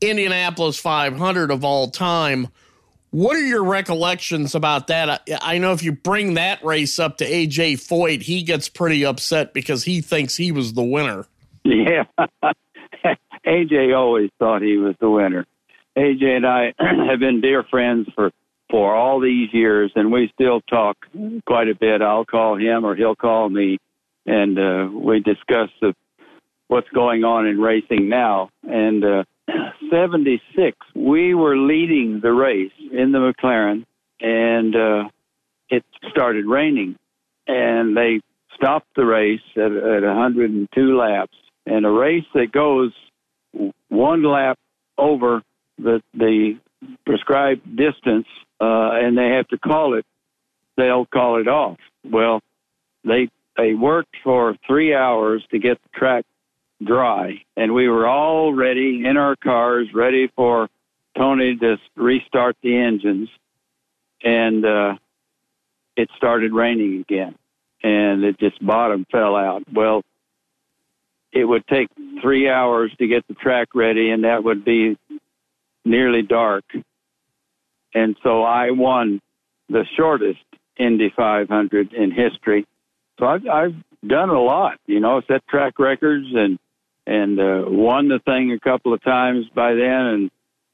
Indianapolis 0.00 0.78
500 0.78 1.50
of 1.50 1.64
all 1.64 1.90
time. 1.90 2.48
What 3.16 3.34
are 3.36 3.46
your 3.46 3.64
recollections 3.64 4.54
about 4.54 4.88
that? 4.88 5.22
I, 5.40 5.56
know 5.56 5.72
if 5.72 5.82
you 5.82 5.92
bring 5.92 6.34
that 6.34 6.62
race 6.62 6.98
up 6.98 7.16
to 7.16 7.24
AJ 7.24 7.76
Foyt, 7.76 8.20
he 8.20 8.42
gets 8.42 8.68
pretty 8.68 9.06
upset 9.06 9.54
because 9.54 9.84
he 9.84 10.02
thinks 10.02 10.36
he 10.36 10.52
was 10.52 10.74
the 10.74 10.84
winner. 10.84 11.24
Yeah. 11.64 12.04
AJ 13.46 13.96
always 13.96 14.28
thought 14.38 14.60
he 14.60 14.76
was 14.76 14.96
the 15.00 15.08
winner. 15.08 15.46
AJ 15.96 16.24
and 16.24 16.46
I 16.46 16.74
have 16.78 17.18
been 17.18 17.40
dear 17.40 17.62
friends 17.62 18.06
for 18.14 18.32
for 18.68 18.94
all 18.94 19.18
these 19.18 19.48
years, 19.50 19.90
and 19.96 20.12
we 20.12 20.30
still 20.34 20.60
talk 20.60 20.98
quite 21.46 21.68
a 21.68 21.74
bit. 21.74 22.02
I'll 22.02 22.26
call 22.26 22.58
him 22.58 22.84
or 22.84 22.94
he'll 22.94 23.16
call 23.16 23.48
me, 23.48 23.78
and 24.26 24.58
uh, 24.58 24.90
we 24.92 25.20
discuss 25.20 25.70
the, 25.80 25.94
what's 26.68 26.90
going 26.90 27.24
on 27.24 27.46
in 27.46 27.58
racing 27.62 28.10
now. 28.10 28.50
And 28.62 29.02
uh, 29.02 29.24
76, 29.90 30.76
we 30.94 31.34
were 31.34 31.56
leading 31.56 32.20
the 32.20 32.32
race 32.32 32.72
in 32.92 33.12
the 33.12 33.18
McLaren, 33.18 33.84
and 34.20 34.74
uh, 34.74 35.08
it 35.70 35.84
started 36.10 36.46
raining, 36.46 36.96
and 37.46 37.96
they 37.96 38.20
stopped 38.54 38.88
the 38.96 39.04
race 39.04 39.40
at, 39.56 39.72
at 39.72 40.02
102 40.02 40.96
laps. 40.96 41.36
And 41.66 41.84
a 41.84 41.90
race 41.90 42.24
that 42.34 42.52
goes 42.52 42.92
one 43.88 44.22
lap 44.22 44.58
over 44.96 45.42
the 45.78 46.00
the 46.14 46.58
prescribed 47.04 47.76
distance 47.76 48.26
uh, 48.60 48.90
and 48.92 49.16
they 49.16 49.28
have 49.30 49.48
to 49.48 49.58
call 49.58 49.94
it, 49.94 50.06
they'll 50.76 51.06
call 51.06 51.40
it 51.40 51.48
off. 51.48 51.78
Well, 52.04 52.40
they 53.04 53.28
they 53.56 53.74
worked 53.74 54.16
for 54.22 54.56
three 54.66 54.94
hours 54.94 55.44
to 55.50 55.58
get 55.58 55.78
the 55.82 55.98
track 55.98 56.24
dry, 56.84 57.42
and 57.56 57.72
we 57.72 57.88
were 57.88 58.06
all 58.06 58.52
ready 58.52 59.04
in 59.04 59.16
our 59.16 59.36
cars, 59.36 59.88
ready 59.94 60.30
for 60.36 60.68
Tony 61.16 61.56
to 61.56 61.78
restart 61.96 62.56
the 62.62 62.76
engines, 62.76 63.28
and 64.22 64.64
uh, 64.64 64.94
it 65.96 66.10
started 66.16 66.52
raining 66.52 67.00
again, 67.00 67.34
and 67.82 68.24
it 68.24 68.38
just 68.38 68.64
bottom 68.64 69.06
fell 69.10 69.34
out. 69.34 69.62
Well, 69.72 70.02
it 71.32 71.44
would 71.44 71.66
take 71.66 71.88
three 72.22 72.48
hours 72.48 72.92
to 72.98 73.06
get 73.06 73.26
the 73.28 73.34
track 73.34 73.68
ready, 73.74 74.10
and 74.10 74.24
that 74.24 74.44
would 74.44 74.64
be 74.64 74.96
nearly 75.84 76.22
dark. 76.22 76.64
And 77.94 78.16
so 78.22 78.42
I 78.42 78.70
won 78.70 79.20
the 79.68 79.84
shortest 79.96 80.40
Indy 80.78 81.12
500 81.16 81.92
in 81.92 82.10
history. 82.10 82.66
So 83.18 83.26
I've, 83.26 83.46
I've 83.46 83.74
done 84.06 84.28
a 84.28 84.40
lot, 84.40 84.78
you 84.86 85.00
know, 85.00 85.22
set 85.26 85.46
track 85.46 85.78
records 85.78 86.26
and 86.34 86.58
and 87.06 87.38
uh, 87.38 87.64
won 87.66 88.08
the 88.08 88.18
thing 88.20 88.52
a 88.52 88.58
couple 88.58 88.92
of 88.92 89.02
times 89.02 89.46
by 89.54 89.74
then, 89.74 90.06
and 90.06 90.30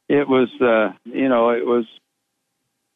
it 0.08 0.28
was, 0.28 0.48
uh, 0.60 0.92
you 1.04 1.28
know, 1.28 1.50
it 1.50 1.66
was, 1.66 1.84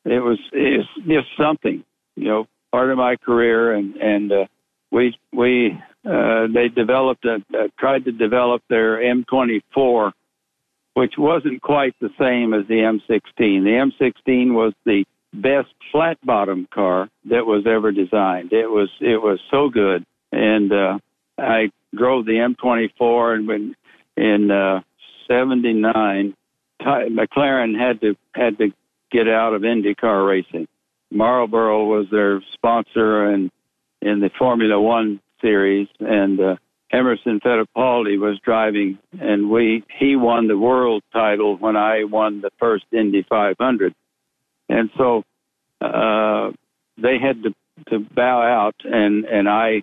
it 0.05 0.21
was, 0.21 0.39
it's 0.53 0.89
just 1.07 1.29
something, 1.39 1.85
you 2.15 2.25
know, 2.25 2.47
part 2.73 2.91
of 2.91 2.99
my 2.99 3.17
career, 3.17 3.75
and 3.75 3.97
and 3.97 4.33
uh, 4.33 4.47
we 4.91 5.17
we 5.33 5.79
uh, 6.05 6.47
they 6.53 6.69
developed 6.69 7.25
a, 7.25 7.43
uh, 7.55 7.69
tried 7.79 8.05
to 8.05 8.13
develop 8.13 8.63
their 8.69 8.99
M24 8.99 10.13
which 10.97 11.19
wasn't 11.19 11.61
quite 11.61 11.95
the 12.01 12.09
same 12.19 12.55
as 12.55 12.67
the 12.69 12.77
M16. 12.77 13.29
The 13.37 13.93
M16 14.17 14.55
was 14.55 14.73
the 14.87 15.05
best 15.35 15.69
flat 15.93 16.17
bottom 16.25 16.67
car 16.73 17.11
that 17.27 17.45
was 17.45 17.67
ever 17.67 17.93
designed. 17.93 18.55
It 18.55 18.67
was 18.67 18.89
it 19.01 19.21
was 19.21 19.39
so 19.51 19.69
good, 19.69 20.07
and 20.33 20.73
uh, 20.73 20.99
I 21.37 21.71
drove 21.95 22.27
the 22.27 22.33
M24, 22.33 23.35
and 23.35 23.49
when 23.49 23.77
in 24.17 24.51
uh, 24.51 24.81
'79, 25.29 26.35
McLaren 26.81 27.79
had 27.79 28.01
to 28.01 28.17
had 28.35 28.59
to 28.59 28.73
get 29.11 29.29
out 29.29 29.55
of 29.55 29.63
IndyCar 29.63 30.27
racing. 30.27 30.69
Marlboro 31.11 31.85
was 31.85 32.07
their 32.11 32.43
sponsor, 32.53 33.25
and 33.25 33.51
in 34.03 34.21
the 34.21 34.31
Formula 34.39 34.81
One 34.81 35.21
series, 35.41 35.89
and 36.01 36.41
uh, 36.41 36.57
Emerson 36.93 37.41
Fittipaldi 37.41 38.19
was 38.19 38.39
driving, 38.45 38.99
and 39.21 39.51
we 39.51 39.85
he 39.99 40.17
won 40.17 40.49
the 40.49 40.59
world 40.59 41.03
title 41.13 41.57
when 41.57 41.77
I 41.77 42.05
won 42.05 42.41
the 42.41 42.51
first 42.59 42.85
Indy 42.93 43.25
500, 43.29 43.95
and 44.69 44.91
so 44.97 45.25
uh, 45.81 46.51
they 46.99 47.19
had 47.19 47.43
to 47.43 47.55
to 47.91 47.99
bow 47.99 48.41
out, 48.43 48.77
and 48.85 49.25
and 49.25 49.49
I 49.49 49.83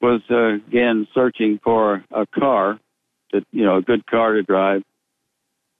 was 0.00 0.20
uh, 0.30 0.54
again 0.54 1.06
searching 1.14 1.60
for 1.62 2.04
a 2.10 2.26
car, 2.26 2.78
to 3.32 3.44
you 3.52 3.64
know 3.64 3.76
a 3.76 3.82
good 3.82 4.06
car 4.06 4.34
to 4.34 4.42
drive, 4.42 4.82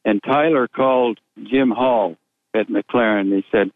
and 0.04 0.22
Tyler 0.22 0.68
called 0.68 1.18
Jim 1.44 1.70
Hall 1.70 2.16
at 2.54 2.68
McLaren. 2.68 3.34
He 3.34 3.44
said 3.50 3.70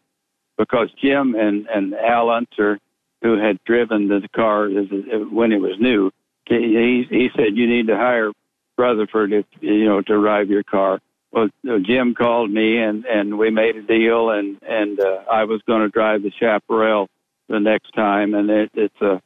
because 0.57 0.89
Jim 1.01 1.35
and 1.35 1.67
and 1.67 1.93
Al 1.93 2.29
Unser, 2.29 2.79
who 3.21 3.37
had 3.37 3.63
driven 3.63 4.07
the 4.07 4.27
car 4.35 4.67
when 4.67 5.51
it 5.51 5.61
was 5.61 5.77
new 5.79 6.11
he 6.45 7.05
he 7.09 7.29
said 7.35 7.55
you 7.55 7.67
need 7.67 7.87
to 7.87 7.95
hire 7.95 8.31
Rutherford 8.77 9.33
if 9.33 9.45
you 9.61 9.85
know 9.85 10.01
to 10.01 10.21
drive 10.21 10.49
your 10.49 10.63
car. 10.63 10.99
Well, 11.31 11.49
Jim 11.83 12.13
called 12.13 12.51
me 12.51 12.77
and 12.77 13.05
and 13.05 13.37
we 13.37 13.49
made 13.49 13.75
a 13.75 13.81
deal 13.81 14.29
and 14.29 14.57
and 14.63 14.99
uh, 14.99 15.23
I 15.31 15.45
was 15.45 15.61
going 15.67 15.81
to 15.81 15.89
drive 15.89 16.23
the 16.23 16.31
Chaparral 16.31 17.09
the 17.49 17.59
next 17.59 17.93
time 17.93 18.33
and 18.33 18.49
it, 18.49 18.71
it's 18.73 19.01
a 19.01 19.21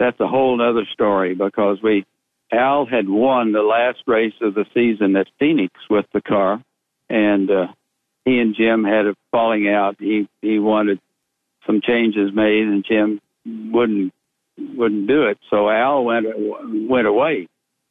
that's 0.00 0.18
a 0.18 0.26
whole 0.26 0.60
other 0.60 0.86
story 0.92 1.34
because 1.34 1.80
we 1.82 2.04
Al 2.50 2.86
had 2.86 3.08
won 3.08 3.52
the 3.52 3.62
last 3.62 4.02
race 4.06 4.34
of 4.40 4.54
the 4.54 4.64
season 4.74 5.14
at 5.14 5.28
Phoenix 5.38 5.74
with 5.88 6.06
the 6.12 6.22
car 6.22 6.64
and 7.10 7.50
uh, 7.50 7.66
he 8.24 8.38
and 8.38 8.54
Jim 8.54 8.82
had 8.82 9.06
a 9.06 9.14
falling 9.30 9.68
out. 9.68 9.96
He 9.98 10.26
he 10.40 10.58
wanted 10.58 11.00
some 11.66 11.80
changes 11.82 12.32
made 12.32 12.64
and 12.64 12.84
Jim 12.84 13.20
wouldn't 13.44 14.14
wouldn't 14.58 15.06
do 15.06 15.24
it. 15.24 15.38
So 15.50 15.68
Al 15.68 16.04
went 16.04 16.26
went 16.88 17.06
away, 17.06 17.48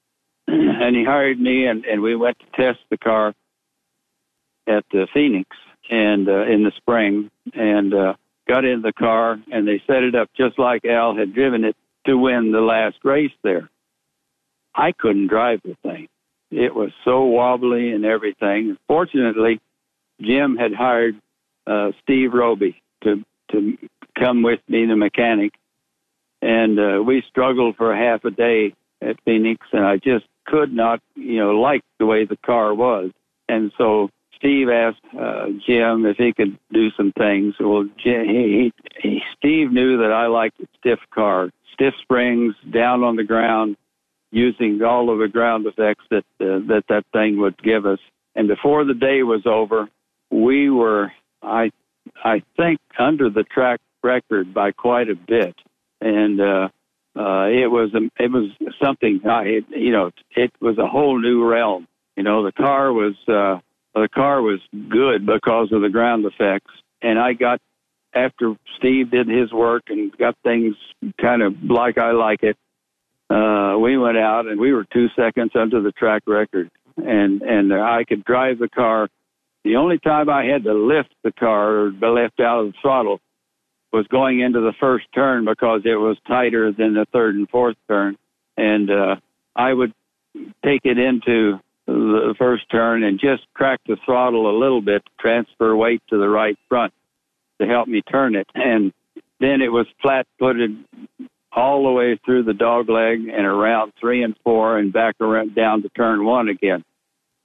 and 0.47 0.95
he 0.95 1.03
hired 1.03 1.39
me, 1.39 1.67
and 1.67 1.85
and 1.85 2.01
we 2.01 2.15
went 2.15 2.39
to 2.39 2.45
test 2.55 2.79
the 2.89 2.97
car 2.97 3.33
at 4.67 4.85
the 4.91 5.07
Phoenix 5.13 5.49
and 5.91 6.27
uh, 6.27 6.45
in 6.45 6.63
the 6.63 6.71
spring, 6.77 7.29
and 7.53 7.93
uh, 7.93 8.13
got 8.47 8.65
in 8.65 8.81
the 8.81 8.93
car, 8.93 9.39
and 9.51 9.67
they 9.67 9.81
set 9.85 10.03
it 10.03 10.15
up 10.15 10.29
just 10.35 10.57
like 10.57 10.85
Al 10.85 11.15
had 11.15 11.33
driven 11.33 11.63
it 11.63 11.75
to 12.05 12.17
win 12.17 12.51
the 12.51 12.61
last 12.61 12.97
race 13.03 13.31
there. 13.43 13.69
I 14.75 14.91
couldn't 14.91 15.27
drive 15.27 15.61
the 15.63 15.75
thing. 15.83 16.07
It 16.51 16.73
was 16.73 16.91
so 17.05 17.23
wobbly 17.25 17.91
and 17.91 18.05
everything. 18.05 18.77
Fortunately, 18.87 19.59
Jim 20.21 20.57
had 20.57 20.73
hired 20.73 21.15
uh, 21.67 21.91
Steve 22.03 22.33
Roby 22.33 22.81
to 23.03 23.23
to 23.51 23.77
come 24.17 24.43
with 24.43 24.59
me, 24.67 24.85
the 24.85 24.95
mechanic, 24.95 25.53
and 26.41 26.79
uh, 26.79 27.03
we 27.03 27.23
struggled 27.27 27.75
for 27.77 27.95
half 27.95 28.23
a 28.25 28.31
day 28.31 28.73
at 29.01 29.19
Phoenix, 29.25 29.65
and 29.71 29.85
I 29.85 29.97
just 29.97 30.25
could 30.45 30.73
not, 30.73 31.01
you 31.15 31.39
know, 31.39 31.59
like 31.59 31.81
the 31.99 32.05
way 32.05 32.25
the 32.25 32.37
car 32.37 32.73
was. 32.73 33.11
And 33.47 33.71
so 33.77 34.09
Steve 34.39 34.69
asked 34.69 35.03
uh, 35.17 35.47
Jim 35.67 36.05
if 36.05 36.17
he 36.17 36.33
could 36.33 36.57
do 36.71 36.89
some 36.97 37.11
things. 37.11 37.55
Well, 37.59 37.87
Jim, 38.03 38.25
he, 38.25 38.73
he, 39.01 39.21
Steve 39.37 39.71
knew 39.71 39.97
that 39.97 40.11
I 40.11 40.27
liked 40.27 40.61
stiff 40.79 40.99
car, 41.13 41.49
stiff 41.73 41.93
springs, 42.01 42.55
down 42.71 43.03
on 43.03 43.15
the 43.15 43.23
ground, 43.23 43.77
using 44.31 44.81
all 44.81 45.09
of 45.09 45.19
the 45.19 45.27
ground 45.27 45.65
effects 45.65 46.05
that 46.09 46.25
uh, 46.39 46.59
that 46.67 46.83
that 46.89 47.05
thing 47.13 47.39
would 47.39 47.61
give 47.61 47.85
us. 47.85 47.99
And 48.35 48.47
before 48.47 48.85
the 48.85 48.93
day 48.93 49.23
was 49.23 49.45
over, 49.45 49.89
we 50.31 50.69
were, 50.69 51.11
I, 51.43 51.71
I 52.23 52.43
think, 52.55 52.79
under 52.97 53.29
the 53.29 53.43
track 53.43 53.81
record 54.01 54.53
by 54.53 54.71
quite 54.71 55.09
a 55.09 55.15
bit 55.15 55.55
and 56.01 56.39
uh, 56.39 56.69
uh, 57.15 57.47
it 57.47 57.69
was 57.69 57.91
it 57.93 58.31
was 58.31 58.51
something. 58.81 59.21
I, 59.27 59.43
it, 59.43 59.65
you 59.69 59.91
know, 59.91 60.11
it 60.35 60.51
was 60.61 60.77
a 60.77 60.87
whole 60.87 61.19
new 61.19 61.45
realm. 61.45 61.87
You 62.15 62.23
know, 62.23 62.43
the 62.43 62.51
car 62.51 62.91
was 62.91 63.15
uh, 63.27 63.59
the 63.93 64.09
car 64.13 64.41
was 64.41 64.59
good 64.89 65.25
because 65.25 65.71
of 65.71 65.81
the 65.81 65.89
ground 65.89 66.25
effects, 66.25 66.71
and 67.01 67.17
I 67.17 67.33
got 67.33 67.59
after 68.13 68.55
Steve 68.77 69.11
did 69.11 69.27
his 69.27 69.51
work 69.51 69.83
and 69.89 70.15
got 70.17 70.35
things 70.43 70.75
kind 71.21 71.41
of 71.41 71.53
like 71.63 71.97
I 71.97 72.11
like 72.11 72.43
it. 72.43 72.57
Uh, 73.29 73.77
we 73.77 73.97
went 73.97 74.17
out 74.17 74.47
and 74.47 74.59
we 74.59 74.73
were 74.73 74.85
two 74.91 75.07
seconds 75.15 75.51
under 75.55 75.81
the 75.81 75.91
track 75.91 76.23
record, 76.25 76.69
and 76.97 77.41
and 77.41 77.73
I 77.73 78.03
could 78.03 78.23
drive 78.23 78.59
the 78.59 78.69
car. 78.69 79.07
The 79.63 79.75
only 79.75 79.99
time 79.99 80.29
I 80.29 80.45
had 80.45 80.63
to 80.63 80.73
lift 80.73 81.13
the 81.23 81.31
car 81.31 81.75
or 81.75 81.91
be 81.91 82.07
left 82.07 82.39
out 82.39 82.61
of 82.61 82.67
the 82.67 82.77
throttle 82.81 83.19
was 83.91 84.07
going 84.07 84.39
into 84.39 84.61
the 84.61 84.73
first 84.79 85.05
turn 85.13 85.45
because 85.45 85.81
it 85.85 85.95
was 85.95 86.17
tighter 86.27 86.71
than 86.71 86.93
the 86.93 87.05
third 87.11 87.35
and 87.35 87.49
fourth 87.49 87.75
turn. 87.87 88.17
And 88.55 88.89
uh, 88.89 89.15
I 89.55 89.73
would 89.73 89.93
take 90.63 90.81
it 90.85 90.97
into 90.97 91.59
the 91.89 92.35
first 92.37 92.69
turn 92.69 93.03
and 93.03 93.19
just 93.19 93.43
crack 93.53 93.79
the 93.87 93.97
throttle 94.05 94.49
a 94.49 94.57
little 94.57 94.81
bit 94.81 95.03
to 95.05 95.11
transfer 95.19 95.75
weight 95.75 96.01
to 96.09 96.17
the 96.17 96.29
right 96.29 96.57
front 96.67 96.93
to 97.59 97.67
help 97.67 97.87
me 97.87 98.01
turn 98.01 98.35
it. 98.35 98.47
And 98.53 98.93
then 99.39 99.61
it 99.61 99.71
was 99.71 99.87
flat 100.01 100.27
footed 100.37 100.83
all 101.51 101.83
the 101.83 101.91
way 101.91 102.19
through 102.23 102.43
the 102.43 102.53
dog 102.53 102.89
leg 102.89 103.27
and 103.27 103.45
around 103.45 103.93
three 103.99 104.23
and 104.23 104.35
four 104.43 104.77
and 104.77 104.93
back 104.93 105.15
around 105.19 105.55
down 105.55 105.81
to 105.81 105.89
turn 105.89 106.23
one 106.23 106.47
again. 106.47 106.83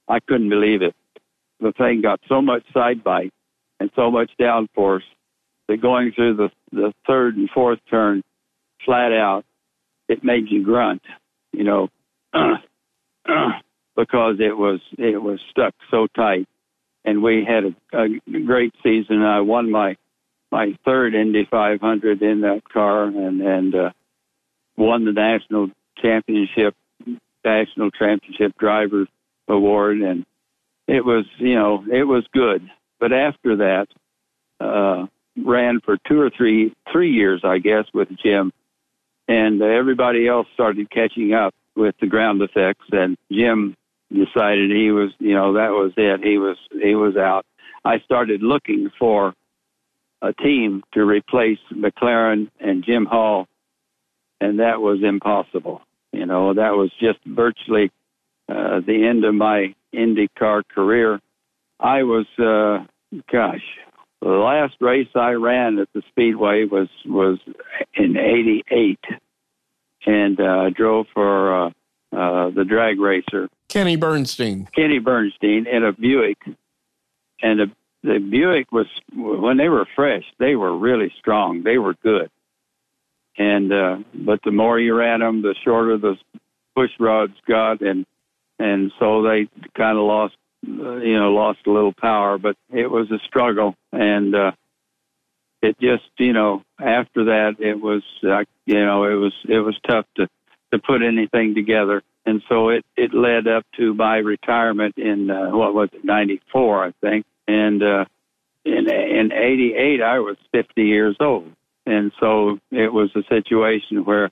I 0.07 0.19
couldn't 0.19 0.49
believe 0.49 0.81
it. 0.81 0.95
The 1.59 1.71
thing 1.71 2.01
got 2.01 2.19
so 2.29 2.41
much 2.41 2.63
side 2.73 3.03
bite 3.03 3.33
and 3.79 3.89
so 3.95 4.11
much 4.11 4.29
downforce 4.39 5.03
that 5.67 5.81
going 5.81 6.11
through 6.11 6.35
the, 6.35 6.49
the 6.71 6.93
third 7.07 7.35
and 7.35 7.49
fourth 7.49 7.79
turn 7.89 8.21
flat 8.85 9.11
out, 9.11 9.43
it 10.07 10.23
made 10.23 10.49
you 10.49 10.63
grunt, 10.63 11.01
you 11.51 11.63
know, 11.63 11.89
uh, 12.33 12.57
because 13.95 14.37
it 14.39 14.57
was 14.57 14.79
it 14.97 15.21
was 15.21 15.39
stuck 15.49 15.73
so 15.89 16.07
tight. 16.07 16.47
And 17.03 17.21
we 17.21 17.45
had 17.45 17.65
a, 17.65 17.75
a 17.93 18.39
great 18.41 18.73
season. 18.83 19.21
I 19.21 19.41
won 19.41 19.71
my 19.71 19.95
my 20.51 20.77
third 20.85 21.13
Indy 21.15 21.47
500 21.49 22.21
in 22.21 22.41
that 22.41 22.67
car, 22.71 23.05
and 23.05 23.41
and 23.41 23.75
uh, 23.75 23.91
won 24.77 25.05
the 25.05 25.11
national 25.11 25.69
championship, 25.97 26.75
national 27.43 27.91
championship 27.91 28.57
drivers 28.57 29.07
award, 29.47 30.01
and 30.01 30.25
it 30.87 31.05
was 31.05 31.25
you 31.37 31.55
know 31.55 31.85
it 31.91 32.03
was 32.03 32.25
good. 32.33 32.69
But 32.99 33.13
after 33.13 33.57
that, 33.57 33.87
uh, 34.59 35.07
ran 35.37 35.81
for 35.81 35.97
two 36.07 36.19
or 36.19 36.29
three 36.29 36.73
three 36.91 37.11
years, 37.11 37.41
I 37.43 37.59
guess, 37.59 37.85
with 37.93 38.09
Jim, 38.23 38.51
and 39.27 39.61
everybody 39.61 40.27
else 40.27 40.47
started 40.53 40.89
catching 40.89 41.33
up 41.33 41.53
with 41.75 41.95
the 41.99 42.07
ground 42.07 42.41
effects, 42.41 42.85
and 42.91 43.17
Jim 43.31 43.75
decided 44.15 44.71
he 44.71 44.91
was, 44.91 45.11
you 45.19 45.33
know, 45.33 45.53
that 45.53 45.71
was 45.71 45.91
it. 45.97 46.21
He 46.23 46.37
was 46.37 46.57
he 46.71 46.95
was 46.95 47.15
out. 47.15 47.45
I 47.83 47.99
started 47.99 48.41
looking 48.41 48.89
for 48.97 49.33
a 50.21 50.33
team 50.33 50.83
to 50.93 51.05
replace 51.05 51.59
McLaren 51.71 52.49
and 52.59 52.83
Jim 52.83 53.05
Hall, 53.05 53.47
and 54.41 54.59
that 54.59 54.81
was 54.81 55.03
impossible. 55.03 55.81
You 56.11 56.25
know, 56.25 56.53
that 56.53 56.71
was 56.71 56.91
just 56.99 57.19
virtually 57.25 57.91
uh, 58.49 58.79
the 58.85 59.05
end 59.05 59.25
of 59.25 59.35
my 59.35 59.75
IndyCar 59.93 60.63
career. 60.67 61.19
I 61.79 62.03
was, 62.03 62.25
uh, 62.39 62.85
gosh, 63.31 63.63
the 64.21 64.29
last 64.29 64.75
race 64.79 65.09
I 65.13 65.31
ran 65.31 65.77
at 65.77 65.89
the 65.93 66.01
Speedway 66.09 66.65
was 66.65 66.87
was 67.05 67.37
in 67.93 68.17
'88, 68.17 68.99
and 70.05 70.39
uh, 70.39 70.69
drove 70.69 71.07
for 71.13 71.67
uh, 71.67 71.69
uh, 72.15 72.49
the 72.51 72.65
drag 72.65 72.99
racer 72.99 73.49
Kenny 73.67 73.95
Bernstein. 73.95 74.67
Kenny 74.73 74.99
Bernstein 74.99 75.67
in 75.67 75.83
a 75.83 75.91
Buick, 75.91 76.37
and 77.41 77.59
the 77.59 77.71
the 78.03 78.19
Buick 78.19 78.71
was 78.71 78.85
when 79.13 79.57
they 79.57 79.67
were 79.67 79.87
fresh, 79.95 80.23
they 80.39 80.55
were 80.55 80.77
really 80.77 81.11
strong. 81.19 81.63
They 81.63 81.77
were 81.77 81.95
good, 81.95 82.29
and 83.37 83.73
uh, 83.73 83.97
but 84.13 84.41
the 84.43 84.51
more 84.51 84.79
you 84.79 84.95
ran 84.95 85.19
them, 85.19 85.41
the 85.41 85.55
shorter 85.63 85.97
the 85.97 86.15
push 86.75 86.91
rods 86.99 87.33
got, 87.47 87.81
and 87.81 88.05
and 88.59 88.91
so 88.99 89.23
they 89.23 89.49
kind 89.75 89.97
of 89.97 90.05
lost, 90.05 90.35
uh, 90.67 90.97
you 90.97 91.19
know, 91.19 91.31
lost 91.31 91.59
a 91.65 91.71
little 91.71 91.93
power. 91.93 92.37
But 92.37 92.55
it 92.71 92.89
was 92.89 93.09
a 93.11 93.19
struggle, 93.25 93.75
and 93.91 94.35
uh, 94.35 94.51
it 95.61 95.79
just, 95.79 96.09
you 96.17 96.33
know, 96.33 96.63
after 96.79 97.25
that, 97.25 97.55
it 97.59 97.81
was, 97.81 98.03
uh, 98.23 98.43
you 98.65 98.85
know, 98.85 99.03
it 99.05 99.15
was 99.15 99.33
it 99.47 99.59
was 99.59 99.77
tough 99.87 100.05
to 100.17 100.29
to 100.75 100.81
put 100.85 101.01
anything 101.01 101.55
together 101.55 102.01
and 102.25 102.41
so 102.49 102.69
it 102.69 102.85
it 102.97 103.13
led 103.13 103.47
up 103.47 103.65
to 103.77 103.93
my 103.93 104.17
retirement 104.17 104.97
in 104.97 105.29
uh, 105.29 105.49
what 105.51 105.73
was 105.73 105.89
it 105.93 106.03
'94, 106.03 106.85
I 106.85 106.91
think, 107.01 107.25
and 107.47 107.81
uh, 107.83 108.05
in 108.63 108.89
in 108.89 109.31
'88 109.31 110.01
I 110.01 110.19
was 110.19 110.37
50 110.51 110.83
years 110.83 111.15
old, 111.19 111.51
and 111.85 112.11
so 112.19 112.59
it 112.71 112.91
was 112.91 113.11
a 113.15 113.23
situation 113.29 114.03
where 114.05 114.31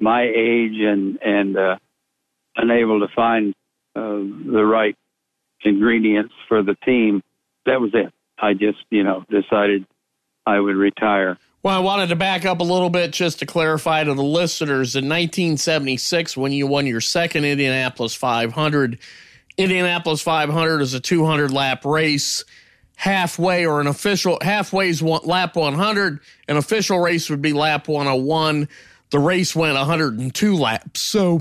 my 0.00 0.22
age 0.22 0.78
and 0.78 1.20
and 1.22 1.56
uh, 1.56 1.76
unable 2.56 3.00
to 3.00 3.08
find 3.08 3.54
uh, 3.96 4.00
the 4.00 4.64
right 4.64 4.96
ingredients 5.62 6.34
for 6.48 6.62
the 6.62 6.76
team. 6.84 7.22
That 7.66 7.80
was 7.80 7.90
it. 7.94 8.12
I 8.38 8.54
just 8.54 8.78
you 8.90 9.02
know 9.02 9.24
decided 9.28 9.86
I 10.46 10.60
would 10.60 10.76
retire. 10.76 11.36
Well, 11.64 11.74
I 11.74 11.78
wanted 11.78 12.10
to 12.10 12.16
back 12.16 12.44
up 12.44 12.60
a 12.60 12.62
little 12.62 12.90
bit 12.90 13.10
just 13.10 13.38
to 13.38 13.46
clarify 13.46 14.04
to 14.04 14.12
the 14.12 14.22
listeners. 14.22 14.96
In 14.96 15.08
1976, 15.08 16.36
when 16.36 16.52
you 16.52 16.66
won 16.66 16.86
your 16.86 17.00
second 17.00 17.46
Indianapolis 17.46 18.14
500, 18.14 18.98
Indianapolis 19.56 20.20
500 20.20 20.82
is 20.82 20.92
a 20.92 21.00
200 21.00 21.50
lap 21.50 21.86
race. 21.86 22.44
Halfway 22.96 23.64
or 23.64 23.80
an 23.80 23.86
official 23.86 24.36
halfway 24.42 24.90
is 24.90 25.02
one, 25.02 25.22
lap 25.24 25.56
100. 25.56 26.20
An 26.48 26.58
official 26.58 26.98
race 26.98 27.30
would 27.30 27.40
be 27.40 27.54
lap 27.54 27.88
101. 27.88 28.68
The 29.08 29.18
race 29.18 29.56
went 29.56 29.74
102 29.74 30.56
laps. 30.56 31.00
So 31.00 31.40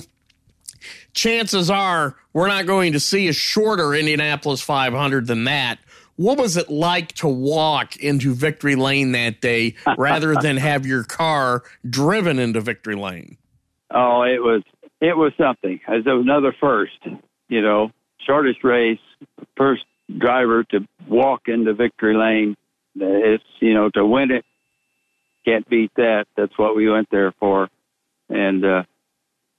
chances 1.13 1.69
are 1.69 2.15
we're 2.31 2.47
not 2.47 2.65
going 2.65 2.93
to 2.93 2.99
see 3.01 3.27
a 3.27 3.33
shorter 3.33 3.93
Indianapolis 3.93 4.61
500 4.61 5.27
than 5.27 5.43
that 5.43 5.79
what 6.15 6.37
was 6.37 6.57
it 6.57 6.69
like 6.69 7.13
to 7.13 7.27
walk 7.27 7.95
into 7.97 8.33
Victory 8.33 8.75
Lane 8.75 9.11
that 9.13 9.41
day 9.41 9.75
rather 9.97 10.35
than 10.35 10.57
have 10.57 10.85
your 10.85 11.03
car 11.03 11.63
driven 11.87 12.39
into 12.39 12.61
Victory 12.61 12.95
Lane? 12.95 13.37
Oh, 13.91 14.23
it 14.23 14.41
was 14.41 14.63
it 15.01 15.17
was 15.17 15.33
something. 15.37 15.79
It 15.87 16.05
was 16.05 16.23
another 16.25 16.55
first. 16.59 16.97
You 17.49 17.61
know, 17.61 17.91
shortest 18.25 18.63
race, 18.63 18.99
first 19.57 19.83
driver 20.17 20.63
to 20.65 20.87
walk 21.07 21.47
into 21.47 21.73
Victory 21.73 22.15
Lane. 22.15 22.55
It's 22.95 23.43
you 23.59 23.73
know 23.73 23.89
to 23.91 24.05
win 24.05 24.31
it. 24.31 24.45
Can't 25.45 25.67
beat 25.69 25.91
that. 25.97 26.25
That's 26.37 26.57
what 26.57 26.75
we 26.75 26.89
went 26.89 27.09
there 27.11 27.33
for, 27.39 27.69
and 28.29 28.63
uh, 28.63 28.83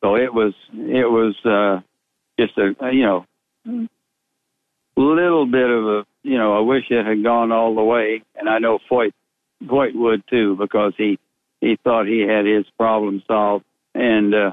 so 0.02 0.16
it 0.16 0.32
was. 0.32 0.54
It 0.72 1.10
was 1.10 1.36
uh, 1.44 1.80
just 2.38 2.56
a 2.58 2.74
you 2.92 3.04
know 3.04 3.26
little 4.96 5.46
bit 5.46 5.70
of 5.70 5.86
a 5.86 5.93
you 6.24 6.38
know, 6.38 6.56
I 6.56 6.60
wish 6.60 6.84
it 6.90 7.06
had 7.06 7.22
gone 7.22 7.52
all 7.52 7.74
the 7.74 7.82
way, 7.82 8.22
and 8.34 8.48
I 8.48 8.58
know 8.58 8.80
Foyt 8.90 9.12
Foyt 9.62 9.94
would 9.94 10.24
too 10.28 10.56
because 10.56 10.94
he 10.96 11.18
he 11.60 11.78
thought 11.84 12.06
he 12.06 12.20
had 12.20 12.46
his 12.46 12.64
problem 12.76 13.22
solved, 13.26 13.64
and 13.94 14.34
uh, 14.34 14.52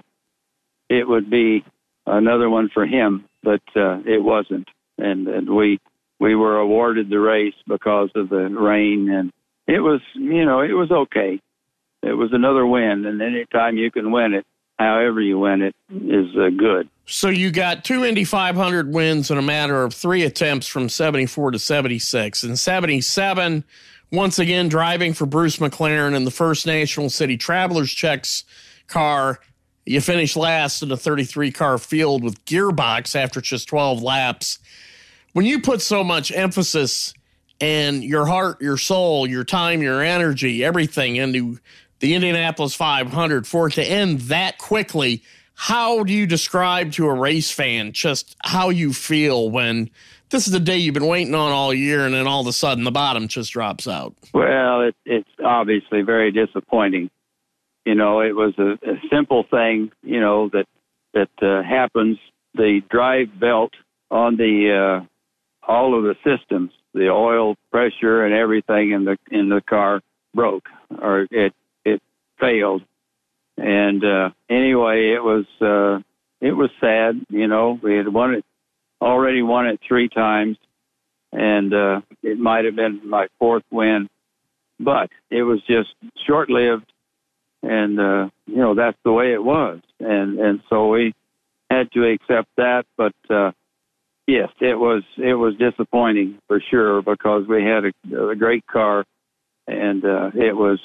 it 0.89 1.07
would 1.07 1.29
be 1.29 1.63
another 2.05 2.49
one 2.49 2.69
for 2.73 2.85
him, 2.85 3.25
but 3.41 3.61
uh, 3.75 3.99
it 4.05 4.21
wasn't, 4.21 4.67
and, 4.97 5.27
and 5.27 5.49
we 5.49 5.79
we 6.19 6.35
were 6.35 6.57
awarded 6.57 7.09
the 7.09 7.19
race 7.19 7.55
because 7.67 8.09
of 8.15 8.29
the 8.29 8.49
rain, 8.49 9.09
and 9.09 9.31
it 9.65 9.79
was 9.79 10.01
you 10.13 10.45
know 10.45 10.59
it 10.59 10.73
was 10.73 10.91
okay. 10.91 11.39
It 12.03 12.13
was 12.13 12.33
another 12.33 12.65
win, 12.65 13.05
and 13.05 13.21
anytime 13.21 13.77
you 13.77 13.91
can 13.91 14.11
win 14.11 14.33
it, 14.33 14.45
however 14.77 15.21
you 15.21 15.39
win 15.39 15.61
it, 15.61 15.75
is 15.89 16.35
uh, 16.35 16.49
good. 16.49 16.89
So 17.05 17.29
you 17.29 17.51
got 17.51 17.83
two 17.83 18.05
Indy 18.05 18.23
500 18.23 18.93
wins 18.93 19.31
in 19.31 19.37
a 19.37 19.41
matter 19.41 19.83
of 19.83 19.93
three 19.93 20.23
attempts 20.23 20.67
from 20.67 20.87
74 20.87 21.51
to 21.51 21.59
76. 21.59 22.43
And 22.43 22.57
77, 22.57 23.63
once 24.11 24.39
again 24.39 24.69
driving 24.69 25.13
for 25.13 25.25
Bruce 25.25 25.57
McLaren 25.57 26.15
in 26.15 26.25
the 26.25 26.31
first 26.31 26.65
National 26.65 27.09
City 27.09 27.37
Travelers 27.37 27.91
Checks 27.91 28.43
car. 28.87 29.39
You 29.85 29.99
finished 29.99 30.35
last 30.35 30.83
in 30.83 30.91
a 30.91 30.97
33 30.97 31.51
car 31.51 31.77
field 31.77 32.23
with 32.23 32.43
gearbox 32.45 33.15
after 33.15 33.41
just 33.41 33.67
12 33.67 34.01
laps. 34.03 34.59
When 35.33 35.45
you 35.45 35.59
put 35.61 35.81
so 35.81 36.03
much 36.03 36.31
emphasis 36.31 37.13
and 37.59 38.03
your 38.03 38.25
heart, 38.25 38.61
your 38.61 38.77
soul, 38.77 39.27
your 39.27 39.43
time, 39.43 39.81
your 39.81 40.01
energy, 40.01 40.63
everything 40.63 41.15
into 41.15 41.57
the 41.99 42.13
Indianapolis 42.13 42.75
500 42.75 43.47
for 43.47 43.67
it 43.67 43.73
to 43.73 43.83
end 43.83 44.21
that 44.21 44.57
quickly, 44.57 45.23
how 45.61 46.03
do 46.03 46.11
you 46.11 46.25
describe 46.25 46.91
to 46.91 47.05
a 47.05 47.13
race 47.13 47.51
fan 47.51 47.91
just 47.91 48.35
how 48.41 48.69
you 48.69 48.91
feel 48.91 49.51
when 49.51 49.91
this 50.31 50.47
is 50.47 50.53
the 50.53 50.59
day 50.59 50.75
you've 50.75 50.95
been 50.95 51.05
waiting 51.05 51.35
on 51.35 51.51
all 51.51 51.71
year 51.71 52.03
and 52.03 52.15
then 52.15 52.25
all 52.25 52.41
of 52.41 52.47
a 52.47 52.51
sudden 52.51 52.83
the 52.83 52.91
bottom 52.91 53.27
just 53.27 53.51
drops 53.51 53.87
out? 53.87 54.15
Well, 54.33 54.81
it, 54.81 54.95
it's 55.05 55.29
obviously 55.45 56.01
very 56.01 56.31
disappointing. 56.31 57.11
You 57.85 57.93
know, 57.93 58.21
it 58.21 58.35
was 58.35 58.55
a, 58.57 58.71
a 58.83 58.99
simple 59.11 59.43
thing, 59.43 59.91
you 60.01 60.19
know, 60.19 60.49
that 60.49 60.65
that 61.13 61.29
uh, 61.43 61.61
happens. 61.61 62.17
The 62.55 62.81
drive 62.89 63.39
belt 63.39 63.73
on 64.09 64.37
the 64.37 65.03
uh, 65.03 65.71
all 65.71 65.95
of 65.95 66.03
the 66.03 66.15
systems, 66.23 66.71
the 66.95 67.09
oil 67.09 67.55
pressure 67.71 68.25
and 68.25 68.33
everything 68.33 68.93
in 68.93 69.05
the 69.05 69.15
in 69.29 69.49
the 69.49 69.61
car 69.61 70.01
broke 70.33 70.69
or 70.99 71.27
it 71.29 71.53
it 71.85 72.01
failed 72.39 72.81
and 73.61 74.03
uh, 74.03 74.29
anyway, 74.49 75.11
it 75.11 75.23
was 75.23 75.45
uh, 75.61 76.01
it 76.39 76.51
was 76.51 76.71
sad. 76.79 77.23
You 77.29 77.47
know, 77.47 77.79
we 77.81 77.95
had 77.95 78.07
won 78.07 78.33
it 78.33 78.45
already 78.99 79.41
won 79.43 79.67
it 79.67 79.79
three 79.87 80.09
times, 80.09 80.57
and 81.31 81.73
uh, 81.73 82.01
it 82.23 82.39
might 82.39 82.65
have 82.65 82.75
been 82.75 83.07
my 83.07 83.27
fourth 83.39 83.63
win, 83.71 84.09
but 84.79 85.09
it 85.29 85.43
was 85.43 85.61
just 85.67 85.89
short 86.25 86.49
lived, 86.49 86.91
and 87.61 87.99
uh, 87.99 88.29
you 88.47 88.57
know 88.57 88.73
that's 88.73 88.97
the 89.05 89.11
way 89.11 89.33
it 89.33 89.43
was, 89.43 89.79
and 89.99 90.39
and 90.39 90.61
so 90.67 90.89
we 90.89 91.13
had 91.69 91.91
to 91.91 92.03
accept 92.09 92.49
that. 92.57 92.85
But 92.97 93.13
uh, 93.29 93.51
yes, 94.25 94.49
it 94.59 94.77
was 94.77 95.03
it 95.17 95.35
was 95.35 95.55
disappointing 95.57 96.39
for 96.47 96.59
sure 96.59 97.03
because 97.03 97.47
we 97.47 97.63
had 97.63 97.85
a, 97.85 98.29
a 98.29 98.35
great 98.35 98.65
car, 98.65 99.05
and 99.67 100.03
uh, 100.03 100.31
it 100.33 100.55
was 100.55 100.79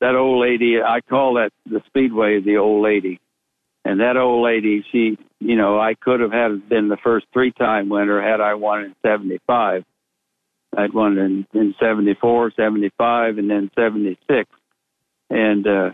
that 0.00 0.14
old 0.14 0.40
lady, 0.40 0.82
I 0.82 1.00
call 1.00 1.34
that 1.34 1.52
the 1.66 1.82
Speedway 1.86 2.40
the 2.40 2.56
old 2.56 2.82
lady. 2.82 3.20
And 3.84 4.00
that 4.00 4.16
old 4.16 4.44
lady, 4.44 4.84
she, 4.90 5.18
you 5.38 5.56
know, 5.56 5.80
I 5.80 5.94
could 5.94 6.20
have 6.20 6.32
had 6.32 6.68
been 6.68 6.88
the 6.88 6.98
first 6.98 7.26
three 7.32 7.52
time 7.52 7.88
winner 7.88 8.20
had 8.20 8.40
I 8.40 8.54
won 8.54 8.84
in 8.84 8.94
75. 9.02 9.84
I'd 10.76 10.92
won 10.92 11.18
in, 11.18 11.46
in 11.52 11.74
74, 11.80 12.52
75, 12.56 13.38
and 13.38 13.50
then 13.50 13.70
76. 13.76 14.50
And, 15.30 15.66
uh, 15.66 15.90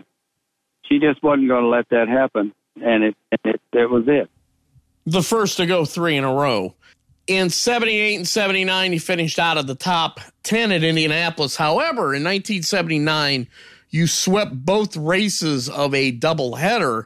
she 0.87 0.99
just 0.99 1.21
wasn't 1.21 1.47
going 1.47 1.63
to 1.63 1.69
let 1.69 1.89
that 1.89 2.07
happen. 2.07 2.53
And 2.81 3.03
it, 3.03 3.15
it, 3.43 3.61
it 3.73 3.89
was 3.89 4.05
it. 4.07 4.29
The 5.05 5.23
first 5.23 5.57
to 5.57 5.65
go 5.65 5.85
three 5.85 6.17
in 6.17 6.23
a 6.23 6.33
row. 6.33 6.75
In 7.27 7.49
78 7.49 8.15
and 8.15 8.27
79, 8.27 8.91
he 8.91 8.99
finished 8.99 9.39
out 9.39 9.57
of 9.57 9.67
the 9.67 9.75
top 9.75 10.19
10 10.43 10.71
at 10.71 10.83
Indianapolis. 10.83 11.55
However, 11.57 12.13
in 12.13 12.23
1979, 12.23 13.47
you 13.97 14.07
swept 14.07 14.53
both 14.53 14.95
races 14.95 15.67
of 15.67 15.93
a 15.93 16.11
doubleheader 16.11 17.05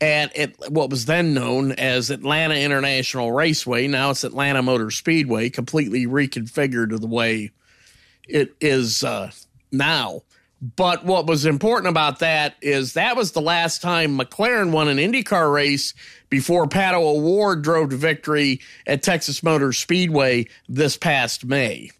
at, 0.00 0.34
at 0.36 0.70
what 0.70 0.88
was 0.88 1.04
then 1.04 1.34
known 1.34 1.72
as 1.72 2.10
Atlanta 2.10 2.54
International 2.54 3.32
Raceway. 3.32 3.88
Now 3.88 4.10
it's 4.10 4.24
Atlanta 4.24 4.62
Motor 4.62 4.90
Speedway, 4.90 5.50
completely 5.50 6.06
reconfigured 6.06 6.90
to 6.90 6.98
the 6.98 7.06
way 7.08 7.50
it 8.28 8.54
is 8.60 9.02
uh, 9.02 9.32
now. 9.72 10.22
But 10.60 11.04
what 11.04 11.26
was 11.26 11.46
important 11.46 11.88
about 11.88 12.18
that 12.20 12.56
is 12.60 12.94
that 12.94 13.16
was 13.16 13.32
the 13.32 13.40
last 13.40 13.80
time 13.80 14.18
McLaren 14.18 14.72
won 14.72 14.88
an 14.88 14.98
IndyCar 14.98 15.52
race 15.52 15.94
before 16.30 16.66
Pato 16.66 17.00
O'Ward 17.00 17.62
drove 17.62 17.90
to 17.90 17.96
victory 17.96 18.60
at 18.86 19.02
Texas 19.02 19.42
Motor 19.42 19.72
Speedway 19.72 20.46
this 20.68 20.96
past 20.96 21.44
May. 21.44 21.90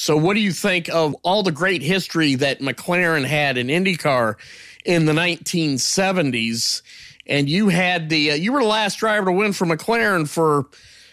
So, 0.00 0.16
what 0.16 0.34
do 0.34 0.40
you 0.40 0.52
think 0.52 0.88
of 0.90 1.16
all 1.24 1.42
the 1.42 1.50
great 1.50 1.82
history 1.82 2.36
that 2.36 2.60
McLaren 2.60 3.24
had 3.24 3.58
in 3.58 3.66
IndyCar 3.66 4.36
in 4.84 5.06
the 5.06 5.12
1970s? 5.12 6.82
And 7.26 7.50
you 7.50 7.68
had 7.68 8.08
the 8.08 8.30
uh, 8.30 8.34
you 8.36 8.52
were 8.52 8.60
the 8.60 8.68
last 8.68 9.00
driver 9.00 9.26
to 9.26 9.32
win 9.32 9.52
for 9.52 9.66
McLaren 9.66 10.28
for 10.28 10.66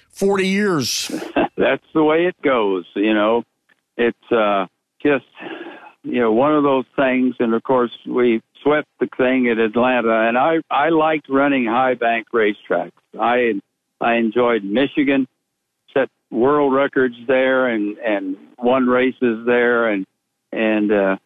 40 0.09 0.47
years. 0.47 1.07
That's 1.57 1.83
the 1.95 2.03
way 2.03 2.27
it 2.27 2.39
goes. 2.43 2.85
You 2.95 3.15
know, 3.15 3.41
it's 3.97 4.31
uh, 4.31 4.67
just 5.01 5.25
you 6.03 6.21
know 6.21 6.31
one 6.31 6.53
of 6.53 6.61
those 6.61 6.85
things. 6.95 7.33
And 7.39 7.55
of 7.55 7.63
course, 7.63 7.91
we 8.05 8.43
swept 8.61 8.87
the 8.99 9.09
thing 9.17 9.47
at 9.47 9.57
Atlanta, 9.57 10.27
and 10.27 10.37
I 10.37 10.57
I 10.69 10.89
liked 10.89 11.27
running 11.27 11.65
high 11.65 11.95
bank 11.95 12.27
racetracks. 12.31 12.91
I 13.19 13.59
I 13.99 14.17
enjoyed 14.17 14.63
Michigan 14.63 15.27
world 16.31 16.73
records 16.73 17.15
there 17.27 17.67
and 17.67 17.97
and 17.99 18.35
won 18.57 18.87
races 18.87 19.45
there 19.45 19.89
and 19.89 20.07
and 20.51 20.91
uh 20.91 21.17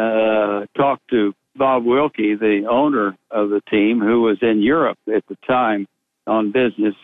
uh, 0.00 0.66
talked 0.76 1.08
to 1.10 1.34
Bob 1.54 1.84
Wilke, 1.84 2.38
the 2.38 2.66
owner 2.68 3.16
of 3.30 3.50
the 3.50 3.60
team, 3.70 4.00
who 4.00 4.22
was 4.22 4.38
in 4.42 4.62
Europe 4.62 4.98
at 5.12 5.26
the 5.28 5.36
time 5.46 5.86
on 6.28 6.52
business, 6.52 6.94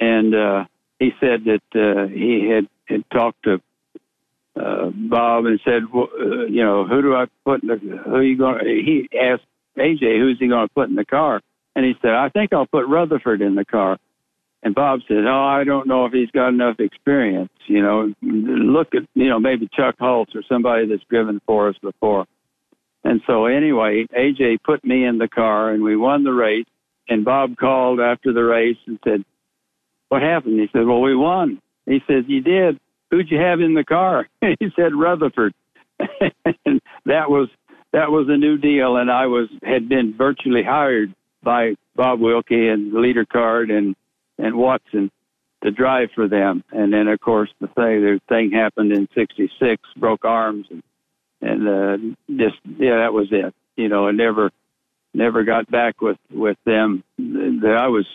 and 0.00 0.34
uh, 0.34 0.64
he 0.98 1.10
said 1.20 1.44
that 1.44 1.62
uh, 1.74 2.06
he 2.08 2.48
had, 2.48 2.68
had 2.86 3.08
talked 3.10 3.42
to 3.44 3.60
uh, 4.56 4.90
Bob 4.94 5.46
and 5.46 5.60
said, 5.64 5.82
well, 5.92 6.08
uh, 6.18 6.46
you 6.46 6.64
know, 6.64 6.86
who 6.86 7.02
do 7.02 7.14
I 7.14 7.26
put 7.44 7.62
in 7.62 7.68
the? 7.68 7.76
Who 7.76 8.20
you 8.20 8.38
going? 8.38 8.64
He 8.64 9.08
asked 9.18 9.44
AJ, 9.76 10.18
who's 10.18 10.38
he 10.38 10.48
going 10.48 10.66
to 10.66 10.74
put 10.74 10.88
in 10.88 10.94
the 10.94 11.04
car? 11.04 11.40
And 11.74 11.84
he 11.84 11.94
said, 12.00 12.12
I 12.12 12.30
think 12.30 12.52
I'll 12.52 12.66
put 12.66 12.88
Rutherford 12.88 13.42
in 13.42 13.54
the 13.54 13.64
car. 13.64 13.98
And 14.62 14.74
Bob 14.74 15.00
said, 15.06 15.26
Oh, 15.26 15.44
I 15.44 15.64
don't 15.64 15.86
know 15.86 16.06
if 16.06 16.12
he's 16.12 16.30
got 16.30 16.48
enough 16.48 16.80
experience. 16.80 17.52
You 17.66 17.82
know, 17.82 18.12
look 18.22 18.94
at, 18.94 19.02
you 19.14 19.28
know, 19.28 19.38
maybe 19.38 19.68
Chuck 19.72 19.96
Holtz 19.98 20.34
or 20.34 20.42
somebody 20.48 20.88
that's 20.88 21.04
driven 21.10 21.40
for 21.46 21.68
us 21.68 21.76
before. 21.82 22.26
And 23.04 23.20
so, 23.26 23.44
anyway, 23.44 24.06
AJ 24.16 24.62
put 24.64 24.84
me 24.84 25.04
in 25.04 25.18
the 25.18 25.28
car 25.28 25.70
and 25.70 25.82
we 25.82 25.96
won 25.96 26.24
the 26.24 26.32
race. 26.32 26.66
And 27.08 27.24
Bob 27.24 27.56
called 27.56 28.00
after 28.00 28.32
the 28.32 28.42
race 28.42 28.78
and 28.86 28.98
said, 29.04 29.24
What 30.08 30.22
happened? 30.22 30.60
He 30.60 30.68
said, 30.72 30.86
Well, 30.86 31.00
we 31.00 31.14
won. 31.14 31.60
He 31.86 32.00
says, 32.06 32.24
You 32.26 32.40
did. 32.40 32.78
Who'd 33.10 33.30
you 33.30 33.38
have 33.38 33.60
in 33.60 33.74
the 33.74 33.84
car? 33.84 34.28
he 34.40 34.70
said, 34.74 34.94
Rutherford. 34.94 35.54
and 36.66 36.80
that 37.06 37.30
was 37.30 37.48
that 37.92 38.10
was 38.10 38.26
a 38.28 38.36
new 38.36 38.58
deal 38.58 38.96
and 38.96 39.10
I 39.10 39.26
was 39.26 39.48
had 39.62 39.88
been 39.88 40.14
virtually 40.16 40.62
hired 40.62 41.14
by 41.42 41.76
Bob 41.94 42.20
Wilke 42.20 42.72
and 42.72 42.92
Leader 42.92 43.24
Card 43.24 43.70
and 43.70 43.96
and 44.38 44.54
Watson 44.54 45.10
to 45.64 45.70
drive 45.70 46.10
for 46.14 46.28
them. 46.28 46.62
And 46.72 46.92
then 46.92 47.08
of 47.08 47.20
course 47.20 47.50
the 47.60 47.68
thing 47.68 48.02
the 48.02 48.20
thing 48.28 48.50
happened 48.50 48.92
in 48.92 49.08
sixty 49.14 49.50
six, 49.58 49.82
broke 49.96 50.24
arms 50.24 50.66
and 50.70 50.82
and 51.40 51.68
uh 51.68 51.96
just 52.28 52.56
yeah, 52.78 52.98
that 52.98 53.14
was 53.14 53.28
it. 53.30 53.54
You 53.76 53.88
know, 53.88 54.08
and 54.08 54.18
never 54.18 54.50
never 55.16 55.44
got 55.44 55.70
back 55.70 56.00
with 56.00 56.18
with 56.30 56.58
them. 56.64 57.02
I 57.18 57.88
was 57.88 58.06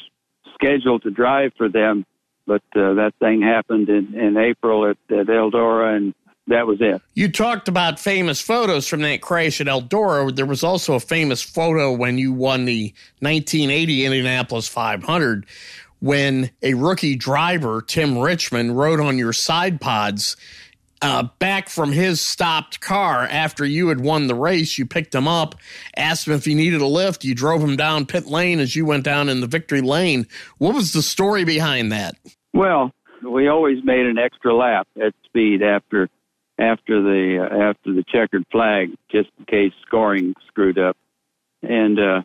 scheduled 0.54 1.04
to 1.04 1.12
drive 1.12 1.52
for 1.58 1.68
them, 1.68 2.06
but 2.46 2.62
uh, 2.76 2.94
that 2.94 3.14
thing 3.20 3.42
happened 3.42 3.90
in 3.90 4.14
in 4.16 4.38
April 4.38 4.86
at, 4.86 4.98
at 5.10 5.28
Eldora, 5.28 5.98
and 5.98 6.14
that 6.48 6.68
was 6.68 6.78
it. 6.80 7.02
You 7.14 7.32
talked 7.32 7.68
about 7.68 8.00
famous 8.00 8.40
photos 8.40 8.88
from 8.88 9.02
that 9.02 9.22
crash 9.22 9.60
at 9.60 9.68
Eldora. 9.68 10.36
There 10.36 10.46
was 10.46 10.64
also 10.64 10.94
a 10.94 11.00
famous 11.00 11.42
photo 11.42 11.92
when 11.92 12.18
you 12.18 12.32
won 12.32 12.66
the 12.66 12.94
1980 13.20 14.06
Indianapolis 14.06 14.68
500 14.68 15.46
when 16.00 16.50
a 16.64 16.74
rookie 16.74 17.16
driver, 17.16 17.82
Tim 17.82 18.18
Richmond, 18.18 18.76
rode 18.76 19.00
on 19.00 19.20
your 19.20 19.34
side 19.34 19.80
pods 19.80 20.36
uh, 21.02 21.24
back 21.40 21.70
from 21.70 21.92
his 21.92 22.22
stopped 22.22 22.80
car 22.80 23.24
after 23.24 23.66
you 23.66 23.88
had 23.88 24.02
won 24.02 24.28
the 24.28 24.36
race. 24.36 24.78
You 24.78 24.86
picked 24.86 25.16
him 25.16 25.28
up, 25.28 25.56
asked 25.98 26.28
him 26.28 26.34
if 26.34 26.46
he 26.46 26.54
needed 26.54 26.82
a 26.82 26.88
lift. 26.88 27.24
You 27.24 27.34
drove 27.34 27.64
him 27.64 27.76
down 27.76 28.06
pit 28.06 28.28
lane 28.28 28.60
as 28.60 28.76
you 28.76 28.86
went 28.86 29.04
down 29.04 29.30
in 29.30 29.42
the 29.42 29.48
victory 29.48 29.82
lane. 29.82 30.28
What 30.58 30.76
was 30.76 30.94
the 30.94 31.02
story 31.02 31.44
behind 31.44 31.92
that? 31.92 32.16
Well, 32.54 32.92
we 33.24 33.48
always 33.48 33.84
made 33.84 34.06
an 34.06 34.18
extra 34.18 34.56
lap 34.56 34.88
at 35.02 35.14
speed 35.26 35.64
after 35.64 36.10
after 36.60 37.02
the 37.02 37.48
uh, 37.50 37.70
after 37.70 37.94
the 37.94 38.04
checkered 38.08 38.46
flag, 38.52 38.92
just 39.12 39.30
in 39.40 39.46
case 39.46 39.74
scoring 39.86 40.36
screwed 40.48 40.78
up. 40.78 40.98
And 41.64 42.00
uh, 42.00 42.22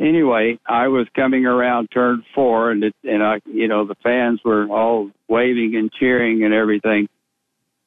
anyway, 0.00 0.58
I 0.66 0.88
was 0.88 1.06
coming 1.14 1.46
around 1.46 1.88
turn 1.92 2.24
four, 2.34 2.70
and 2.70 2.84
it, 2.84 2.94
and 3.04 3.22
I, 3.22 3.40
you 3.44 3.68
know, 3.68 3.86
the 3.86 3.96
fans 4.02 4.40
were 4.44 4.66
all 4.66 5.10
waving 5.28 5.76
and 5.76 5.92
cheering 5.92 6.44
and 6.44 6.52
everything 6.52 7.08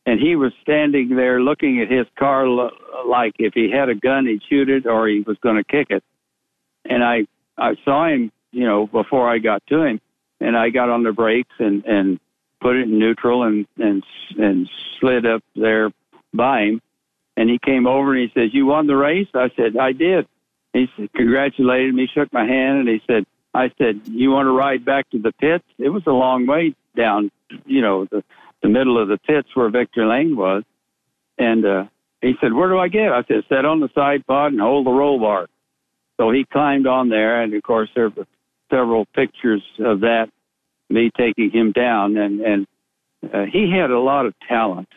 and 0.08 0.22
he 0.22 0.38
was 0.38 0.53
standing 0.62 1.10
there 1.18 1.41
looking 1.41 1.82
at 1.82 1.91
his 1.91 2.08
car 2.18 2.47
like 3.05 3.36
if 3.39 3.53
he 3.53 3.70
had 3.70 3.89
a 3.89 3.95
gun 3.95 4.26
he'd 4.26 4.41
shoot 4.49 4.70
it 4.70 4.88
or 4.88 5.08
he 5.08 5.20
was 5.20 5.38
going 5.39 5.58
to 5.58 5.64
kick 5.64 5.88
it. 5.91 6.03
And 6.89 7.03
i 7.03 7.28
i 7.58 7.76
saw 7.84 8.08
him 8.08 8.32
you 8.51 8.66
know 8.66 8.88
before 8.88 9.30
i 9.30 9.38
got 9.38 9.62
to 9.68 9.84
him. 9.84 9.99
And 10.39 10.58
i 10.58 10.70
got 10.70 10.89
on 10.89 11.03
the 11.03 11.12
brakes 11.12 11.53
and 11.60 11.86
and 11.86 12.20
put 12.62 12.78
it 12.78 12.84
in 12.84 12.97
neutral 12.97 13.43
and 13.43 13.68
and 13.78 14.03
and 14.39 14.70
slid 14.99 15.26
up 15.26 15.43
there 15.55 15.91
by 16.34 16.62
him. 16.62 16.82
And 17.36 17.49
he 17.49 17.60
came 17.60 17.86
over 17.86 18.16
and 18.16 18.22
he 18.22 18.32
says 18.34 18.53
you 18.53 18.66
won 18.66 18.88
the 18.88 18.95
race? 18.95 19.28
I 19.36 19.51
said 19.58 19.76
i 19.78 19.91
did. 19.91 20.26
He 20.72 20.88
said, 20.95 21.12
congratulated 21.14 21.93
me 21.93 22.08
shook 22.08 22.32
my 22.32 22.45
hand 22.45 22.80
and 22.80 22.88
he 22.88 23.01
said 23.05 23.26
i 23.53 23.72
said 23.78 24.01
you 24.05 24.32
want 24.32 24.45
to 24.47 24.51
ride 24.51 24.86
back 24.86 25.10
to 25.10 25.20
the 25.20 25.34
pits? 25.34 25.66
It 25.78 25.89
was 25.89 26.03
a 26.08 26.12
long 26.12 26.47
way 26.47 26.76
down 26.95 27.30
you 27.66 27.82
know 27.82 28.05
the 28.05 28.24
the 28.62 28.70
middle 28.70 29.01
of 29.01 29.08
the 29.08 29.18
pits 29.18 29.49
where 29.53 29.70
Victory 29.70 30.05
Lane 30.05 30.36
was. 30.36 30.64
And 31.38 31.66
uh, 31.66 31.84
he 32.22 32.34
said, 32.41 32.53
Where 32.53 32.70
do 32.70 32.78
I 32.78 32.88
get? 32.88 33.12
I 33.12 33.24
said, 33.28 33.43
Sit 33.49 33.66
on 33.66 33.80
the 33.80 33.89
side 33.93 34.26
pod 34.26 34.51
and 34.51 34.62
hold 34.62 34.86
the 34.86 34.91
roll 34.91 35.20
bar. 35.20 35.47
So 36.18 36.32
he 36.32 36.45
climbed 36.51 36.88
on 36.88 37.10
there, 37.10 37.43
and 37.43 37.53
of 37.53 37.62
course, 37.62 37.89
there 37.95 38.10
were 38.10 38.26
several 38.72 39.05
pictures 39.05 39.62
of 39.80 40.01
that, 40.01 40.30
me 40.89 41.12
taking 41.16 41.51
him 41.51 41.72
down. 41.72 42.18
And, 42.18 42.41
and 42.41 42.68
uh, 43.32 43.43
he 43.51 43.72
had 43.72 43.91
a 43.91 43.99
lot 43.99 44.26
of 44.26 44.34
talent. 44.47 44.89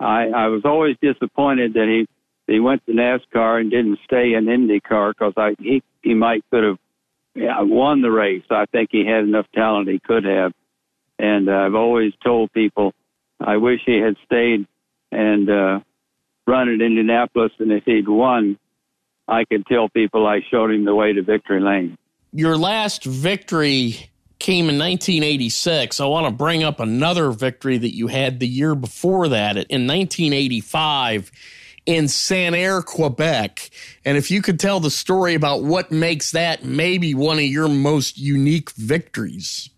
I, 0.00 0.28
I 0.34 0.46
was 0.48 0.62
always 0.64 0.96
disappointed 1.00 1.74
that 1.74 1.86
he 1.86 2.06
he 2.46 2.60
went 2.60 2.84
to 2.86 2.92
NASCAR 2.92 3.60
and 3.60 3.70
didn't 3.70 3.98
stay 4.04 4.32
in 4.32 4.46
IndyCar 4.46 5.12
because 5.12 5.34
I 5.36 5.54
he 5.58 5.82
he 6.02 6.14
might 6.14 6.44
could 6.50 6.64
have 6.64 6.78
yeah, 7.34 7.60
won 7.60 8.00
the 8.00 8.10
race. 8.10 8.44
I 8.50 8.66
think 8.66 8.90
he 8.90 9.06
had 9.06 9.24
enough 9.24 9.46
talent 9.54 9.88
he 9.88 10.00
could 10.00 10.24
have. 10.24 10.52
And 11.18 11.50
I've 11.50 11.74
always 11.74 12.12
told 12.22 12.52
people 12.52 12.94
I 13.40 13.56
wish 13.56 13.80
he 13.84 13.98
had 13.98 14.16
stayed 14.24 14.66
and 15.10 15.50
uh, 15.50 15.80
run 16.46 16.68
at 16.68 16.80
Indianapolis. 16.80 17.52
And 17.58 17.72
if 17.72 17.84
he'd 17.84 18.08
won, 18.08 18.58
I 19.26 19.44
could 19.44 19.66
tell 19.66 19.88
people 19.88 20.26
I 20.26 20.40
showed 20.50 20.70
him 20.70 20.84
the 20.84 20.94
way 20.94 21.12
to 21.12 21.22
victory 21.22 21.60
lane. 21.60 21.98
Your 22.32 22.56
last 22.56 23.04
victory 23.04 24.10
came 24.38 24.68
in 24.68 24.78
1986. 24.78 26.00
I 26.00 26.06
want 26.06 26.26
to 26.26 26.32
bring 26.32 26.62
up 26.62 26.80
another 26.80 27.30
victory 27.30 27.78
that 27.78 27.94
you 27.94 28.06
had 28.06 28.38
the 28.38 28.46
year 28.46 28.74
before 28.74 29.28
that 29.28 29.56
in 29.56 29.86
1985 29.86 31.30
in 31.86 32.04
Sanair, 32.04 32.84
Quebec. 32.84 33.70
And 34.04 34.18
if 34.18 34.30
you 34.30 34.42
could 34.42 34.60
tell 34.60 34.78
the 34.78 34.90
story 34.90 35.34
about 35.34 35.62
what 35.62 35.90
makes 35.90 36.32
that 36.32 36.62
maybe 36.62 37.14
one 37.14 37.38
of 37.38 37.44
your 37.44 37.68
most 37.68 38.18
unique 38.18 38.70
victories. 38.72 39.70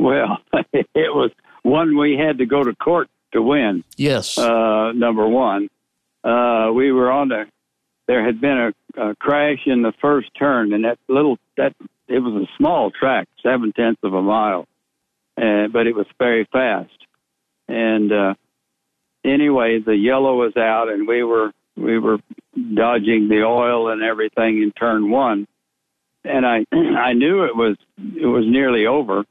Well, 0.00 0.38
it 0.72 1.14
was 1.14 1.30
one 1.62 1.96
we 1.96 2.16
had 2.16 2.38
to 2.38 2.46
go 2.46 2.64
to 2.64 2.74
court 2.74 3.08
to 3.32 3.42
win. 3.42 3.84
Yes. 3.96 4.38
Uh, 4.38 4.92
number 4.94 5.26
one. 5.28 5.68
uh, 6.24 6.70
we 6.74 6.90
were 6.92 7.10
on 7.10 7.28
the. 7.28 7.44
There 8.06 8.24
had 8.24 8.40
been 8.40 8.72
a, 8.96 9.10
a 9.10 9.14
crash 9.16 9.60
in 9.66 9.82
the 9.82 9.92
first 10.00 10.30
turn, 10.36 10.72
and 10.72 10.84
that 10.84 10.98
little 11.08 11.38
that 11.56 11.74
it 12.08 12.18
was 12.18 12.42
a 12.42 12.50
small 12.56 12.90
track, 12.90 13.28
seven 13.42 13.72
tenths 13.72 14.00
of 14.02 14.14
a 14.14 14.22
mile, 14.22 14.66
uh, 15.40 15.68
but 15.68 15.86
it 15.86 15.94
was 15.94 16.06
very 16.18 16.44
fast. 16.50 16.90
And 17.68 18.10
uh, 18.10 18.34
anyway, 19.24 19.78
the 19.78 19.94
yellow 19.96 20.36
was 20.36 20.56
out, 20.56 20.88
and 20.88 21.06
we 21.06 21.22
were 21.22 21.52
we 21.76 21.98
were 21.98 22.18
dodging 22.74 23.28
the 23.28 23.44
oil 23.44 23.90
and 23.90 24.02
everything 24.02 24.60
in 24.60 24.72
turn 24.72 25.08
one, 25.10 25.46
and 26.24 26.44
I 26.44 26.64
I 26.72 27.12
knew 27.12 27.44
it 27.44 27.54
was 27.54 27.76
it 27.96 28.26
was 28.26 28.44
nearly 28.46 28.86
over, 28.86 29.24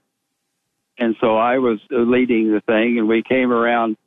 and 0.99 1.15
so 1.21 1.37
I 1.37 1.57
was 1.57 1.79
leading 1.89 2.51
the 2.51 2.61
thing, 2.61 2.99
and 2.99 3.07
we 3.07 3.23
came 3.23 3.51
around 3.51 3.97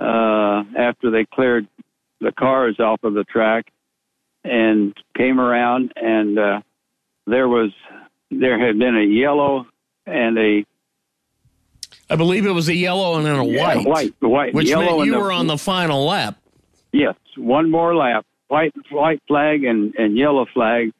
uh, 0.00 0.64
after 0.76 1.10
they 1.10 1.24
cleared 1.24 1.68
the 2.20 2.32
cars 2.32 2.80
off 2.80 3.04
of 3.04 3.14
the 3.14 3.24
track, 3.24 3.66
and 4.42 4.94
came 5.16 5.40
around, 5.40 5.92
and 5.96 6.38
uh, 6.38 6.60
there 7.26 7.48
was 7.48 7.70
there 8.30 8.58
had 8.58 8.78
been 8.78 8.96
a 8.96 9.04
yellow 9.04 9.66
and 10.06 10.38
a 10.38 10.64
I 12.10 12.16
believe 12.16 12.44
it 12.44 12.50
was 12.50 12.68
a 12.68 12.74
yellow 12.74 13.16
and 13.16 13.24
then 13.24 13.36
a 13.36 13.46
yeah, 13.46 13.76
white. 13.76 13.86
white, 13.86 14.14
white, 14.20 14.54
Which 14.54 14.68
yellow 14.68 14.98
meant 14.98 15.06
you 15.06 15.14
and 15.14 15.22
were 15.22 15.28
the, 15.28 15.34
on 15.34 15.46
the 15.46 15.56
final 15.56 16.04
lap. 16.04 16.36
Yes, 16.92 17.14
one 17.36 17.70
more 17.70 17.94
lap, 17.94 18.26
white 18.48 18.74
white 18.90 19.22
flag 19.28 19.64
and 19.64 19.94
and 19.96 20.16
yellow 20.16 20.46
flag, 20.52 20.92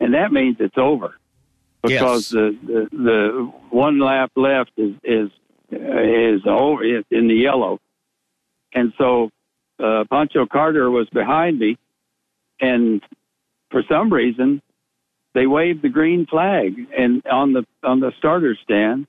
and 0.00 0.14
that 0.14 0.32
means 0.32 0.56
it's 0.60 0.78
over 0.78 1.16
because 1.88 2.32
Yes. 2.32 2.52
the, 2.62 2.88
the 2.90 2.96
the 2.96 3.52
one 3.70 3.98
lap 3.98 4.30
left 4.36 4.72
is 4.76 4.94
is 5.04 5.30
is 5.70 6.42
over 6.46 6.84
in 6.84 7.28
the 7.28 7.34
yellow, 7.34 7.80
and 8.74 8.92
so 8.98 9.30
uh, 9.82 10.04
Pancho 10.10 10.46
Carter 10.46 10.90
was 10.90 11.08
behind 11.10 11.58
me, 11.58 11.78
and 12.60 13.02
for 13.70 13.82
some 13.88 14.12
reason 14.12 14.62
they 15.34 15.46
waved 15.46 15.82
the 15.82 15.88
green 15.88 16.26
flag 16.26 16.74
and 16.96 17.24
on 17.26 17.52
the 17.52 17.64
on 17.82 18.00
the 18.00 18.12
starter 18.18 18.56
stand, 18.62 19.06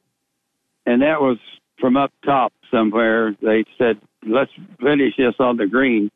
and 0.85 1.01
that 1.01 1.21
was 1.21 1.37
from 1.79 1.95
up 1.95 2.11
top 2.25 2.53
somewhere. 2.71 3.35
They 3.41 3.65
said, 3.77 3.99
"Let's 4.27 4.51
finish 4.81 5.15
this 5.17 5.35
on 5.39 5.57
the 5.57 5.67
green," 5.67 6.11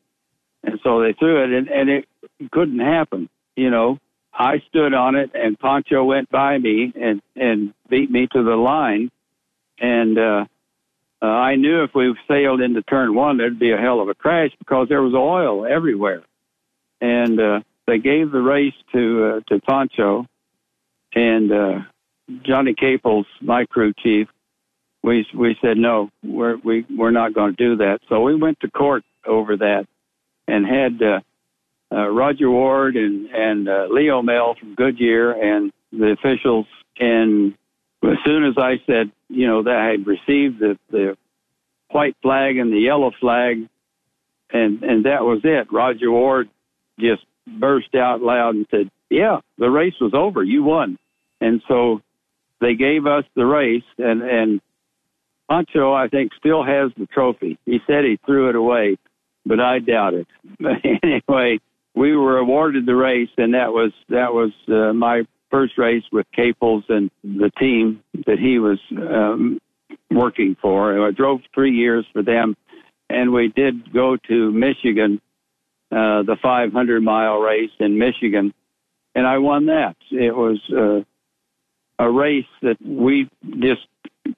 and 0.64 0.80
so 0.82 1.00
they 1.00 1.12
threw 1.14 1.42
it, 1.44 1.50
and, 1.52 1.68
and 1.68 1.88
it 1.88 2.06
couldn't 2.50 2.80
happen. 2.80 3.28
You 3.56 3.70
know, 3.70 3.98
I 4.34 4.62
stood 4.68 4.94
on 4.94 5.14
it, 5.14 5.30
and 5.34 5.58
Pancho 5.58 6.04
went 6.04 6.30
by 6.30 6.58
me 6.58 6.92
and 7.00 7.20
and 7.36 7.74
beat 7.88 8.10
me 8.10 8.26
to 8.32 8.42
the 8.42 8.56
line, 8.56 9.10
and 9.78 10.18
uh, 10.18 10.44
uh, 11.20 11.26
I 11.26 11.56
knew 11.56 11.84
if 11.84 11.94
we 11.94 12.14
sailed 12.26 12.60
into 12.60 12.82
turn 12.82 13.14
one, 13.14 13.36
there'd 13.36 13.58
be 13.58 13.72
a 13.72 13.76
hell 13.76 14.00
of 14.00 14.08
a 14.08 14.14
crash 14.14 14.50
because 14.58 14.88
there 14.88 15.02
was 15.02 15.14
oil 15.14 15.66
everywhere, 15.66 16.22
and 17.00 17.38
uh, 17.38 17.60
they 17.86 17.98
gave 17.98 18.32
the 18.32 18.40
race 18.40 18.74
to 18.92 19.24
uh, 19.24 19.40
to 19.48 19.60
Pancho, 19.60 20.26
and 21.14 21.52
uh, 21.52 21.78
Johnny 22.42 22.74
Capels, 22.74 23.26
my 23.40 23.66
crew 23.66 23.92
chief, 24.02 24.28
we 25.02 25.26
we 25.34 25.56
said 25.60 25.76
no, 25.76 26.10
we're 26.22 26.56
we 26.56 26.86
we're 26.90 27.10
not 27.10 27.34
going 27.34 27.54
to 27.54 27.64
do 27.64 27.76
that. 27.76 28.00
So 28.08 28.20
we 28.20 28.34
went 28.34 28.60
to 28.60 28.70
court 28.70 29.04
over 29.26 29.56
that, 29.58 29.86
and 30.48 30.66
had 30.66 31.02
uh, 31.02 31.20
uh, 31.92 32.08
Rodger 32.08 32.50
Ward 32.50 32.96
and 32.96 33.26
and 33.30 33.68
uh, 33.68 33.86
Leo 33.90 34.22
Mehl 34.22 34.58
from 34.58 34.74
Goodyear 34.74 35.32
and 35.32 35.72
the 35.92 36.12
officials. 36.12 36.66
And 36.98 37.54
as 38.02 38.18
soon 38.24 38.44
as 38.44 38.54
I 38.56 38.80
said, 38.86 39.12
you 39.28 39.46
know, 39.46 39.62
that 39.62 39.76
I 39.76 39.86
had 39.90 40.06
received 40.06 40.58
the 40.58 40.78
the 40.90 41.16
white 41.90 42.16
flag 42.22 42.56
and 42.56 42.72
the 42.72 42.78
yellow 42.78 43.12
flag, 43.20 43.68
and 44.52 44.82
and 44.82 45.04
that 45.04 45.22
was 45.22 45.40
it. 45.44 45.72
Rodger 45.72 46.10
Ward 46.10 46.48
just 46.98 47.24
burst 47.46 47.94
out 47.94 48.22
loud 48.22 48.54
and 48.54 48.66
said, 48.70 48.90
"Yeah, 49.10 49.40
the 49.58 49.70
race 49.70 49.98
was 50.00 50.14
over. 50.14 50.42
You 50.42 50.62
won." 50.62 50.98
And 51.40 51.62
so 51.68 52.00
they 52.60 52.74
gave 52.74 53.06
us 53.06 53.24
the 53.34 53.44
race, 53.44 53.84
and 53.98 54.22
and 54.22 54.60
Pancho, 55.50 55.92
I 55.92 56.08
think, 56.08 56.32
still 56.38 56.64
has 56.64 56.92
the 56.96 57.06
trophy. 57.06 57.58
He 57.66 57.80
said 57.86 58.04
he 58.04 58.18
threw 58.24 58.48
it 58.48 58.56
away, 58.56 58.96
but 59.44 59.60
I 59.60 59.80
doubt 59.80 60.14
it. 60.14 60.26
But 60.58 60.76
anyway, 61.02 61.58
we 61.94 62.16
were 62.16 62.38
awarded 62.38 62.86
the 62.86 62.96
race, 62.96 63.28
and 63.36 63.54
that 63.54 63.72
was 63.72 63.92
that 64.08 64.32
was 64.32 64.52
uh, 64.68 64.92
my 64.92 65.22
first 65.50 65.76
race 65.76 66.04
with 66.10 66.26
Capels 66.36 66.84
and 66.88 67.10
the 67.22 67.50
team 67.58 68.02
that 68.26 68.38
he 68.38 68.58
was 68.58 68.78
um, 68.92 69.58
working 70.10 70.56
for. 70.60 71.06
I 71.06 71.10
drove 71.10 71.40
three 71.54 71.72
years 71.72 72.06
for 72.12 72.22
them, 72.22 72.56
and 73.10 73.32
we 73.32 73.48
did 73.48 73.92
go 73.92 74.16
to 74.28 74.50
Michigan, 74.50 75.20
uh, 75.90 76.22
the 76.22 76.36
500 76.42 77.02
mile 77.02 77.38
race 77.38 77.70
in 77.78 77.98
Michigan, 77.98 78.54
and 79.14 79.26
I 79.26 79.38
won 79.38 79.66
that. 79.66 79.96
It 80.10 80.34
was 80.34 80.58
uh, 80.74 81.04
a 82.02 82.10
race 82.10 82.46
that 82.62 82.80
we 82.82 83.28
just 83.58 83.86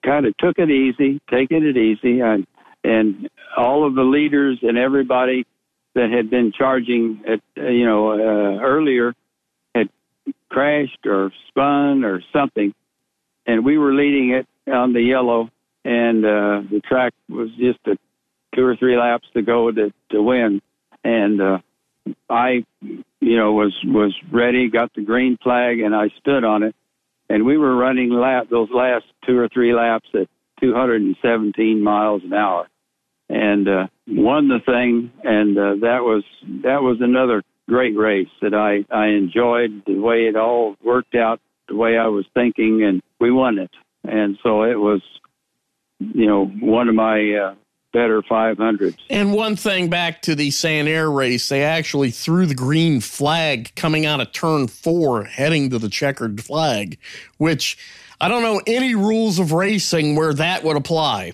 kind 0.05 0.27
of 0.27 0.37
took 0.39 0.59
it 0.59 0.71
easy, 0.71 1.21
taking 1.31 1.65
it 1.65 1.77
easy, 1.77 2.21
and 2.21 2.47
and 2.83 3.31
all 3.57 3.87
of 3.87 3.95
the 3.95 4.03
leaders 4.03 4.59
and 4.63 4.77
everybody 4.77 5.47
that 5.95 6.11
had 6.11 6.31
been 6.31 6.53
charging 6.53 7.23
at 7.27 7.41
uh, 7.57 7.69
you 7.69 7.87
know 7.87 8.13
uh, 8.13 8.61
earlier 8.61 9.15
had 9.75 9.89
crashed 10.49 11.07
or 11.07 11.33
spun 11.49 12.05
or 12.05 12.23
something, 12.33 12.75
and 13.47 13.65
we 13.65 13.79
were 13.79 13.95
leading 13.95 14.31
it 14.31 14.47
on 14.71 14.93
the 14.93 15.03
yellow, 15.03 15.51
and 15.85 16.25
uh, 16.25 16.63
the 16.71 16.81
track 16.85 17.15
was 17.29 17.51
just 17.59 17.79
a 17.87 17.97
two 18.55 18.65
or 18.65 18.77
three 18.77 18.97
laps 18.97 19.27
to 19.35 19.43
go 19.43 19.71
to 19.71 19.93
to 20.11 20.23
win, 20.23 20.61
and 21.03 21.41
uh, 21.41 21.59
I 22.29 22.65
you 22.83 23.37
know 23.37 23.53
was 23.53 23.75
was 23.85 24.15
ready, 24.31 24.69
got 24.69 24.93
the 24.95 25.03
green 25.03 25.39
flag, 25.43 25.81
and 25.81 25.95
I 25.95 26.09
stood 26.21 26.45
on 26.45 26.63
it. 26.63 26.75
And 27.31 27.47
we 27.47 27.57
were 27.57 27.75
running 27.75 28.11
lap 28.11 28.49
those 28.51 28.69
last 28.71 29.07
two 29.27 29.39
or 29.39 29.49
three 29.49 29.75
laps 29.75 30.09
at 30.15 30.29
217 30.61 31.83
miles 31.83 32.23
an 32.23 32.35
hour, 32.35 32.69
and 33.29 33.69
uh, 33.69 33.87
won 34.07 34.49
the 34.49 34.61
thing. 34.61 35.13
And 35.23 35.57
uh, 35.59 35.75
that 35.87 36.03
was 36.03 36.25
that 36.63 36.83
was 36.83 36.99
another 37.01 37.43
great 37.69 37.97
race 37.97 38.29
that 38.43 38.55
I 38.55 38.85
I 38.95 39.09
enjoyed 39.09 39.83
the 39.87 39.99
way 39.99 40.27
it 40.27 40.37
all 40.37 40.77
worked 40.85 41.15
out, 41.15 41.41
the 41.69 41.77
way 41.77 41.97
I 41.97 42.07
was 42.07 42.27
thinking, 42.35 42.83
and 42.83 43.03
we 43.21 43.31
won 43.31 43.59
it. 43.59 43.71
And 44.05 44.39
so 44.43 44.65
it 44.65 44.79
was, 44.79 45.01
you 45.99 46.27
know, 46.27 46.47
one 46.47 46.89
of 46.89 46.95
my 46.95 47.33
uh, 47.33 47.55
better 47.95 48.21
500s. 48.21 48.99
And 49.09 49.33
one 49.33 49.57
thing 49.57 49.89
back 49.89 50.21
to 50.23 50.35
the 50.35 50.51
Sanair 50.51 51.15
race, 51.15 51.49
they 51.49 51.63
actually 51.63 52.11
threw 52.11 52.45
the 52.45 52.55
green 52.55 53.01
flag 53.01 53.75
coming 53.77 54.05
out 54.05 54.21
of 54.21 54.33
turn 54.33 54.67
four, 54.67 55.25
heading 55.25 55.71
to 55.71 55.79
the 55.79 55.89
checkered 55.89 56.45
flag, 56.45 56.99
which 57.39 57.79
I 58.21 58.29
don't 58.29 58.43
know 58.43 58.61
any 58.67 58.95
rules 58.95 59.39
of 59.39 59.53
racing 59.53 60.17
where 60.17 60.35
that 60.35 60.65
would 60.65 60.77
apply. 60.77 61.33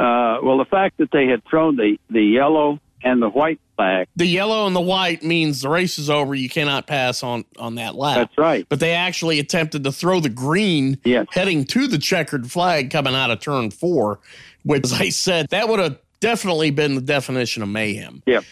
Uh, 0.00 0.38
well, 0.42 0.58
the 0.58 0.64
fact 0.64 0.96
that 0.98 1.10
they 1.12 1.26
had 1.26 1.44
thrown 1.44 1.76
the 1.76 1.98
the 2.08 2.22
yellow 2.22 2.80
and 3.02 3.22
the 3.22 3.28
white 3.28 3.60
flag. 3.76 4.08
The 4.16 4.26
yellow 4.26 4.66
and 4.66 4.76
the 4.76 4.80
white 4.80 5.22
means 5.22 5.62
the 5.62 5.68
race 5.70 5.98
is 5.98 6.10
over. 6.10 6.34
You 6.34 6.48
cannot 6.48 6.86
pass 6.86 7.22
on 7.22 7.44
on 7.58 7.76
that 7.76 7.94
lap. 7.94 8.16
That's 8.16 8.38
right. 8.38 8.66
But 8.68 8.80
they 8.80 8.92
actually 8.92 9.38
attempted 9.38 9.84
to 9.84 9.92
throw 9.92 10.20
the 10.20 10.28
green 10.28 10.98
Yes. 11.04 11.26
heading 11.32 11.64
to 11.66 11.86
the 11.86 11.98
checkered 11.98 12.50
flag 12.50 12.90
coming 12.90 13.14
out 13.14 13.30
of 13.30 13.40
turn 13.40 13.70
four, 13.70 14.20
which, 14.64 14.84
as 14.84 14.92
I 14.92 15.08
said, 15.10 15.48
that 15.50 15.68
would 15.68 15.80
have 15.80 15.98
definitely 16.20 16.70
been 16.70 16.94
the 16.94 17.00
definition 17.00 17.62
of 17.62 17.68
mayhem. 17.70 18.22
Yep. 18.26 18.44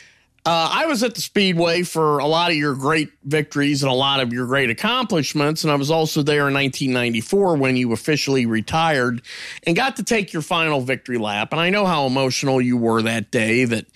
Uh, 0.49 0.66
I 0.72 0.86
was 0.86 1.03
at 1.03 1.14
the 1.14 1.20
Speedway 1.20 1.82
for 1.82 2.20
a 2.20 2.26
lot 2.26 2.51
of 2.51 2.57
your 2.57 2.74
great 2.74 3.11
victories 3.22 3.82
and 3.82 3.92
a 3.92 3.94
lot 3.94 4.20
of 4.20 4.32
your 4.32 4.46
great 4.46 4.70
accomplishments. 4.70 5.62
And 5.62 5.70
I 5.70 5.74
was 5.74 5.90
also 5.90 6.22
there 6.22 6.49
in 6.49 6.55
1994 6.55 7.59
when 7.59 7.76
you 7.76 7.92
officially 7.92 8.46
retired 8.46 9.20
and 9.66 9.76
got 9.76 9.96
to 9.96 10.03
take 10.03 10.32
your 10.32 10.40
final 10.40 10.80
victory 10.80 11.18
lap. 11.18 11.53
And 11.53 11.61
I 11.61 11.68
know 11.68 11.84
how 11.84 12.07
emotional 12.07 12.62
you 12.62 12.78
were 12.78 13.03
that 13.03 13.30
day 13.30 13.66
that 13.66 13.88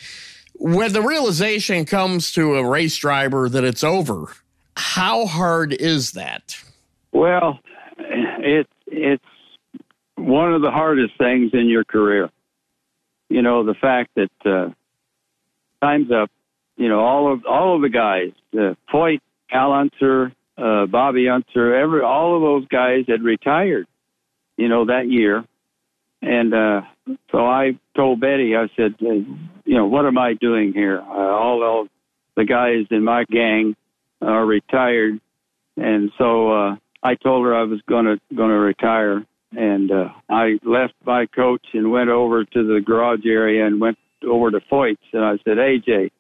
when 0.57 0.93
the 0.93 1.01
realization 1.01 1.87
comes 1.87 2.33
to 2.33 2.57
a 2.57 2.69
race 2.69 2.99
driver 2.99 3.49
that 3.49 3.65
it's 3.65 3.83
over, 3.83 4.27
how 4.77 5.25
hard 5.25 5.73
is 5.73 6.13
that? 6.13 6.63
Well, 7.13 7.61
it 7.97 8.69
it's 8.89 9.25
one 10.17 10.53
of 10.53 10.61
the 10.61 10.71
hardest 10.71 11.17
things 11.17 11.53
in 11.55 11.71
your 11.71 11.85
career. 11.85 12.29
You 13.31 13.41
know, 13.41 13.65
the 13.65 13.73
fact 13.73 14.11
that 14.17 14.31
uh, 14.45 14.69
time's 15.81 16.11
up. 16.11 16.31
You 16.77 16.89
know, 16.89 17.01
all 17.01 17.33
of 17.33 17.45
all 17.47 17.77
of 17.77 17.83
the 17.83 17.89
guys, 17.89 18.33
uh, 18.55 18.75
Foyt, 18.93 19.21
Al 19.51 19.73
Unser, 19.73 20.33
uh, 20.57 20.87
Bobby 20.87 21.29
Unser, 21.29 21.75
every 21.75 22.03
all 22.03 22.37
of 22.37 22.43
those 22.43 22.67
guys 22.69 23.05
had 23.09 23.23
retired. 23.23 23.87
You 24.57 24.69
know 24.69 24.87
that 24.87 25.09
year, 25.09 25.45
and 26.23 26.55
uh, 26.55 26.83
so 27.31 27.39
I 27.39 27.79
told 27.97 28.21
Betty, 28.21 28.55
I 28.57 28.69
said, 28.77 28.95
you 29.01 29.27
know, 29.67 29.87
what 29.87 30.07
am 30.07 30.19
I 30.19 30.35
doing 30.35 30.73
here? 30.73 31.01
Uh, 31.01 31.13
all, 31.13 31.63
all 31.63 31.89
the 32.37 32.45
guys 32.45 32.87
in 32.91 33.03
my 33.05 33.25
gang 33.25 33.75
are 34.21 34.47
retired, 34.47 35.21
and 35.77 36.11
so 36.17 36.53
uh, 36.53 36.77
I 37.03 37.17
told 37.17 37.45
her 37.45 37.55
I 37.55 37.65
was 37.65 37.81
going 37.89 38.05
to 38.05 38.21
going 38.35 38.51
to 38.51 38.57
retire, 38.57 39.25
and 39.51 39.91
uh, 39.91 40.09
I 40.29 40.59
left 40.65 40.95
my 41.05 41.27
coach 41.27 41.67
and 41.73 41.91
went 41.91 42.11
over 42.11 42.45
to 42.45 42.75
the 42.75 42.81
garage 42.81 43.27
area 43.27 43.67
and 43.67 43.81
went 43.81 43.99
over 44.25 44.51
to 44.51 44.61
Foyt's, 44.71 45.01
and 45.13 45.25
I 45.25 45.39
said, 45.45 45.57
AJ, 45.57 46.11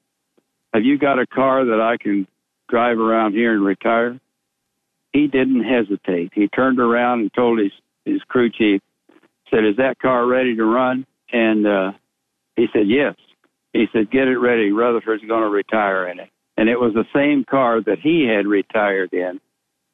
Have 0.73 0.85
you 0.85 0.99
got 0.99 1.18
a 1.18 1.27
car 1.27 1.64
that 1.64 1.81
I 1.81 1.97
can 2.03 2.27
drive 2.68 2.99
around 2.99 3.33
here 3.33 3.53
and 3.53 3.64
retire? 3.64 4.18
He 5.12 5.27
didn't 5.27 5.64
hesitate. 5.64 6.33
He 6.35 6.49
turned 6.49 6.81
around 6.81 7.20
and 7.20 7.35
told 7.35 7.59
his, 7.59 7.73
his 8.05 8.23
crew 8.29 8.51
chief, 8.51 8.81
said, 9.51 9.64
Is 9.64 9.77
that 9.77 9.99
car 10.01 10.27
ready 10.27 10.57
to 10.57 10.64
run? 10.64 11.07
And 11.31 11.66
uh, 11.66 11.93
he 12.57 12.66
said, 12.73 12.87
Yes. 12.87 13.14
He 13.73 13.87
said, 13.93 14.11
Get 14.11 14.29
it 14.29 14.39
ready. 14.39 14.73
Rutherford's 14.73 15.25
going 15.25 15.43
to 15.43 15.49
retire 15.49 16.09
in 16.09 16.20
it. 16.20 16.31
And 16.57 16.68
it 16.68 16.81
was 16.81 16.95
the 16.95 17.05
same 17.14 17.45
car 17.45 17.81
that 17.83 17.99
he 18.03 18.27
had 18.27 18.47
retired 18.47 19.12
in. 19.12 19.41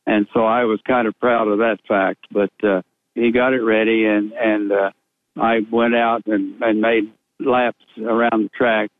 And 0.06 0.26
so 0.32 0.44
I 0.44 0.64
was 0.64 0.80
kind 0.86 1.06
of 1.06 1.18
proud 1.20 1.48
of 1.48 1.58
that 1.58 1.78
fact. 1.86 2.26
But 2.30 2.52
uh, 2.62 2.82
he 3.14 3.32
got 3.32 3.52
it 3.52 3.62
ready, 3.62 4.04
and, 4.04 4.32
and 4.32 4.72
uh, 4.72 4.90
I 5.36 5.60
went 5.70 5.94
out 5.94 6.22
and, 6.26 6.60
and 6.62 6.80
made 6.80 7.12
laps 7.40 7.84
around 7.98 8.44
the 8.44 8.50
track. 8.56 8.90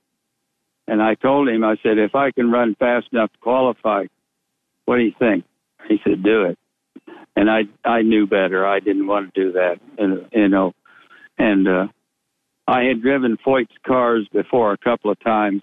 And 0.89 1.03
I 1.03 1.15
told 1.15 1.49
him, 1.49 1.63
I 1.63 1.77
said, 1.83 1.99
if 1.99 2.15
I 2.15 2.31
can 2.31 2.51
run 2.51 2.75
fast 2.75 3.09
enough 3.13 3.31
to 3.33 3.39
qualify, 3.39 4.07
what 4.87 4.97
do 4.97 5.03
you 5.03 5.13
think? 5.19 5.45
He 5.87 6.01
said, 6.03 6.23
do 6.23 6.45
it. 6.45 6.59
And 7.37 7.49
I 7.49 7.65
I 7.85 8.03
knew 8.03 8.27
better. 8.27 8.67
I 8.67 8.81
didn't 8.81 9.07
want 9.07 9.33
to 9.33 9.45
do 9.45 9.53
that, 9.53 9.77
and, 9.97 10.27
you 10.33 10.49
know. 10.49 10.73
And 11.39 11.69
uh, 11.69 11.87
I 12.67 12.85
had 12.85 13.01
driven 13.01 13.39
Foyt's 13.45 13.71
cars 13.87 14.27
before 14.33 14.73
a 14.73 14.79
couple 14.79 15.13
of 15.13 15.21
times, 15.21 15.63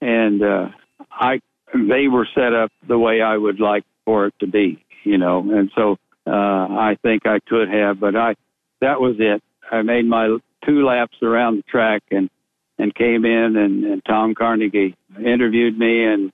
and 0.00 0.42
uh, 0.42 0.68
I 1.10 1.40
they 1.74 2.08
were 2.08 2.26
set 2.34 2.54
up 2.54 2.70
the 2.88 2.98
way 2.98 3.20
I 3.20 3.36
would 3.36 3.60
like 3.60 3.84
for 4.06 4.28
it 4.28 4.34
to 4.40 4.46
be, 4.46 4.82
you 5.02 5.18
know. 5.18 5.40
And 5.40 5.70
so 5.74 5.98
uh, 6.26 6.30
I 6.30 6.96
think 7.02 7.26
I 7.26 7.40
could 7.40 7.68
have, 7.68 8.00
but 8.00 8.16
I 8.16 8.34
that 8.80 9.00
was 9.00 9.16
it. 9.18 9.42
I 9.70 9.82
made 9.82 10.06
my 10.06 10.38
two 10.64 10.86
laps 10.86 11.16
around 11.22 11.56
the 11.58 11.62
track 11.62 12.02
and 12.10 12.30
and 12.78 12.94
came 12.94 13.24
in 13.24 13.56
and, 13.56 13.84
and 13.84 14.04
Tom 14.04 14.34
Carnegie 14.34 14.96
interviewed 15.18 15.78
me 15.78 16.04
and 16.04 16.32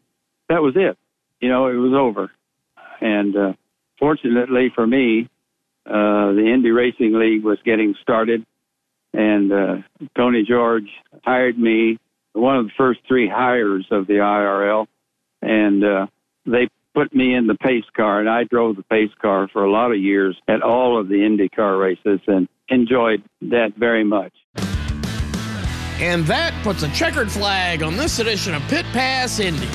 that 0.49 0.63
was 0.63 0.75
it. 0.77 0.99
You 1.41 1.49
know, 1.49 1.69
it 1.69 1.75
was 1.75 1.95
over. 1.95 2.31
And 3.01 3.37
uh, 3.37 3.53
fortunately 3.99 4.71
for 4.75 4.87
me, 4.87 5.29
uh, 5.87 6.33
the 6.33 6.51
Indy 6.53 6.71
Racing 6.71 7.15
League 7.19 7.43
was 7.43 7.59
getting 7.65 7.95
started, 8.03 8.45
and 9.13 9.53
uh, 9.53 9.77
Tony 10.17 10.45
George 10.47 10.89
hired 11.25 11.59
me, 11.59 11.99
one 12.33 12.59
of 12.59 12.67
the 12.67 12.73
first 12.77 13.01
three 13.09 13.29
hires 13.29 13.87
of 13.91 14.07
the 14.07 14.15
IRL, 14.15 14.87
and 15.43 15.85
uh, 15.85 16.07
they 16.47 16.69
put 16.95 17.15
me 17.15 17.35
in 17.35 17.47
the 17.47 17.57
pace 17.57 17.85
car, 17.97 18.21
and 18.21 18.29
I 18.29 18.45
drove 18.45 18.77
the 18.77 18.83
pace 18.85 19.11
car 19.21 19.49
for 19.49 19.65
a 19.65 19.73
lot 19.73 19.91
of 19.91 19.99
years 19.99 20.37
at 20.47 20.63
all 20.63 21.01
of 21.01 21.09
the 21.09 21.25
Indy 21.25 21.49
car 21.49 21.77
races, 21.77 22.21
and 22.27 22.47
enjoyed 22.69 23.23
that 23.43 23.75
very 23.77 24.05
much. 24.05 24.33
And 26.01 26.25
that 26.27 26.55
puts 26.63 26.83
a 26.83 26.89
checkered 26.93 27.31
flag 27.31 27.83
on 27.83 27.97
this 27.97 28.21
edition 28.21 28.55
of 28.55 28.63
Pit 28.69 28.87
Pass 28.93 29.39
Indy. 29.39 29.69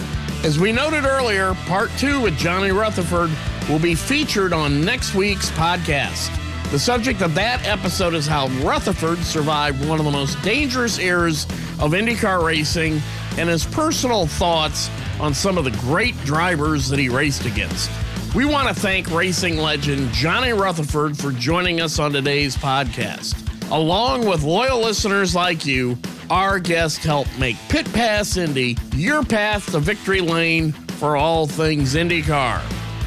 As 0.44 0.58
we 0.58 0.72
noted 0.72 1.06
earlier, 1.06 1.54
part 1.66 1.92
two 2.00 2.20
with 2.20 2.36
Johnny 2.36 2.72
Rutherford 2.72 3.30
will 3.70 3.78
be 3.78 3.94
featured 3.94 4.52
on 4.52 4.84
next 4.84 5.14
week's 5.14 5.52
podcast. 5.52 6.32
The 6.72 6.80
subject 6.80 7.22
of 7.22 7.36
that 7.36 7.64
episode 7.68 8.16
is 8.16 8.26
how 8.26 8.48
Rutherford 8.64 9.20
survived 9.20 9.88
one 9.88 10.00
of 10.00 10.06
the 10.06 10.12
most 10.12 10.42
dangerous 10.42 10.98
eras 10.98 11.46
of 11.80 11.92
IndyCar 11.92 12.44
racing 12.44 13.02
and 13.38 13.48
his 13.48 13.64
personal 13.64 14.26
thoughts 14.26 14.90
on 15.20 15.34
some 15.34 15.60
of 15.60 15.64
the 15.64 15.78
great 15.82 16.18
drivers 16.26 16.90
that 16.90 16.98
he 16.98 17.08
raced 17.08 17.46
against. 17.46 17.92
We 18.34 18.46
want 18.46 18.68
to 18.68 18.74
thank 18.74 19.12
racing 19.12 19.58
legend 19.58 20.12
Johnny 20.12 20.54
Rutherford 20.54 21.18
for 21.18 21.32
joining 21.32 21.82
us 21.82 22.00
on 22.00 22.14
today's 22.14 22.58
podcast. 22.58 23.45
Along 23.72 24.28
with 24.28 24.44
loyal 24.44 24.80
listeners 24.80 25.34
like 25.34 25.66
you, 25.66 25.98
our 26.30 26.60
guests 26.60 27.04
help 27.04 27.28
make 27.40 27.58
Pit 27.68 27.92
Pass 27.94 28.38
Indy 28.38 28.78
your 28.96 29.24
path 29.24 29.72
to 29.72 29.80
victory 29.80 30.22
lane 30.22 30.72
for 30.72 31.18
all 31.18 31.48
things 31.48 31.96
IndyCar. 31.96 32.62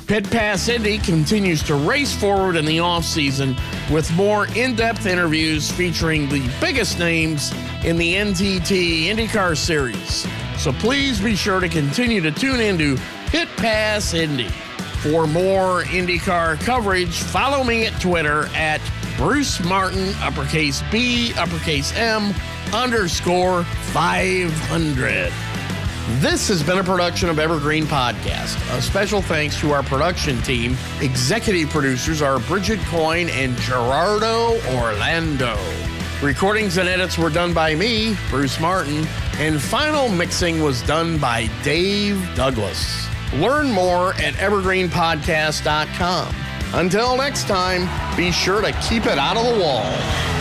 Pit 0.09 0.29
Pass 0.31 0.69
Indy 0.69 0.99
continues 0.99 1.63
to 1.63 1.75
race 1.75 2.15
forward 2.15 2.57
in 2.57 2.65
the 2.65 2.81
off-season 2.81 3.55
with 3.93 4.11
more 4.15 4.49
in-depth 4.57 5.07
interviews 5.07 5.71
featuring 5.71 6.29
the 6.29 6.51
biggest 6.61 6.99
names 6.99 7.53
in 7.85 7.97
the 7.97 8.15
NTT 8.15 9.07
IndyCar 9.07 9.57
series. 9.57 10.27
So 10.57 10.73
please 10.73 11.21
be 11.21 11.37
sure 11.37 11.61
to 11.61 11.69
continue 11.69 12.21
to 12.21 12.33
tune 12.33 12.61
into 12.61 12.97
Pit 13.27 13.49
Pass 13.59 14.13
Indy. 14.13 14.49
For 15.03 15.29
more 15.29 15.83
IndyCar 15.85 16.59
coverage, 16.61 17.21
follow 17.21 17.63
me 17.63 17.87
at 17.87 18.01
Twitter 18.01 18.47
at 18.57 18.81
Bruce 19.19 19.63
Martin, 19.65 20.15
uppercase 20.21 20.81
B, 20.93 21.33
uppercase 21.37 21.93
M, 21.97 22.33
underscore 22.73 23.65
500. 23.65 25.33
This 26.21 26.47
has 26.47 26.63
been 26.63 26.79
a 26.79 26.85
production 26.85 27.29
of 27.29 27.41
Evergreen 27.41 27.85
Podcast. 27.85 28.57
A 28.79 28.81
special 28.81 29.21
thanks 29.21 29.59
to 29.61 29.73
our 29.73 29.83
production 29.83 30.41
team. 30.43 30.77
Executive 31.01 31.69
producers 31.69 32.23
are 32.23 32.39
Bridget 32.39 32.79
Coyne 32.87 33.29
and 33.31 33.57
Gerardo 33.57 34.61
Orlando. 34.77 35.59
Recordings 36.23 36.79
and 36.79 36.89
edits 36.89 37.19
were 37.19 37.29
done 37.29 37.53
by 37.53 37.75
me, 37.75 38.17
Bruce 38.31 38.61
Martin, 38.61 39.05
and 39.39 39.61
final 39.61 40.09
mixing 40.09 40.63
was 40.63 40.81
done 40.83 41.19
by 41.19 41.51
Dave 41.65 42.25
Douglas. 42.37 43.05
Learn 43.35 43.73
more 43.73 44.15
at 44.15 44.35
evergreenpodcast.com. 44.35 46.35
Until 46.75 47.17
next 47.17 47.49
time, 47.49 47.89
be 48.17 48.31
sure 48.31 48.61
to 48.61 48.73
keep 48.73 49.07
it 49.07 49.19
out 49.19 49.37
of 49.37 49.45
the 49.47 49.61
wall. 49.61 50.38